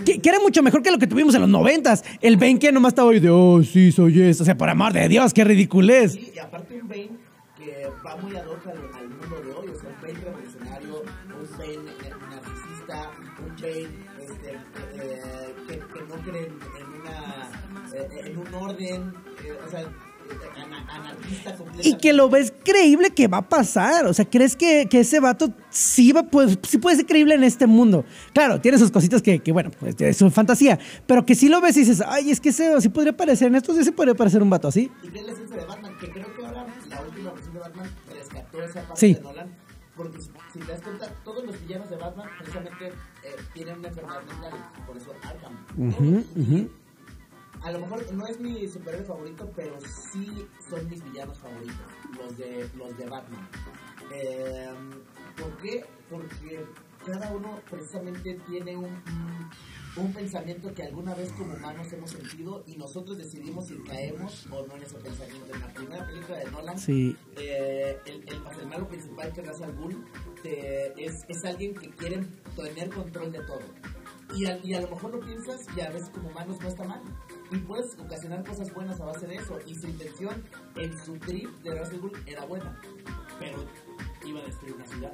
Que, 0.04 0.20
que 0.20 0.28
era 0.28 0.40
mucho 0.40 0.62
mejor 0.62 0.82
que 0.82 0.90
lo 0.90 0.98
que 0.98 1.06
tuvimos 1.06 1.34
en 1.36 1.40
los 1.42 1.50
noventas. 1.50 2.04
El 2.20 2.36
Ben 2.36 2.58
que 2.58 2.72
nomás 2.72 2.90
estaba 2.92 3.10
ahí 3.12 3.20
de, 3.20 3.30
oh, 3.30 3.62
sí, 3.62 3.92
soy 3.92 4.20
esto. 4.22 4.42
O 4.42 4.46
sea, 4.46 4.56
por 4.56 4.68
amor 4.68 4.92
de 4.92 5.08
Dios, 5.08 5.32
qué 5.32 5.44
ridiculez. 5.44 6.12
sí, 6.14 6.32
y 6.34 6.38
aparte 6.40 6.80
un 6.80 6.88
Bane 6.88 7.10
que 7.56 7.86
va 8.04 8.16
muy 8.16 8.34
ad 8.36 8.46
hoc 8.46 8.66
al, 8.66 8.98
al 8.98 9.08
mundo 9.08 9.40
de 9.40 9.52
hoy, 9.52 9.68
o 9.68 9.78
sea, 9.80 9.88
un 9.90 10.00
Bane 10.02 10.24
revolucionario, 10.24 11.02
un 11.02 11.58
Bane 11.58 11.92
narcisista, 12.88 13.10
un 13.40 13.56
Bane 13.56 13.88
este, 14.20 14.54
eh, 15.02 15.54
que, 15.66 15.74
que 15.78 16.02
no 16.08 16.14
cree 16.22 16.46
en, 16.46 17.00
una, 17.00 17.50
eh, 17.94 18.20
en 18.24 18.38
un 18.38 18.54
orden, 18.54 19.14
eh, 19.44 19.58
o 19.66 19.70
sea. 19.70 19.84
Y 21.82 21.96
que 21.96 22.12
lo 22.12 22.28
ves 22.28 22.52
creíble 22.62 23.12
que 23.12 23.28
va 23.28 23.38
a 23.38 23.48
pasar. 23.48 24.04
O 24.04 24.12
sea, 24.12 24.26
¿crees 24.26 24.56
que, 24.56 24.86
que 24.86 25.00
ese 25.00 25.20
vato 25.20 25.54
sí, 25.70 26.12
va, 26.12 26.24
pues, 26.24 26.58
sí 26.68 26.76
puede 26.76 26.96
ser 26.96 27.06
creíble 27.06 27.34
en 27.34 27.44
este 27.44 27.66
mundo? 27.66 28.04
Claro, 28.34 28.60
tiene 28.60 28.76
sus 28.76 28.90
cositas 28.90 29.22
que, 29.22 29.38
que, 29.38 29.52
bueno, 29.52 29.70
pues 29.80 29.98
es 29.98 30.18
su 30.18 30.30
fantasía. 30.30 30.78
Pero 31.06 31.24
que 31.24 31.34
sí 31.34 31.48
lo 31.48 31.62
ves 31.62 31.78
y 31.78 31.80
dices, 31.80 32.02
ay, 32.06 32.30
es 32.30 32.40
que 32.40 32.50
ese 32.50 32.78
sí 32.82 32.90
podría 32.90 33.16
parecer 33.16 33.48
en 33.48 33.54
esto, 33.54 33.72
sí 33.74 33.82
se 33.84 33.92
podría 33.92 34.14
parecer 34.14 34.42
un 34.42 34.50
vato 34.50 34.68
así. 34.68 34.90
Y 35.02 35.08
que 35.08 35.18
es 35.20 35.24
la 35.26 35.32
esencia 35.32 35.56
de 35.56 35.64
Batman, 35.64 35.96
que 35.98 36.10
creo 36.10 36.34
que 36.36 36.44
ahora 36.44 36.66
la 36.90 37.00
última 37.00 37.30
versión 37.32 37.54
de 37.54 37.60
Batman 37.60 37.90
rescató 38.14 38.62
esa 38.62 38.82
parte 38.82 39.00
Sí. 39.00 39.14
de 39.14 39.20
Nolan. 39.22 39.56
Porque 39.96 40.18
si, 40.58 40.60
si 40.60 40.66
te 40.66 40.72
das 40.72 40.82
cuenta, 40.82 41.08
todos 41.24 41.44
los 41.44 41.60
villanos 41.60 41.90
de 41.90 41.96
Batman 41.96 42.28
precisamente 42.38 42.88
eh, 42.88 43.36
tienen 43.52 43.78
una 43.78 43.88
enfermedad 43.88 44.22
mental, 44.24 44.52
por 44.86 44.96
eso 44.96 45.12
Arkham. 45.22 46.24
A 47.60 47.72
lo 47.72 47.80
mejor 47.80 48.12
no 48.12 48.26
es 48.26 48.38
mi 48.38 48.68
superhéroe 48.68 49.04
favorito, 49.04 49.50
pero 49.56 49.80
sí 49.80 50.46
son 50.68 50.88
mis 50.88 51.02
villanos 51.02 51.38
favoritos, 51.38 51.76
los 52.16 52.38
de, 52.38 52.70
los 52.76 52.96
de 52.96 53.06
Batman. 53.06 53.48
Eh, 54.12 54.70
¿Por 55.36 55.56
qué? 55.56 55.84
Porque 56.08 56.64
cada 57.04 57.32
uno 57.32 57.60
precisamente 57.68 58.38
tiene 58.48 58.76
un, 58.76 59.02
un 59.96 60.12
pensamiento 60.12 60.72
que 60.74 60.82
alguna 60.84 61.14
vez 61.14 61.32
como 61.32 61.54
humanos 61.54 61.92
hemos 61.92 62.10
sentido 62.10 62.62
y 62.66 62.76
nosotros 62.76 63.18
decidimos 63.18 63.66
si 63.66 63.76
caemos 63.82 64.46
o 64.50 64.66
no 64.66 64.76
en 64.76 64.82
ese 64.82 64.96
pensamiento. 64.96 65.54
En 65.54 65.60
la 65.60 65.68
primera 65.74 66.06
película 66.06 66.38
de 66.38 66.50
Nolan, 66.50 66.78
Sí. 66.78 67.16
eh, 67.36 67.98
el, 68.06 68.14
el, 68.28 68.42
el 68.60 68.66
malo 68.66 68.86
principal 68.88 69.32
que 69.32 69.40
es 69.40 69.60
al 69.60 69.72
Ghul, 69.74 70.04
te- 70.42 70.92
es, 71.04 71.24
es 71.28 71.44
alguien 71.44 71.74
que 71.74 71.90
quiere 71.90 72.24
tener 72.56 72.90
control 72.90 73.32
de 73.32 73.40
todo. 73.40 73.60
Y 74.36 74.44
a, 74.46 74.58
y 74.62 74.74
a 74.74 74.80
lo 74.82 74.90
mejor 74.90 75.10
lo 75.14 75.20
piensas 75.20 75.60
y 75.76 75.80
a 75.80 75.88
veces 75.90 76.10
como 76.10 76.28
humanos 76.28 76.58
no 76.60 76.68
está 76.68 76.84
mal. 76.84 77.00
Y 77.50 77.56
puedes 77.58 77.98
ocasionar 77.98 78.44
cosas 78.44 78.72
buenas 78.74 79.00
a 79.00 79.06
base 79.06 79.26
de 79.26 79.36
eso. 79.36 79.58
Y 79.66 79.74
su 79.74 79.86
intención 79.88 80.44
en 80.76 80.98
su 81.02 81.16
trip 81.16 81.48
de 81.62 81.70
al 81.78 81.98
Ghul 81.98 82.12
era 82.26 82.44
buena. 82.44 82.78
Pero 83.40 83.64
iba 84.26 84.40
a 84.40 84.44
destruir 84.44 84.74
una 84.74 84.86
ciudad. 84.86 85.12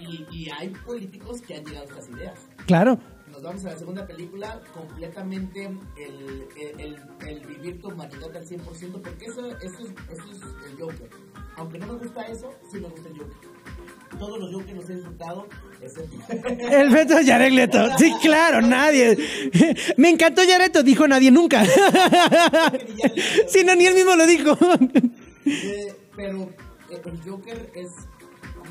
Y, 0.00 0.26
y 0.32 0.50
hay 0.50 0.70
políticos 0.70 1.40
que 1.40 1.54
han 1.54 1.64
llegado 1.64 1.86
a 1.86 1.88
estas 1.88 2.08
ideas. 2.10 2.40
Claro. 2.66 2.98
Nos 3.36 3.42
vamos 3.42 3.64
a 3.66 3.68
la 3.72 3.78
segunda 3.78 4.06
película, 4.06 4.62
completamente 4.72 5.66
el, 5.66 6.46
el, 6.56 6.80
el- 6.80 6.98
el 7.28 7.40
vivir 7.46 7.82
tu 7.82 7.88
humanidad 7.88 8.34
al 8.34 8.46
100%, 8.48 8.62
porque 9.02 9.26
eso, 9.26 9.46
eso, 9.58 9.78
es, 9.84 9.90
eso 10.10 10.24
es 10.32 10.70
el 10.72 10.80
Joker. 10.80 11.10
Aunque 11.56 11.78
no 11.78 11.86
me 11.88 11.98
gusta 11.98 12.22
eso, 12.22 12.50
sí 12.72 12.78
me 12.80 12.88
gusta 12.88 13.10
el 13.10 13.18
Joker. 13.18 13.36
Todos 14.18 14.38
los 14.40 14.52
Jokers 14.54 14.74
los 14.76 14.88
he 14.88 14.94
disfrutado, 14.94 15.46
excepto... 15.82 16.16
El 16.70 16.88
veto 16.88 17.16
de 17.16 17.26
Jared 17.26 17.52
Leto. 17.52 17.98
Sí, 17.98 18.10
claro, 18.22 18.62
nadie. 18.62 19.18
Me 19.98 20.08
encantó 20.08 20.40
Jared 20.40 20.68
Leto, 20.68 20.82
dijo 20.82 21.06
nadie 21.06 21.30
nunca. 21.30 21.62
Sí, 23.48 23.62
no, 23.64 23.74
ni 23.74 23.84
él 23.86 23.94
mismo 23.94 24.16
lo 24.16 24.26
dijo. 24.26 24.56
Eh, 25.44 25.94
pero 26.16 26.42
eh, 26.90 27.02
el 27.04 27.20
Joker 27.30 27.70
es, 27.74 27.88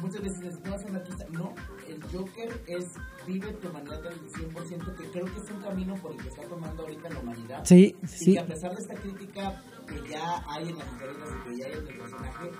muchas 0.01 0.21
veces 0.21 0.59
no 0.63 0.75
es 0.75 0.85
anarquista. 0.85 1.25
No, 1.29 1.53
el 1.87 2.01
Joker 2.11 2.49
es 2.67 2.85
vive 3.27 3.51
tu 3.53 3.69
humanidad 3.69 4.05
al 4.07 4.19
100%, 4.27 4.95
que 4.95 5.03
creo 5.11 5.25
que 5.25 5.39
es 5.39 5.51
un 5.51 5.61
camino 5.61 5.95
por 5.95 6.11
el 6.11 6.17
que 6.17 6.29
está 6.29 6.43
tomando 6.43 6.83
ahorita 6.83 7.09
la 7.09 7.19
humanidad. 7.19 7.61
Sí, 7.63 7.95
Y 8.03 8.07
sí. 8.07 8.33
que 8.33 8.39
a 8.39 8.45
pesar 8.45 8.75
de 8.75 8.81
esta 8.81 8.93
crítica 8.95 9.63
que 9.87 10.09
ya 10.09 10.43
hay 10.47 10.69
en 10.69 10.77
las 10.77 10.87
historietas 10.91 11.29
y 11.29 11.49
que 11.49 11.57
ya 11.57 11.65
hay 11.67 11.71
en 11.73 11.87
el 11.87 11.97
personaje, 11.97 12.51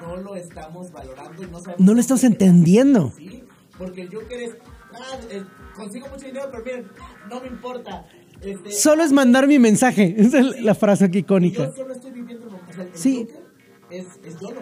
no 0.00 0.16
lo 0.16 0.34
estamos 0.36 0.92
valorando 0.92 1.42
y 1.42 1.46
no 1.46 1.58
sabemos. 1.60 1.80
No 1.86 1.94
lo 1.94 2.00
estamos 2.00 2.24
entendiendo. 2.24 3.12
Sí, 3.16 3.44
porque 3.76 4.02
el 4.02 4.14
Joker 4.14 4.40
es, 4.40 4.56
ah, 4.92 5.18
eh, 5.30 5.44
consigo 5.74 6.08
mucho 6.08 6.26
dinero, 6.26 6.48
pero 6.50 6.64
miren, 6.64 6.86
no 7.28 7.40
me 7.40 7.46
importa. 7.48 8.06
Este, 8.40 8.70
Solo 8.70 9.02
es 9.02 9.12
mandar 9.12 9.46
mi 9.48 9.58
mensaje. 9.58 10.14
Esa 10.18 10.38
es 10.40 10.60
la 10.62 10.74
frase 10.74 11.04
aquí 11.06 11.18
icónica. 11.18 11.64
yo 11.66 11.72
solo 11.74 11.94
estoy 11.94 12.12
viviendo 12.12 12.46
o 12.46 12.72
sea, 12.72 12.84
el 12.84 12.90
Sí. 12.94 13.26
Joker 13.28 13.48
es, 13.90 14.06
es 14.24 14.40
YOLO. 14.40 14.60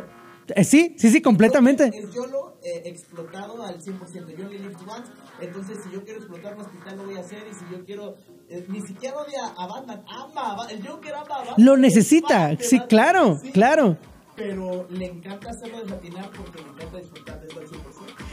Eh, 0.54 0.64
Sí, 0.64 0.94
sí, 0.98 1.11
sí, 1.11 1.20
completamente. 1.22 1.87
Es 1.92 2.12
YOLO 2.14 2.59
eh, 2.62 2.82
explotado 2.85 3.62
al 3.64 3.80
100%. 3.80 4.37
Yo 4.37 4.44
only 4.46 4.59
live 4.59 4.76
once. 4.87 5.11
Entonces, 5.40 5.78
si 5.85 5.90
yo 5.90 6.02
quiero 6.04 6.18
explotar 6.20 6.54
un 6.54 6.61
hospital, 6.62 6.96
lo 6.98 7.04
voy 7.04 7.16
a 7.16 7.20
hacer. 7.20 7.42
Y 7.50 7.54
si 7.54 7.64
yo 7.72 7.85
quiero. 7.85 8.14
eh, 8.48 8.64
ni 8.68 8.80
siquiera 8.82 9.16
odia 9.16 9.46
a 9.56 9.66
Batman. 9.66 10.04
Ama 10.09 10.52
a 10.52 10.56
Ba- 10.56 10.66
El 10.70 10.87
Joker 10.87 11.14
ama 11.14 11.35
a 11.35 11.38
Batman. 11.44 11.54
Lo 11.66 11.74
es 11.74 11.80
necesita. 11.80 12.48
de 12.48 12.62
Sí, 12.62 12.76
Batman, 12.78 12.88
claro, 12.88 13.38
sí, 13.42 13.50
claro. 13.52 13.96
Pero 14.37 14.87
le 14.90 15.06
encanta 15.06 15.48
hacerlo 15.50 15.82
desatinar 15.82 16.30
porque 16.30 16.62
le 16.62 16.68
encanta 16.68 16.98
disfrutar 16.98 17.40
de 17.40 17.46
eso 17.48 17.59
al 17.61 17.66
100%. 17.66 18.25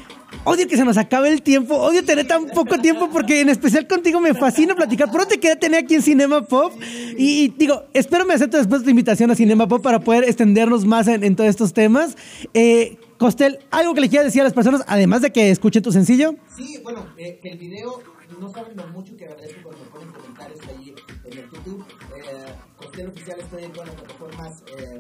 Odio 0.46 0.68
que 0.68 0.76
se 0.76 0.84
nos 0.84 0.98
acabe 0.98 1.30
el 1.30 1.42
tiempo, 1.42 1.76
odio 1.76 2.04
tener 2.04 2.28
tan 2.28 2.48
poco 2.48 2.78
tiempo 2.78 3.10
porque 3.10 3.40
en 3.40 3.48
especial 3.48 3.88
contigo 3.88 4.20
me 4.20 4.34
fascina 4.34 4.76
platicar. 4.76 5.10
Por 5.10 5.22
eso 5.22 5.30
te 5.30 5.40
quería 5.40 5.58
tener 5.58 5.86
aquí 5.86 5.96
en 5.96 6.02
Cinema 6.02 6.42
Pop. 6.42 6.74
Y, 7.18 7.50
digo, 7.58 7.84
espero 7.94 8.26
me 8.26 8.34
aceptes 8.34 8.62
después 8.62 8.84
tu 8.84 8.90
invitación 8.90 9.32
a 9.32 9.36
Cinema 9.36 9.68
Pop 9.68 9.82
para 9.82 10.02
poder 10.02 10.26
extendernos 10.26 10.86
más 10.86 11.08
en, 11.08 11.36
todos 11.38 11.50
estos 11.50 11.72
temas. 11.74 12.18
Eh, 12.54 12.98
Costel, 13.18 13.60
¿algo 13.72 13.94
que 13.94 14.02
le 14.02 14.10
quieras 14.10 14.26
decir 14.26 14.42
a 14.42 14.44
las 14.44 14.54
personas, 14.54 14.84
además 14.88 15.22
de 15.22 15.32
que 15.32 15.50
escuchen 15.50 15.82
tu 15.82 15.94
sencillo? 15.94 16.36
Sí, 16.58 16.78
bueno, 16.84 17.06
eh, 17.18 17.40
el 17.42 17.58
video, 17.58 18.02
no 18.38 18.50
saben 18.50 18.76
lo 18.76 18.86
mucho 18.88 19.16
que 19.16 19.26
agradezco 19.26 19.62
cuando 19.64 19.82
me 19.82 19.90
ponen 19.92 20.10
comentarios 20.12 20.60
ahí 20.68 20.93
en 21.34 21.40
el 21.40 21.52
YouTube. 21.52 21.86
Eh, 22.16 22.54
Costel 22.78 23.08
Oficial 23.08 23.40
estoy 23.40 23.64
en 23.64 23.72
todas 23.72 23.88
las 23.90 23.96
plataformas 23.98 24.64
eh, 24.68 25.00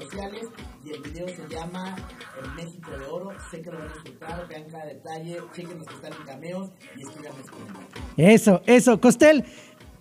sociales 0.00 0.46
y 0.84 0.90
el 0.90 1.02
video 1.02 1.28
se 1.28 1.54
llama 1.54 1.96
El 2.42 2.50
México 2.52 2.90
de 2.90 3.06
Oro. 3.06 3.30
Sé 3.50 3.60
que 3.60 3.70
lo 3.70 3.78
van 3.78 3.88
a 3.88 3.92
disfrutar, 3.92 4.48
vean 4.48 4.64
cada 4.70 4.86
detalle, 4.86 5.38
chequen 5.54 5.78
los 5.78 5.86
que 5.86 5.94
están 5.94 6.12
en 6.12 6.26
cameos 6.26 6.70
y 6.96 7.02
escríbanme. 7.02 7.42
Eso, 8.16 8.62
eso, 8.66 9.00
Costel. 9.00 9.44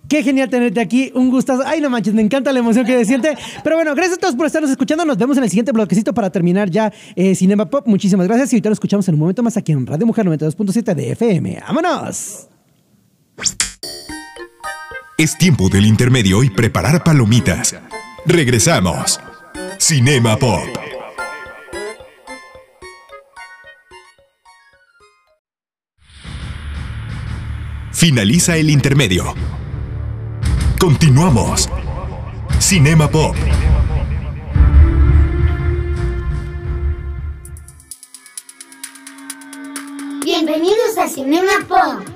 Qué 0.09 0.21
genial 0.21 0.49
tenerte 0.49 0.81
aquí, 0.81 1.11
un 1.15 1.31
gustazo. 1.31 1.63
Ay, 1.65 1.79
no 1.79 1.89
manches, 1.89 2.13
me 2.13 2.21
encanta 2.21 2.51
la 2.51 2.59
emoción 2.59 2.85
que 2.85 2.97
se 2.99 3.05
siente. 3.05 3.35
Pero 3.63 3.77
bueno, 3.77 3.95
gracias 3.95 4.17
a 4.17 4.19
todos 4.19 4.35
por 4.35 4.45
estarnos 4.45 4.69
escuchando. 4.69 5.05
Nos 5.05 5.17
vemos 5.17 5.37
en 5.37 5.43
el 5.43 5.49
siguiente 5.49 5.71
bloquecito 5.71 6.13
para 6.13 6.29
terminar 6.29 6.69
ya 6.69 6.91
eh, 7.15 7.33
Cinema 7.35 7.69
Pop. 7.69 7.87
Muchísimas 7.87 8.27
gracias 8.27 8.51
y 8.51 8.57
ahorita 8.57 8.69
nos 8.69 8.75
escuchamos 8.75 9.07
en 9.07 9.15
un 9.15 9.21
momento 9.21 9.41
más 9.41 9.55
aquí 9.55 9.71
en 9.71 9.87
Radio 9.87 10.05
Mujer 10.05 10.25
92.7 10.25 10.93
de 10.93 11.11
FM. 11.13 11.63
¡Vámonos! 11.65 12.49
Es 15.15 15.37
tiempo 15.37 15.69
del 15.69 15.85
intermedio 15.85 16.43
y 16.43 16.49
preparar 16.49 17.03
palomitas. 17.03 17.75
Regresamos. 18.25 19.19
Cinema 19.77 20.37
Pop. 20.37 20.65
Finaliza 27.91 28.57
el 28.57 28.71
intermedio. 28.71 29.35
Continuamos. 30.79 31.69
Cinema 32.59 33.07
Pop. 33.07 33.35
Bienvenidos 40.25 40.97
a 40.97 41.07
Cinema 41.07 41.51
Pop. 41.67 42.12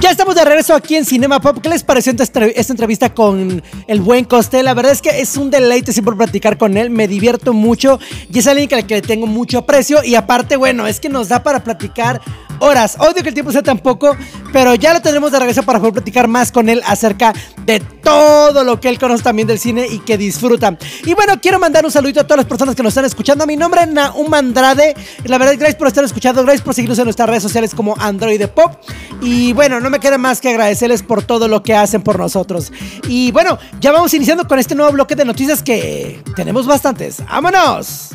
Ya 0.00 0.12
estamos 0.12 0.36
de 0.36 0.44
regreso 0.44 0.74
aquí 0.74 0.94
en 0.94 1.04
Cinema 1.04 1.40
Pop. 1.40 1.58
¿Qué 1.60 1.68
les 1.68 1.82
pareció 1.82 2.12
esta, 2.16 2.44
entrevista 2.44 3.12
con 3.12 3.60
el 3.88 4.00
buen 4.00 4.24
Costel? 4.24 4.64
La 4.64 4.72
verdad 4.72 4.92
es 4.92 5.02
que 5.02 5.20
es 5.20 5.36
un 5.36 5.50
deleite 5.50 5.92
siempre 5.92 6.14
platicar 6.14 6.56
con 6.56 6.76
él. 6.76 6.88
Me 6.88 7.08
divierto 7.08 7.52
mucho 7.52 7.98
y 8.32 8.38
es 8.38 8.46
alguien 8.46 8.72
al 8.74 8.86
que 8.86 8.94
le 8.94 9.02
tengo 9.02 9.26
mucho 9.26 9.58
aprecio. 9.58 10.04
Y 10.04 10.14
aparte, 10.14 10.56
bueno, 10.56 10.86
es 10.86 11.00
que 11.00 11.08
nos 11.08 11.28
da 11.28 11.42
para 11.42 11.64
platicar 11.64 12.20
horas. 12.60 12.96
Odio 12.98 13.22
que 13.22 13.28
el 13.28 13.34
tiempo 13.34 13.52
sea 13.52 13.62
tan 13.62 13.78
poco, 13.78 14.16
pero 14.52 14.74
ya 14.74 14.92
lo 14.92 15.00
tendremos 15.00 15.32
de 15.32 15.38
regreso 15.38 15.62
para 15.62 15.78
poder 15.78 15.94
platicar 15.94 16.28
más 16.28 16.52
con 16.52 16.68
él 16.68 16.82
acerca 16.86 17.32
de 17.64 17.80
todo 17.80 18.64
lo 18.64 18.80
que 18.80 18.88
él 18.88 18.98
conoce 18.98 19.22
también 19.22 19.48
del 19.48 19.58
cine 19.58 19.86
y 19.86 19.98
que 20.00 20.16
disfruta. 20.18 20.76
Y 21.04 21.14
bueno, 21.14 21.40
quiero 21.40 21.58
mandar 21.58 21.84
un 21.84 21.90
saludito 21.90 22.20
a 22.20 22.24
todas 22.24 22.38
las 22.38 22.46
personas 22.46 22.74
que 22.74 22.82
nos 22.82 22.90
están 22.90 23.04
escuchando. 23.04 23.46
Mi 23.46 23.56
nombre 23.56 23.82
es 23.82 23.88
Naum 23.88 24.32
Andrade. 24.32 24.94
La 25.24 25.38
verdad, 25.38 25.54
gracias 25.56 25.76
por 25.76 25.88
estar 25.88 26.04
escuchando. 26.04 26.42
Gracias 26.42 26.62
por 26.62 26.74
seguirnos 26.74 26.98
en 26.98 27.04
nuestras 27.04 27.28
redes 27.28 27.42
sociales 27.42 27.74
como 27.74 27.94
Android 27.98 28.44
Pop. 28.48 28.72
Y 29.20 29.52
bueno, 29.52 29.80
no 29.80 29.90
me 29.90 30.00
queda 30.00 30.18
más 30.18 30.40
que 30.40 30.48
agradecerles 30.50 31.02
por 31.02 31.22
todo 31.22 31.48
lo 31.48 31.62
que 31.62 31.74
hacen 31.74 32.02
por 32.02 32.18
nosotros. 32.18 32.72
Y 33.08 33.32
bueno, 33.32 33.58
ya 33.80 33.92
vamos 33.92 34.14
iniciando 34.14 34.46
con 34.46 34.58
este 34.58 34.74
nuevo 34.74 34.92
bloque 34.92 35.14
de 35.14 35.24
noticias 35.24 35.62
que 35.62 36.22
tenemos 36.36 36.66
bastantes. 36.66 37.22
¡Vámonos! 37.26 38.10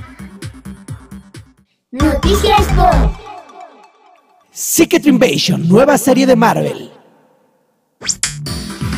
Noticias 1.92 2.66
Pop. 2.76 3.23
Secret 4.54 5.08
Invasion, 5.08 5.68
nueva 5.68 5.98
serie 5.98 6.28
de 6.28 6.36
Marvel. 6.36 6.92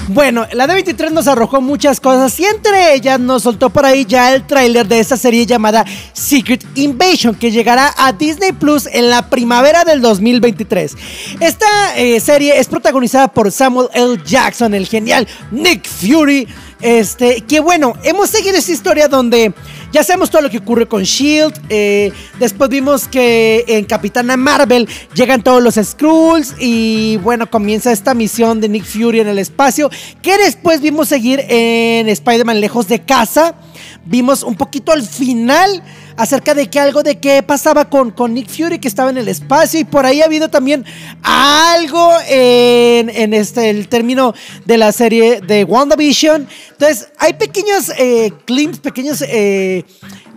Bueno, 0.09 0.45
la 0.51 0.67
D23 0.67 1.11
nos 1.11 1.27
arrojó 1.27 1.61
muchas 1.61 2.01
cosas 2.01 2.37
y 2.39 2.45
entre 2.45 2.93
ellas 2.93 3.19
nos 3.21 3.43
soltó 3.43 3.69
por 3.69 3.85
ahí 3.85 4.05
ya 4.05 4.35
el 4.35 4.45
tráiler 4.45 4.85
de 4.85 4.99
esta 4.99 5.15
serie 5.15 5.45
llamada 5.45 5.85
Secret 6.11 6.63
Invasion 6.75 7.33
que 7.33 7.51
llegará 7.51 7.93
a 7.97 8.11
Disney 8.11 8.51
Plus 8.51 8.85
en 8.85 9.09
la 9.09 9.29
primavera 9.29 9.85
del 9.85 10.01
2023. 10.01 10.95
Esta 11.39 11.95
eh, 11.95 12.19
serie 12.19 12.59
es 12.59 12.67
protagonizada 12.67 13.29
por 13.29 13.49
Samuel 13.49 13.87
L. 13.93 14.21
Jackson, 14.25 14.73
el 14.73 14.87
genial 14.87 15.25
Nick 15.51 15.87
Fury. 15.87 16.47
Este, 16.81 17.41
que 17.41 17.59
bueno, 17.59 17.93
hemos 18.03 18.29
seguido 18.29 18.57
esta 18.57 18.71
historia 18.71 19.07
donde 19.07 19.53
ya 19.91 20.03
sabemos 20.03 20.29
todo 20.29 20.41
lo 20.41 20.49
que 20.49 20.57
ocurre 20.57 20.87
con 20.87 21.03
Shield. 21.03 21.53
eh, 21.69 22.11
después 22.37 22.69
vimos 22.69 23.07
que 23.07 23.63
en 23.67 23.85
Capitana 23.85 24.35
Marvel 24.35 24.89
llegan 25.13 25.41
todos 25.41 25.63
los 25.63 25.75
Skrulls. 25.75 26.55
Y 26.59 27.17
bueno, 27.23 27.49
comienza 27.49 27.91
esta 27.91 28.13
misión 28.13 28.59
de 28.59 28.67
Nick 28.67 28.83
Fury 28.83 29.21
en 29.21 29.27
el 29.27 29.39
espacio. 29.39 29.89
Que 30.21 30.37
después 30.37 30.81
vimos 30.81 31.07
seguir 31.07 31.39
en 31.47 32.09
Spider-Man 32.09 32.59
Lejos 32.59 32.87
de 32.87 33.03
Casa. 33.03 33.55
Vimos 34.03 34.43
un 34.43 34.55
poquito 34.55 34.91
al 34.91 35.01
final 35.01 35.81
acerca 36.17 36.53
de 36.53 36.69
que 36.69 36.79
algo 36.79 37.03
de 37.03 37.19
qué 37.19 37.43
pasaba 37.43 37.89
con, 37.89 38.11
con 38.11 38.33
Nick 38.33 38.49
Fury 38.49 38.79
que 38.79 38.87
estaba 38.87 39.09
en 39.09 39.17
el 39.17 39.27
espacio. 39.27 39.79
Y 39.79 39.83
por 39.83 40.05
ahí 40.05 40.21
ha 40.21 40.25
habido 40.25 40.49
también 40.49 40.85
algo 41.23 42.11
en, 42.27 43.09
en 43.09 43.33
este, 43.33 43.69
el 43.69 43.87
término 43.87 44.33
de 44.65 44.77
la 44.77 44.91
serie 44.91 45.41
de 45.41 45.63
WandaVision. 45.63 46.47
Entonces, 46.71 47.09
hay 47.17 47.33
pequeños 47.33 47.91
eh, 47.97 48.31
glimpses, 48.45 48.81
pequeños. 48.81 49.21
eh, 49.27 49.83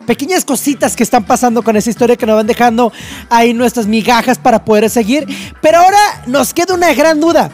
pequeñas 0.07 0.43
cositas 0.43 0.97
que 0.97 1.03
están 1.03 1.27
pasando 1.27 1.63
con 1.63 1.77
esa 1.77 1.91
historia 1.91 2.17
que 2.17 2.25
nos 2.25 2.37
van 2.37 2.47
dejando 2.47 2.91
ahí 3.29 3.53
nuestras 3.53 3.87
migajas 3.87 4.39
para 4.39 4.65
poder 4.65 4.89
seguir. 4.89 5.27
Pero 5.61 5.81
ahora 5.81 5.99
nos 6.27 6.55
queda 6.55 6.73
una 6.73 6.95
gran 6.95 7.21
duda. 7.21 7.51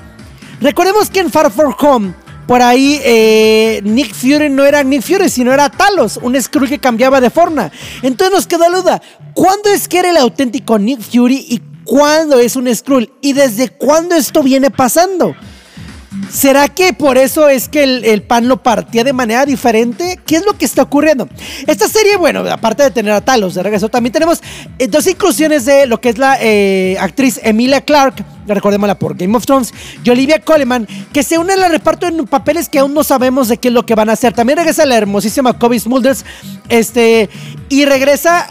Recordemos 0.60 1.10
que 1.10 1.18
en 1.18 1.32
Far 1.32 1.50
From 1.50 1.74
Home, 1.80 2.14
por 2.46 2.62
ahí 2.62 3.00
eh, 3.02 3.80
Nick 3.84 4.14
Fury 4.14 4.50
no 4.50 4.64
era 4.64 4.82
Nick 4.82 5.02
Fury, 5.02 5.28
sino 5.28 5.52
era 5.52 5.68
Talos, 5.70 6.18
un 6.22 6.40
Skrull 6.40 6.68
que 6.68 6.78
cambiaba 6.78 7.20
de 7.20 7.30
forma. 7.30 7.70
Entonces 8.02 8.34
nos 8.34 8.46
queda 8.46 8.68
la 8.68 8.78
duda, 8.78 9.02
¿cuándo 9.32 9.70
es 9.70 9.88
que 9.88 9.98
era 9.98 10.10
el 10.10 10.16
auténtico 10.16 10.78
Nick 10.78 11.00
Fury 11.00 11.46
y 11.48 11.62
cuándo 11.84 12.38
es 12.38 12.56
un 12.56 12.74
Skrull? 12.74 13.12
¿Y 13.20 13.32
desde 13.32 13.70
cuándo 13.70 14.14
esto 14.14 14.42
viene 14.42 14.70
pasando? 14.70 15.34
¿Será 16.30 16.68
que 16.68 16.92
por 16.92 17.18
eso 17.18 17.48
es 17.48 17.68
que 17.68 17.82
el, 17.84 18.22
pan 18.22 18.48
lo 18.48 18.62
partía 18.62 19.04
de 19.04 19.12
manera 19.12 19.44
diferente? 19.44 20.18
¿Qué 20.26 20.36
es 20.36 20.44
lo 20.44 20.56
que 20.56 20.64
está 20.64 20.82
ocurriendo? 20.82 21.28
Esta 21.66 21.88
serie, 21.88 22.16
bueno, 22.16 22.40
aparte 22.50 22.82
de 22.82 22.90
tener 22.90 23.12
a 23.12 23.20
Talos 23.20 23.54
de 23.54 23.62
regreso, 23.62 23.88
también 23.88 24.12
tenemos 24.12 24.40
eh, 24.78 24.86
dos 24.86 25.06
inclusiones 25.06 25.64
de 25.64 25.86
lo 25.86 26.00
que 26.00 26.10
es 26.10 26.18
la 26.18 26.36
eh, 26.40 26.96
actriz 27.00 27.40
Emilia 27.42 27.80
Clarke, 27.80 28.24
recordémosla 28.46 28.98
por 28.98 29.16
Game 29.16 29.36
of 29.36 29.46
Thrones, 29.46 29.72
y 30.02 30.10
Olivia 30.10 30.40
Coleman, 30.40 30.86
que 31.12 31.22
se 31.22 31.38
unen 31.38 31.62
al 31.62 31.70
reparto 31.70 32.06
en 32.06 32.26
papeles 32.26 32.68
que 32.68 32.78
aún 32.78 32.94
no 32.94 33.04
sabemos 33.04 33.48
de 33.48 33.58
qué 33.58 33.68
es 33.68 33.74
lo 33.74 33.86
que 33.86 33.94
van 33.94 34.10
a 34.10 34.12
hacer. 34.12 34.32
También 34.32 34.58
regresa 34.58 34.86
la 34.86 34.96
hermosísima 34.96 35.58
Kobe 35.58 35.78
Smulders, 35.78 36.24
este, 36.68 37.28
y 37.68 37.84
regresa 37.84 38.48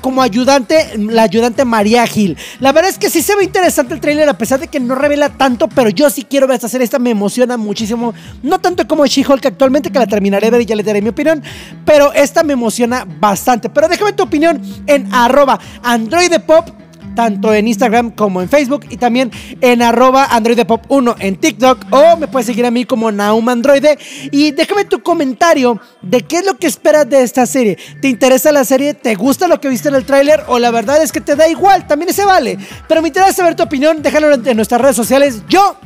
como 0.00 0.22
ayudante, 0.22 0.98
la 0.98 1.22
ayudante 1.22 1.64
María 1.64 2.06
Gil. 2.06 2.36
La 2.60 2.72
verdad 2.72 2.90
es 2.90 2.98
que 2.98 3.10
sí 3.10 3.22
se 3.22 3.36
ve 3.36 3.44
interesante 3.44 3.94
el 3.94 4.00
tráiler, 4.00 4.28
a 4.28 4.36
pesar 4.36 4.60
de 4.60 4.68
que 4.68 4.80
no 4.80 4.94
revela 4.94 5.30
tanto, 5.30 5.68
pero 5.68 5.88
yo 5.88 6.10
sí 6.10 6.24
quiero 6.28 6.46
ver 6.46 6.56
esta 6.56 6.68
serie, 6.68 6.84
esta 6.84 6.98
me 6.98 7.10
emociona 7.10 7.56
muchísimo. 7.56 8.14
No 8.42 8.58
tanto 8.58 8.86
como 8.86 9.06
She-Hulk 9.06 9.46
actualmente, 9.46 9.90
que 9.90 9.98
la 9.98 10.06
terminaré 10.06 10.46
de 10.46 10.50
ver 10.50 10.60
y 10.62 10.66
ya 10.66 10.76
le 10.76 10.82
daré 10.82 11.00
mi 11.00 11.08
opinión, 11.08 11.42
pero 11.84 12.12
esta 12.12 12.42
me 12.42 12.52
emociona 12.52 13.06
bastante. 13.20 13.70
Pero 13.70 13.88
déjame 13.88 14.12
tu 14.12 14.22
opinión 14.22 14.60
en 14.86 15.12
arroba 15.12 15.58
androidepop 15.82 16.81
tanto 17.14 17.52
en 17.54 17.68
Instagram 17.68 18.10
como 18.10 18.42
en 18.42 18.48
Facebook 18.48 18.86
y 18.90 18.96
también 18.96 19.30
en 19.60 19.82
arroba 19.82 20.28
androidepop1 20.28 21.16
en 21.20 21.36
TikTok 21.36 21.86
o 21.90 22.16
me 22.16 22.28
puedes 22.28 22.46
seguir 22.46 22.66
a 22.66 22.70
mí 22.70 22.84
como 22.84 23.10
Naum 23.10 23.48
Androide 23.48 23.98
y 24.30 24.50
déjame 24.52 24.84
tu 24.84 25.02
comentario 25.02 25.80
de 26.02 26.22
qué 26.22 26.38
es 26.38 26.46
lo 26.46 26.56
que 26.56 26.66
esperas 26.66 27.08
de 27.08 27.22
esta 27.22 27.46
serie. 27.46 27.78
¿Te 28.00 28.08
interesa 28.08 28.52
la 28.52 28.64
serie? 28.64 28.94
¿Te 28.94 29.14
gusta 29.14 29.48
lo 29.48 29.60
que 29.60 29.68
viste 29.68 29.88
en 29.88 29.94
el 29.94 30.04
tráiler? 30.04 30.42
¿O 30.48 30.58
la 30.58 30.70
verdad 30.70 31.02
es 31.02 31.12
que 31.12 31.20
te 31.20 31.36
da 31.36 31.48
igual? 31.48 31.86
También 31.86 32.12
se 32.12 32.24
vale. 32.24 32.58
Pero 32.88 33.02
me 33.02 33.08
interesa 33.08 33.32
saber 33.32 33.54
tu 33.54 33.62
opinión, 33.62 34.02
déjalo 34.02 34.32
en 34.32 34.56
nuestras 34.56 34.80
redes 34.80 34.96
sociales. 34.96 35.42
Yo 35.48 35.76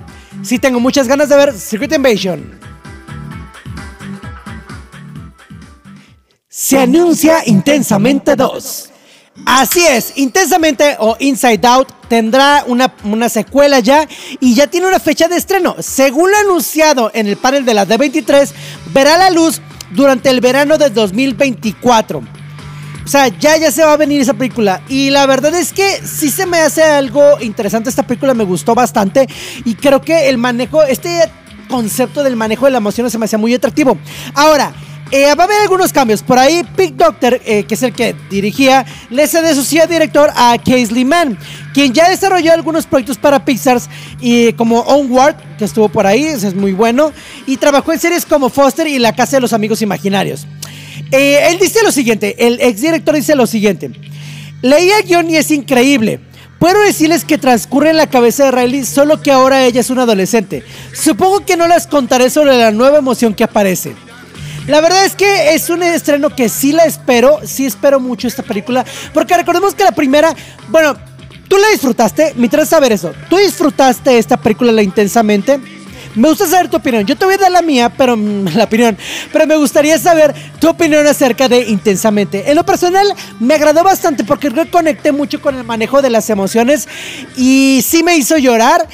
sí 0.43 0.59
tengo 0.59 0.81
muchas 0.81 1.09
ganas 1.09 1.29
de 1.29 1.37
ver 1.37 1.53
Secret 1.53 1.93
Invasion. 1.93 2.59
Se 6.49 6.79
anuncia 6.79 7.43
Intensamente 7.45 8.35
2. 8.35 8.93
Así 9.47 9.81
es, 9.87 10.13
Intensamente 10.17 10.97
o 10.99 11.17
Inside 11.21 11.67
Out 11.69 11.89
tendrá 12.09 12.65
una, 12.67 12.93
una, 13.05 13.29
secuela 13.29 13.79
ya 13.79 14.09
y 14.41 14.55
ya 14.55 14.67
tiene 14.67 14.89
una 14.89 14.99
fecha 14.99 15.29
de 15.29 15.37
estreno. 15.37 15.77
Según 15.79 16.33
lo 16.33 16.37
anunciado 16.37 17.13
en 17.15 17.29
el 17.29 17.37
panel 17.37 17.65
de 17.65 17.73
la 17.73 17.87
D23, 17.87 18.51
verá 18.93 19.17
la 19.17 19.31
luz 19.31 19.61
durante 19.93 20.31
el 20.31 20.41
verano 20.41 20.79
de 20.79 20.91
2024. 20.91 22.19
O 23.05 23.09
sea, 23.09 23.29
ya, 23.29 23.57
ya 23.57 23.71
se 23.71 23.85
va 23.85 23.93
a 23.93 23.97
venir 23.97 24.21
esa 24.21 24.35
película. 24.35 24.83
Y 24.89 25.11
la 25.11 25.27
verdad 25.27 25.55
es 25.55 25.73
que 25.73 26.03
sí 26.05 26.29
se 26.29 26.45
me 26.45 26.59
hace 26.59 26.83
algo 26.83 27.41
interesante. 27.41 27.89
Esta 27.89 28.05
película 28.05 28.35
me 28.35 28.43
gustó 28.43 28.75
bastante. 28.75 29.29
Y 29.65 29.77
creo 29.77 30.01
que 30.01 30.29
el 30.29 30.39
manejo, 30.39 30.83
este 30.83 31.31
concepto 31.69 32.25
del 32.25 32.35
manejo 32.35 32.65
de 32.65 32.73
la 32.73 32.79
emoción 32.79 33.09
se 33.09 33.19
me 33.19 33.27
hacía 33.27 33.39
muy 33.39 33.55
atractivo. 33.55 33.97
Ahora, 34.35 34.73
eh, 35.11 35.35
va 35.35 35.45
a 35.45 35.47
haber 35.47 35.61
algunos 35.63 35.93
cambios. 35.93 36.23
Por 36.23 36.39
ahí, 36.39 36.63
Pick 36.77 36.95
Doctor, 36.95 37.41
eh, 37.45 37.65
que 37.65 37.75
es 37.75 37.83
el 37.83 37.93
que 37.93 38.15
dirigía, 38.31 38.85
le 39.11 39.27
cede 39.27 39.55
su 39.55 39.65
silla 39.65 39.87
director 39.87 40.31
a 40.35 40.57
Casey 40.59 41.05
Mann, 41.05 41.39
quien 41.73 41.93
ya 41.93 42.09
desarrolló 42.09 42.53
algunos 42.53 42.87
proyectos 42.87 43.19
para 43.19 43.45
Pixar, 43.45 43.81
y 44.21 44.53
como 44.55 44.81
Onward, 44.81 45.37
que 45.59 45.65
estuvo 45.65 45.89
por 45.89 46.07
ahí, 46.07 46.25
ese 46.25 46.49
es 46.49 46.55
muy 46.55 46.73
bueno, 46.73 47.13
y 47.47 47.57
trabajó 47.57 47.93
en 47.93 48.01
series 48.01 48.27
como 48.27 48.49
Foster 48.49 48.87
y 48.87 48.99
La 48.99 49.15
Casa 49.15 49.37
de 49.37 49.43
los 49.43 49.53
Amigos 49.53 49.83
Imaginarios. 49.83 50.47
Eh, 51.13 51.49
él 51.51 51.59
dice 51.61 51.83
lo 51.85 51.93
siguiente, 51.93 52.35
el 52.47 52.61
exdirector 52.61 53.15
dice 53.15 53.37
lo 53.37 53.47
siguiente, 53.47 53.91
leí 54.63 54.91
el 54.91 55.05
guion 55.07 55.31
y 55.31 55.37
es 55.37 55.51
increíble. 55.51 56.21
Puedo 56.59 56.81
decirles 56.81 57.25
que 57.25 57.37
transcurre 57.37 57.91
en 57.91 57.99
la 57.99 58.09
cabeza 58.09 58.47
de 58.47 58.51
Riley, 58.51 58.87
solo 58.87 59.21
que 59.21 59.31
ahora 59.31 59.65
ella 59.67 59.83
es 59.83 59.91
una 59.91 60.03
adolescente. 60.03 60.65
Supongo 60.95 61.45
que 61.45 61.55
no 61.55 61.69
les 61.69 61.87
contaré 61.87 62.31
sobre 62.31 62.57
la 62.57 62.71
nueva 62.71 62.97
emoción 62.97 63.35
que 63.35 63.45
aparece. 63.45 63.95
La 64.67 64.81
verdad 64.81 65.05
es 65.05 65.15
que 65.15 65.55
es 65.55 65.71
un 65.71 65.83
estreno 65.85 66.35
que 66.35 66.49
sí 66.49 66.73
la 66.73 66.85
espero, 66.85 67.39
sí 67.45 67.67
espero 67.67 68.01
mucho 68.01 68.27
esta 68.27 68.43
película, 68.43 68.85
porque 69.15 69.37
recordemos 69.37 69.75
que 69.77 69.85
la 69.85 69.93
primera, 69.93 70.35
bueno, 70.69 70.97
tú 71.47 71.57
la 71.57 71.69
disfrutaste, 71.69 72.35
me 72.37 72.47
interesa 72.47 72.71
saber 72.71 72.91
eso, 72.91 73.13
tú 73.31 73.37
disfrutaste 73.37 74.19
esta 74.19 74.37
película 74.37 74.73
la 74.73 74.83
intensamente. 74.83 75.61
Me 76.17 76.31
gusta 76.31 76.47
saber 76.47 76.71
tu 76.71 76.79
opinión. 76.79 77.05
Yo 77.05 77.15
te 77.15 77.27
voy 77.27 77.35
a 77.35 77.37
dar 77.37 77.51
la 77.53 77.61
mía, 77.61 77.93
pero 77.95 78.17
la 78.17 78.65
opinión. 78.65 78.97
Pero 79.33 79.47
me 79.47 79.55
gustaría 79.57 79.99
saber 79.99 80.35
tu 80.59 80.71
opinión 80.71 81.07
acerca 81.07 81.47
de 81.47 81.69
Intensamente. 81.69 82.51
En 82.51 82.57
lo 82.57 82.65
personal, 82.65 83.07
me 83.39 83.55
agradó 83.55 83.85
bastante 83.85 84.25
porque 84.25 84.49
reconecté 84.49 85.13
mucho 85.13 85.43
con 85.43 85.57
el 85.57 85.65
manejo 85.65 86.01
de 86.01 86.09
las 86.09 86.31
emociones 86.31 86.89
y 87.37 87.85
sí 87.87 88.03
me 88.03 88.17
hizo 88.17 88.39
llorar. 88.39 88.89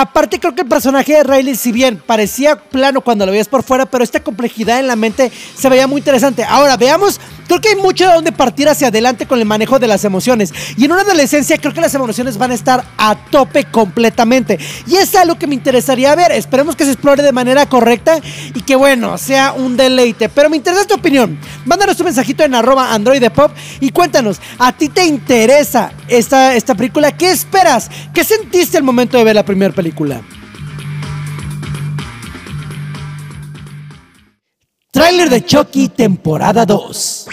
Aparte 0.00 0.38
creo 0.38 0.54
que 0.54 0.60
el 0.60 0.68
personaje 0.68 1.12
de 1.12 1.24
Riley, 1.24 1.56
si 1.56 1.72
bien 1.72 2.00
parecía 2.06 2.54
plano 2.54 3.00
cuando 3.00 3.26
lo 3.26 3.32
veías 3.32 3.48
por 3.48 3.64
fuera, 3.64 3.84
pero 3.84 4.04
esta 4.04 4.22
complejidad 4.22 4.78
en 4.78 4.86
la 4.86 4.94
mente 4.94 5.32
se 5.56 5.68
veía 5.68 5.88
muy 5.88 5.98
interesante. 5.98 6.44
Ahora, 6.44 6.76
veamos, 6.76 7.20
creo 7.48 7.60
que 7.60 7.70
hay 7.70 7.74
mucho 7.74 8.06
de 8.06 8.14
donde 8.14 8.30
partir 8.30 8.68
hacia 8.68 8.86
adelante 8.86 9.26
con 9.26 9.40
el 9.40 9.44
manejo 9.44 9.80
de 9.80 9.88
las 9.88 10.04
emociones. 10.04 10.54
Y 10.76 10.84
en 10.84 10.92
una 10.92 11.00
adolescencia 11.00 11.58
creo 11.58 11.74
que 11.74 11.80
las 11.80 11.96
emociones 11.96 12.38
van 12.38 12.52
a 12.52 12.54
estar 12.54 12.84
a 12.96 13.16
tope 13.16 13.64
completamente. 13.64 14.60
Y 14.86 14.94
es 14.94 15.16
algo 15.16 15.36
que 15.36 15.48
me 15.48 15.56
interesaría 15.56 16.14
ver. 16.14 16.30
Esperemos 16.30 16.76
que 16.76 16.84
se 16.84 16.92
explore 16.92 17.24
de 17.24 17.32
manera 17.32 17.66
correcta 17.66 18.20
y 18.54 18.62
que 18.62 18.76
bueno, 18.76 19.18
sea 19.18 19.50
un 19.52 19.76
deleite. 19.76 20.28
Pero 20.28 20.48
me 20.48 20.58
interesa 20.58 20.84
tu 20.84 20.94
opinión. 20.94 21.36
Mándanos 21.64 21.96
tu 21.96 22.04
mensajito 22.04 22.44
en 22.44 22.54
arroba 22.54 22.94
androidepop 22.94 23.50
y 23.80 23.90
cuéntanos, 23.90 24.40
¿a 24.60 24.70
ti 24.70 24.90
te 24.90 25.04
interesa 25.04 25.90
esta, 26.06 26.54
esta 26.54 26.76
película? 26.76 27.10
¿Qué 27.10 27.32
esperas? 27.32 27.90
¿Qué 28.14 28.22
sentiste 28.22 28.76
al 28.76 28.84
momento 28.84 29.18
de 29.18 29.24
ver 29.24 29.34
la 29.34 29.44
primera 29.44 29.74
película? 29.74 29.87
Trailer 34.90 35.30
de 35.30 35.44
Chucky, 35.44 35.88
temporada 35.88 36.66
2. 36.66 37.26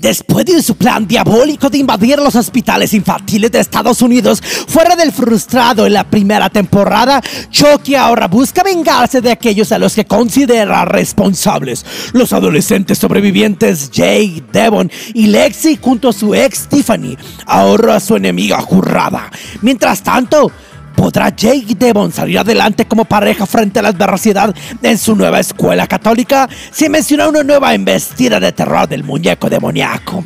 Después 0.00 0.46
de 0.46 0.62
su 0.62 0.76
plan 0.76 1.06
diabólico 1.06 1.68
de 1.68 1.76
invadir 1.76 2.18
los 2.18 2.34
hospitales 2.34 2.94
infantiles 2.94 3.52
de 3.52 3.60
Estados 3.60 4.00
Unidos, 4.00 4.40
fuera 4.40 4.96
del 4.96 5.12
frustrado 5.12 5.84
en 5.86 5.92
la 5.92 6.04
primera 6.04 6.48
temporada, 6.48 7.22
Chucky 7.50 7.94
ahora 7.94 8.26
busca 8.26 8.62
vengarse 8.62 9.20
de 9.20 9.30
aquellos 9.30 9.72
a 9.72 9.78
los 9.78 9.94
que 9.94 10.06
considera 10.06 10.86
responsables. 10.86 11.84
Los 12.14 12.32
adolescentes 12.32 12.96
sobrevivientes 12.96 13.90
Jake, 13.90 14.42
Devon 14.50 14.90
y 15.12 15.26
Lexi 15.26 15.78
junto 15.78 16.08
a 16.08 16.12
su 16.14 16.34
ex 16.34 16.66
Tiffany, 16.66 17.18
ahora 17.44 17.96
a 17.96 18.00
su 18.00 18.16
enemiga 18.16 18.62
jurrada. 18.62 19.30
Mientras 19.60 20.02
tanto, 20.02 20.50
¿Podrá 20.96 21.30
Jake 21.30 21.64
y 21.68 21.74
Devon 21.74 22.12
salir 22.12 22.38
adelante 22.38 22.86
como 22.86 23.04
pareja 23.04 23.46
frente 23.46 23.78
a 23.78 23.82
la 23.82 23.88
adversidad 23.88 24.54
en 24.82 24.98
su 24.98 25.16
nueva 25.16 25.40
escuela 25.40 25.86
católica? 25.86 26.48
Se 26.70 26.88
menciona 26.88 27.28
una 27.28 27.42
nueva 27.42 27.74
embestida 27.74 28.38
de 28.38 28.52
terror 28.52 28.88
del 28.88 29.04
muñeco 29.04 29.48
demoníaco. 29.48 30.24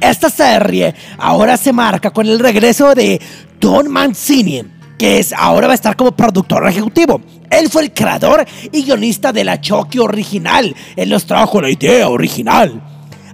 Esta 0.00 0.30
serie 0.30 0.94
ahora 1.18 1.56
se 1.56 1.72
marca 1.72 2.10
con 2.10 2.26
el 2.26 2.38
regreso 2.38 2.94
de 2.94 3.20
Don 3.60 3.90
Mancini, 3.90 4.64
que 4.98 5.18
es, 5.18 5.32
ahora 5.32 5.66
va 5.66 5.74
a 5.74 5.76
estar 5.76 5.94
como 5.94 6.12
productor 6.12 6.66
ejecutivo. 6.66 7.20
Él 7.50 7.68
fue 7.68 7.82
el 7.82 7.92
creador 7.92 8.46
y 8.72 8.82
guionista 8.82 9.32
de 9.32 9.44
la 9.44 9.60
Chucky 9.60 9.98
original. 9.98 10.74
Él 10.96 11.10
nos 11.10 11.26
trajo 11.26 11.60
la 11.60 11.70
idea 11.70 12.08
original. 12.08 12.89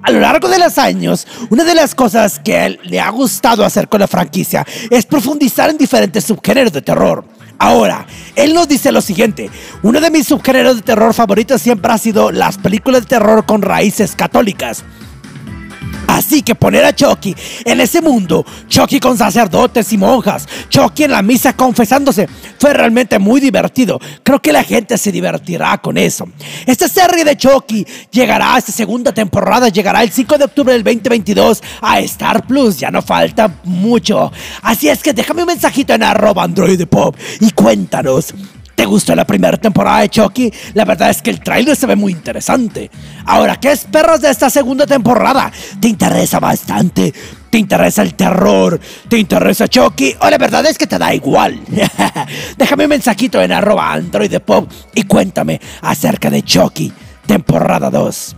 A 0.06 0.12
lo 0.12 0.20
largo 0.20 0.48
de 0.48 0.60
los 0.60 0.78
años, 0.78 1.26
una 1.50 1.64
de 1.64 1.74
las 1.74 1.92
cosas 1.92 2.38
que 2.38 2.64
él 2.64 2.78
le 2.84 3.00
ha 3.00 3.10
gustado 3.10 3.64
hacer 3.64 3.88
con 3.88 3.98
la 3.98 4.06
franquicia 4.06 4.64
es 4.88 5.04
profundizar 5.04 5.68
en 5.68 5.78
diferentes 5.78 6.22
subgéneros 6.22 6.72
de 6.72 6.80
terror. 6.80 7.24
Ahora, 7.58 8.06
él 8.36 8.54
nos 8.54 8.68
dice 8.68 8.92
lo 8.92 9.00
siguiente, 9.00 9.50
uno 9.82 10.00
de 10.00 10.12
mis 10.12 10.28
subgéneros 10.28 10.76
de 10.76 10.82
terror 10.82 11.12
favoritos 11.12 11.60
siempre 11.60 11.90
ha 11.90 11.98
sido 11.98 12.30
las 12.30 12.56
películas 12.56 13.00
de 13.00 13.08
terror 13.08 13.46
con 13.46 13.62
raíces 13.62 14.14
católicas. 14.14 14.84
Así 16.16 16.40
que 16.40 16.54
poner 16.54 16.82
a 16.82 16.94
Chucky 16.94 17.36
en 17.62 17.78
ese 17.78 18.00
mundo, 18.00 18.42
Chucky 18.68 18.98
con 19.00 19.18
sacerdotes 19.18 19.92
y 19.92 19.98
monjas, 19.98 20.48
Chucky 20.70 21.04
en 21.04 21.10
la 21.10 21.20
misa 21.20 21.52
confesándose, 21.54 22.26
fue 22.58 22.72
realmente 22.72 23.18
muy 23.18 23.38
divertido. 23.38 24.00
Creo 24.22 24.40
que 24.40 24.50
la 24.50 24.64
gente 24.64 24.96
se 24.96 25.12
divertirá 25.12 25.76
con 25.76 25.98
eso. 25.98 26.26
Esta 26.64 26.88
serie 26.88 27.22
de 27.22 27.36
Chucky 27.36 27.86
llegará 28.10 28.54
a 28.54 28.58
esta 28.58 28.72
segunda 28.72 29.12
temporada, 29.12 29.68
llegará 29.68 30.02
el 30.02 30.10
5 30.10 30.38
de 30.38 30.44
octubre 30.44 30.72
del 30.72 30.84
2022 30.84 31.62
a 31.82 32.00
Star 32.00 32.46
Plus. 32.46 32.78
Ya 32.78 32.90
no 32.90 33.02
falta 33.02 33.54
mucho. 33.64 34.32
Así 34.62 34.88
es 34.88 35.02
que 35.02 35.12
déjame 35.12 35.42
un 35.42 35.48
mensajito 35.48 35.92
en 35.92 36.02
arroba 36.02 36.44
Android 36.44 36.82
Pop 36.86 37.14
y 37.40 37.50
cuéntanos. 37.50 38.32
¿Te 38.76 38.84
gustó 38.84 39.16
la 39.16 39.26
primera 39.26 39.56
temporada 39.56 40.00
de 40.00 40.10
Chucky? 40.10 40.52
La 40.74 40.84
verdad 40.84 41.08
es 41.08 41.22
que 41.22 41.30
el 41.30 41.40
tráiler 41.40 41.74
se 41.74 41.86
ve 41.86 41.96
muy 41.96 42.12
interesante. 42.12 42.90
Ahora, 43.24 43.58
¿qué 43.58 43.72
esperas 43.72 44.20
de 44.20 44.30
esta 44.30 44.50
segunda 44.50 44.86
temporada? 44.86 45.50
¿Te 45.80 45.88
interesa 45.88 46.38
bastante? 46.40 47.12
¿Te 47.48 47.56
interesa 47.56 48.02
el 48.02 48.12
terror? 48.12 48.78
¿Te 49.08 49.16
interesa 49.16 49.66
Chucky? 49.66 50.14
¿O 50.20 50.28
la 50.28 50.36
verdad 50.36 50.66
es 50.66 50.76
que 50.76 50.86
te 50.86 50.98
da 50.98 51.14
igual? 51.14 51.58
Déjame 52.58 52.84
un 52.84 52.90
mensajito 52.90 53.40
en 53.40 53.50
arroba 53.50 53.94
Android 53.94 54.38
Pop 54.40 54.70
y 54.94 55.04
cuéntame 55.04 55.58
acerca 55.80 56.28
de 56.28 56.42
Chucky, 56.42 56.92
temporada 57.26 57.88
2. 57.88 58.36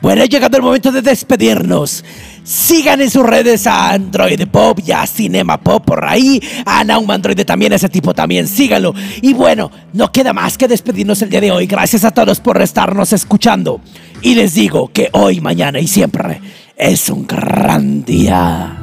Bueno, 0.00 0.22
ha 0.22 0.26
llegado 0.26 0.56
el 0.56 0.64
momento 0.64 0.90
de 0.90 1.02
despedirnos. 1.02 2.04
Sigan 2.44 3.00
en 3.00 3.10
sus 3.10 3.24
redes 3.24 3.66
a 3.66 3.92
Android 3.92 4.46
Pop 4.48 4.80
y 4.84 4.92
a 4.92 5.06
Cinema 5.06 5.58
Pop 5.58 5.84
por 5.84 6.04
ahí. 6.04 6.42
A 6.66 6.82
Naum 6.84 7.10
Android 7.10 7.38
también, 7.44 7.72
ese 7.72 7.88
tipo 7.88 8.14
también, 8.14 8.48
síganlo. 8.48 8.94
Y 9.20 9.32
bueno, 9.32 9.70
no 9.92 10.10
queda 10.10 10.32
más 10.32 10.58
que 10.58 10.68
despedirnos 10.68 11.22
el 11.22 11.30
día 11.30 11.40
de 11.40 11.52
hoy. 11.52 11.66
Gracias 11.66 12.04
a 12.04 12.10
todos 12.10 12.40
por 12.40 12.60
estarnos 12.60 13.12
escuchando. 13.12 13.80
Y 14.22 14.34
les 14.34 14.54
digo 14.54 14.90
que 14.92 15.08
hoy, 15.12 15.40
mañana 15.40 15.78
y 15.78 15.86
siempre 15.86 16.40
es 16.76 17.08
un 17.10 17.26
gran 17.26 18.04
día. 18.04 18.78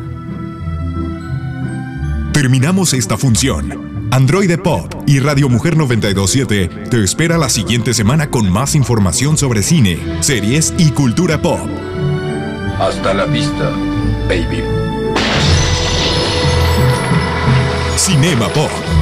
Terminamos 2.33 2.93
esta 2.93 3.17
función. 3.17 4.07
Android 4.11 4.57
Pop 4.59 5.03
y 5.05 5.19
Radio 5.19 5.49
Mujer 5.49 5.77
927 5.77 6.69
te 6.89 7.03
espera 7.03 7.37
la 7.37 7.49
siguiente 7.49 7.93
semana 7.93 8.29
con 8.31 8.49
más 8.49 8.73
información 8.73 9.37
sobre 9.37 9.61
cine, 9.61 9.99
series 10.21 10.73
y 10.77 10.89
cultura 10.91 11.41
pop. 11.41 11.59
Hasta 12.79 13.13
la 13.13 13.25
vista, 13.25 13.71
baby. 14.29 14.63
Cinema 17.97 18.47
Pop. 18.47 18.98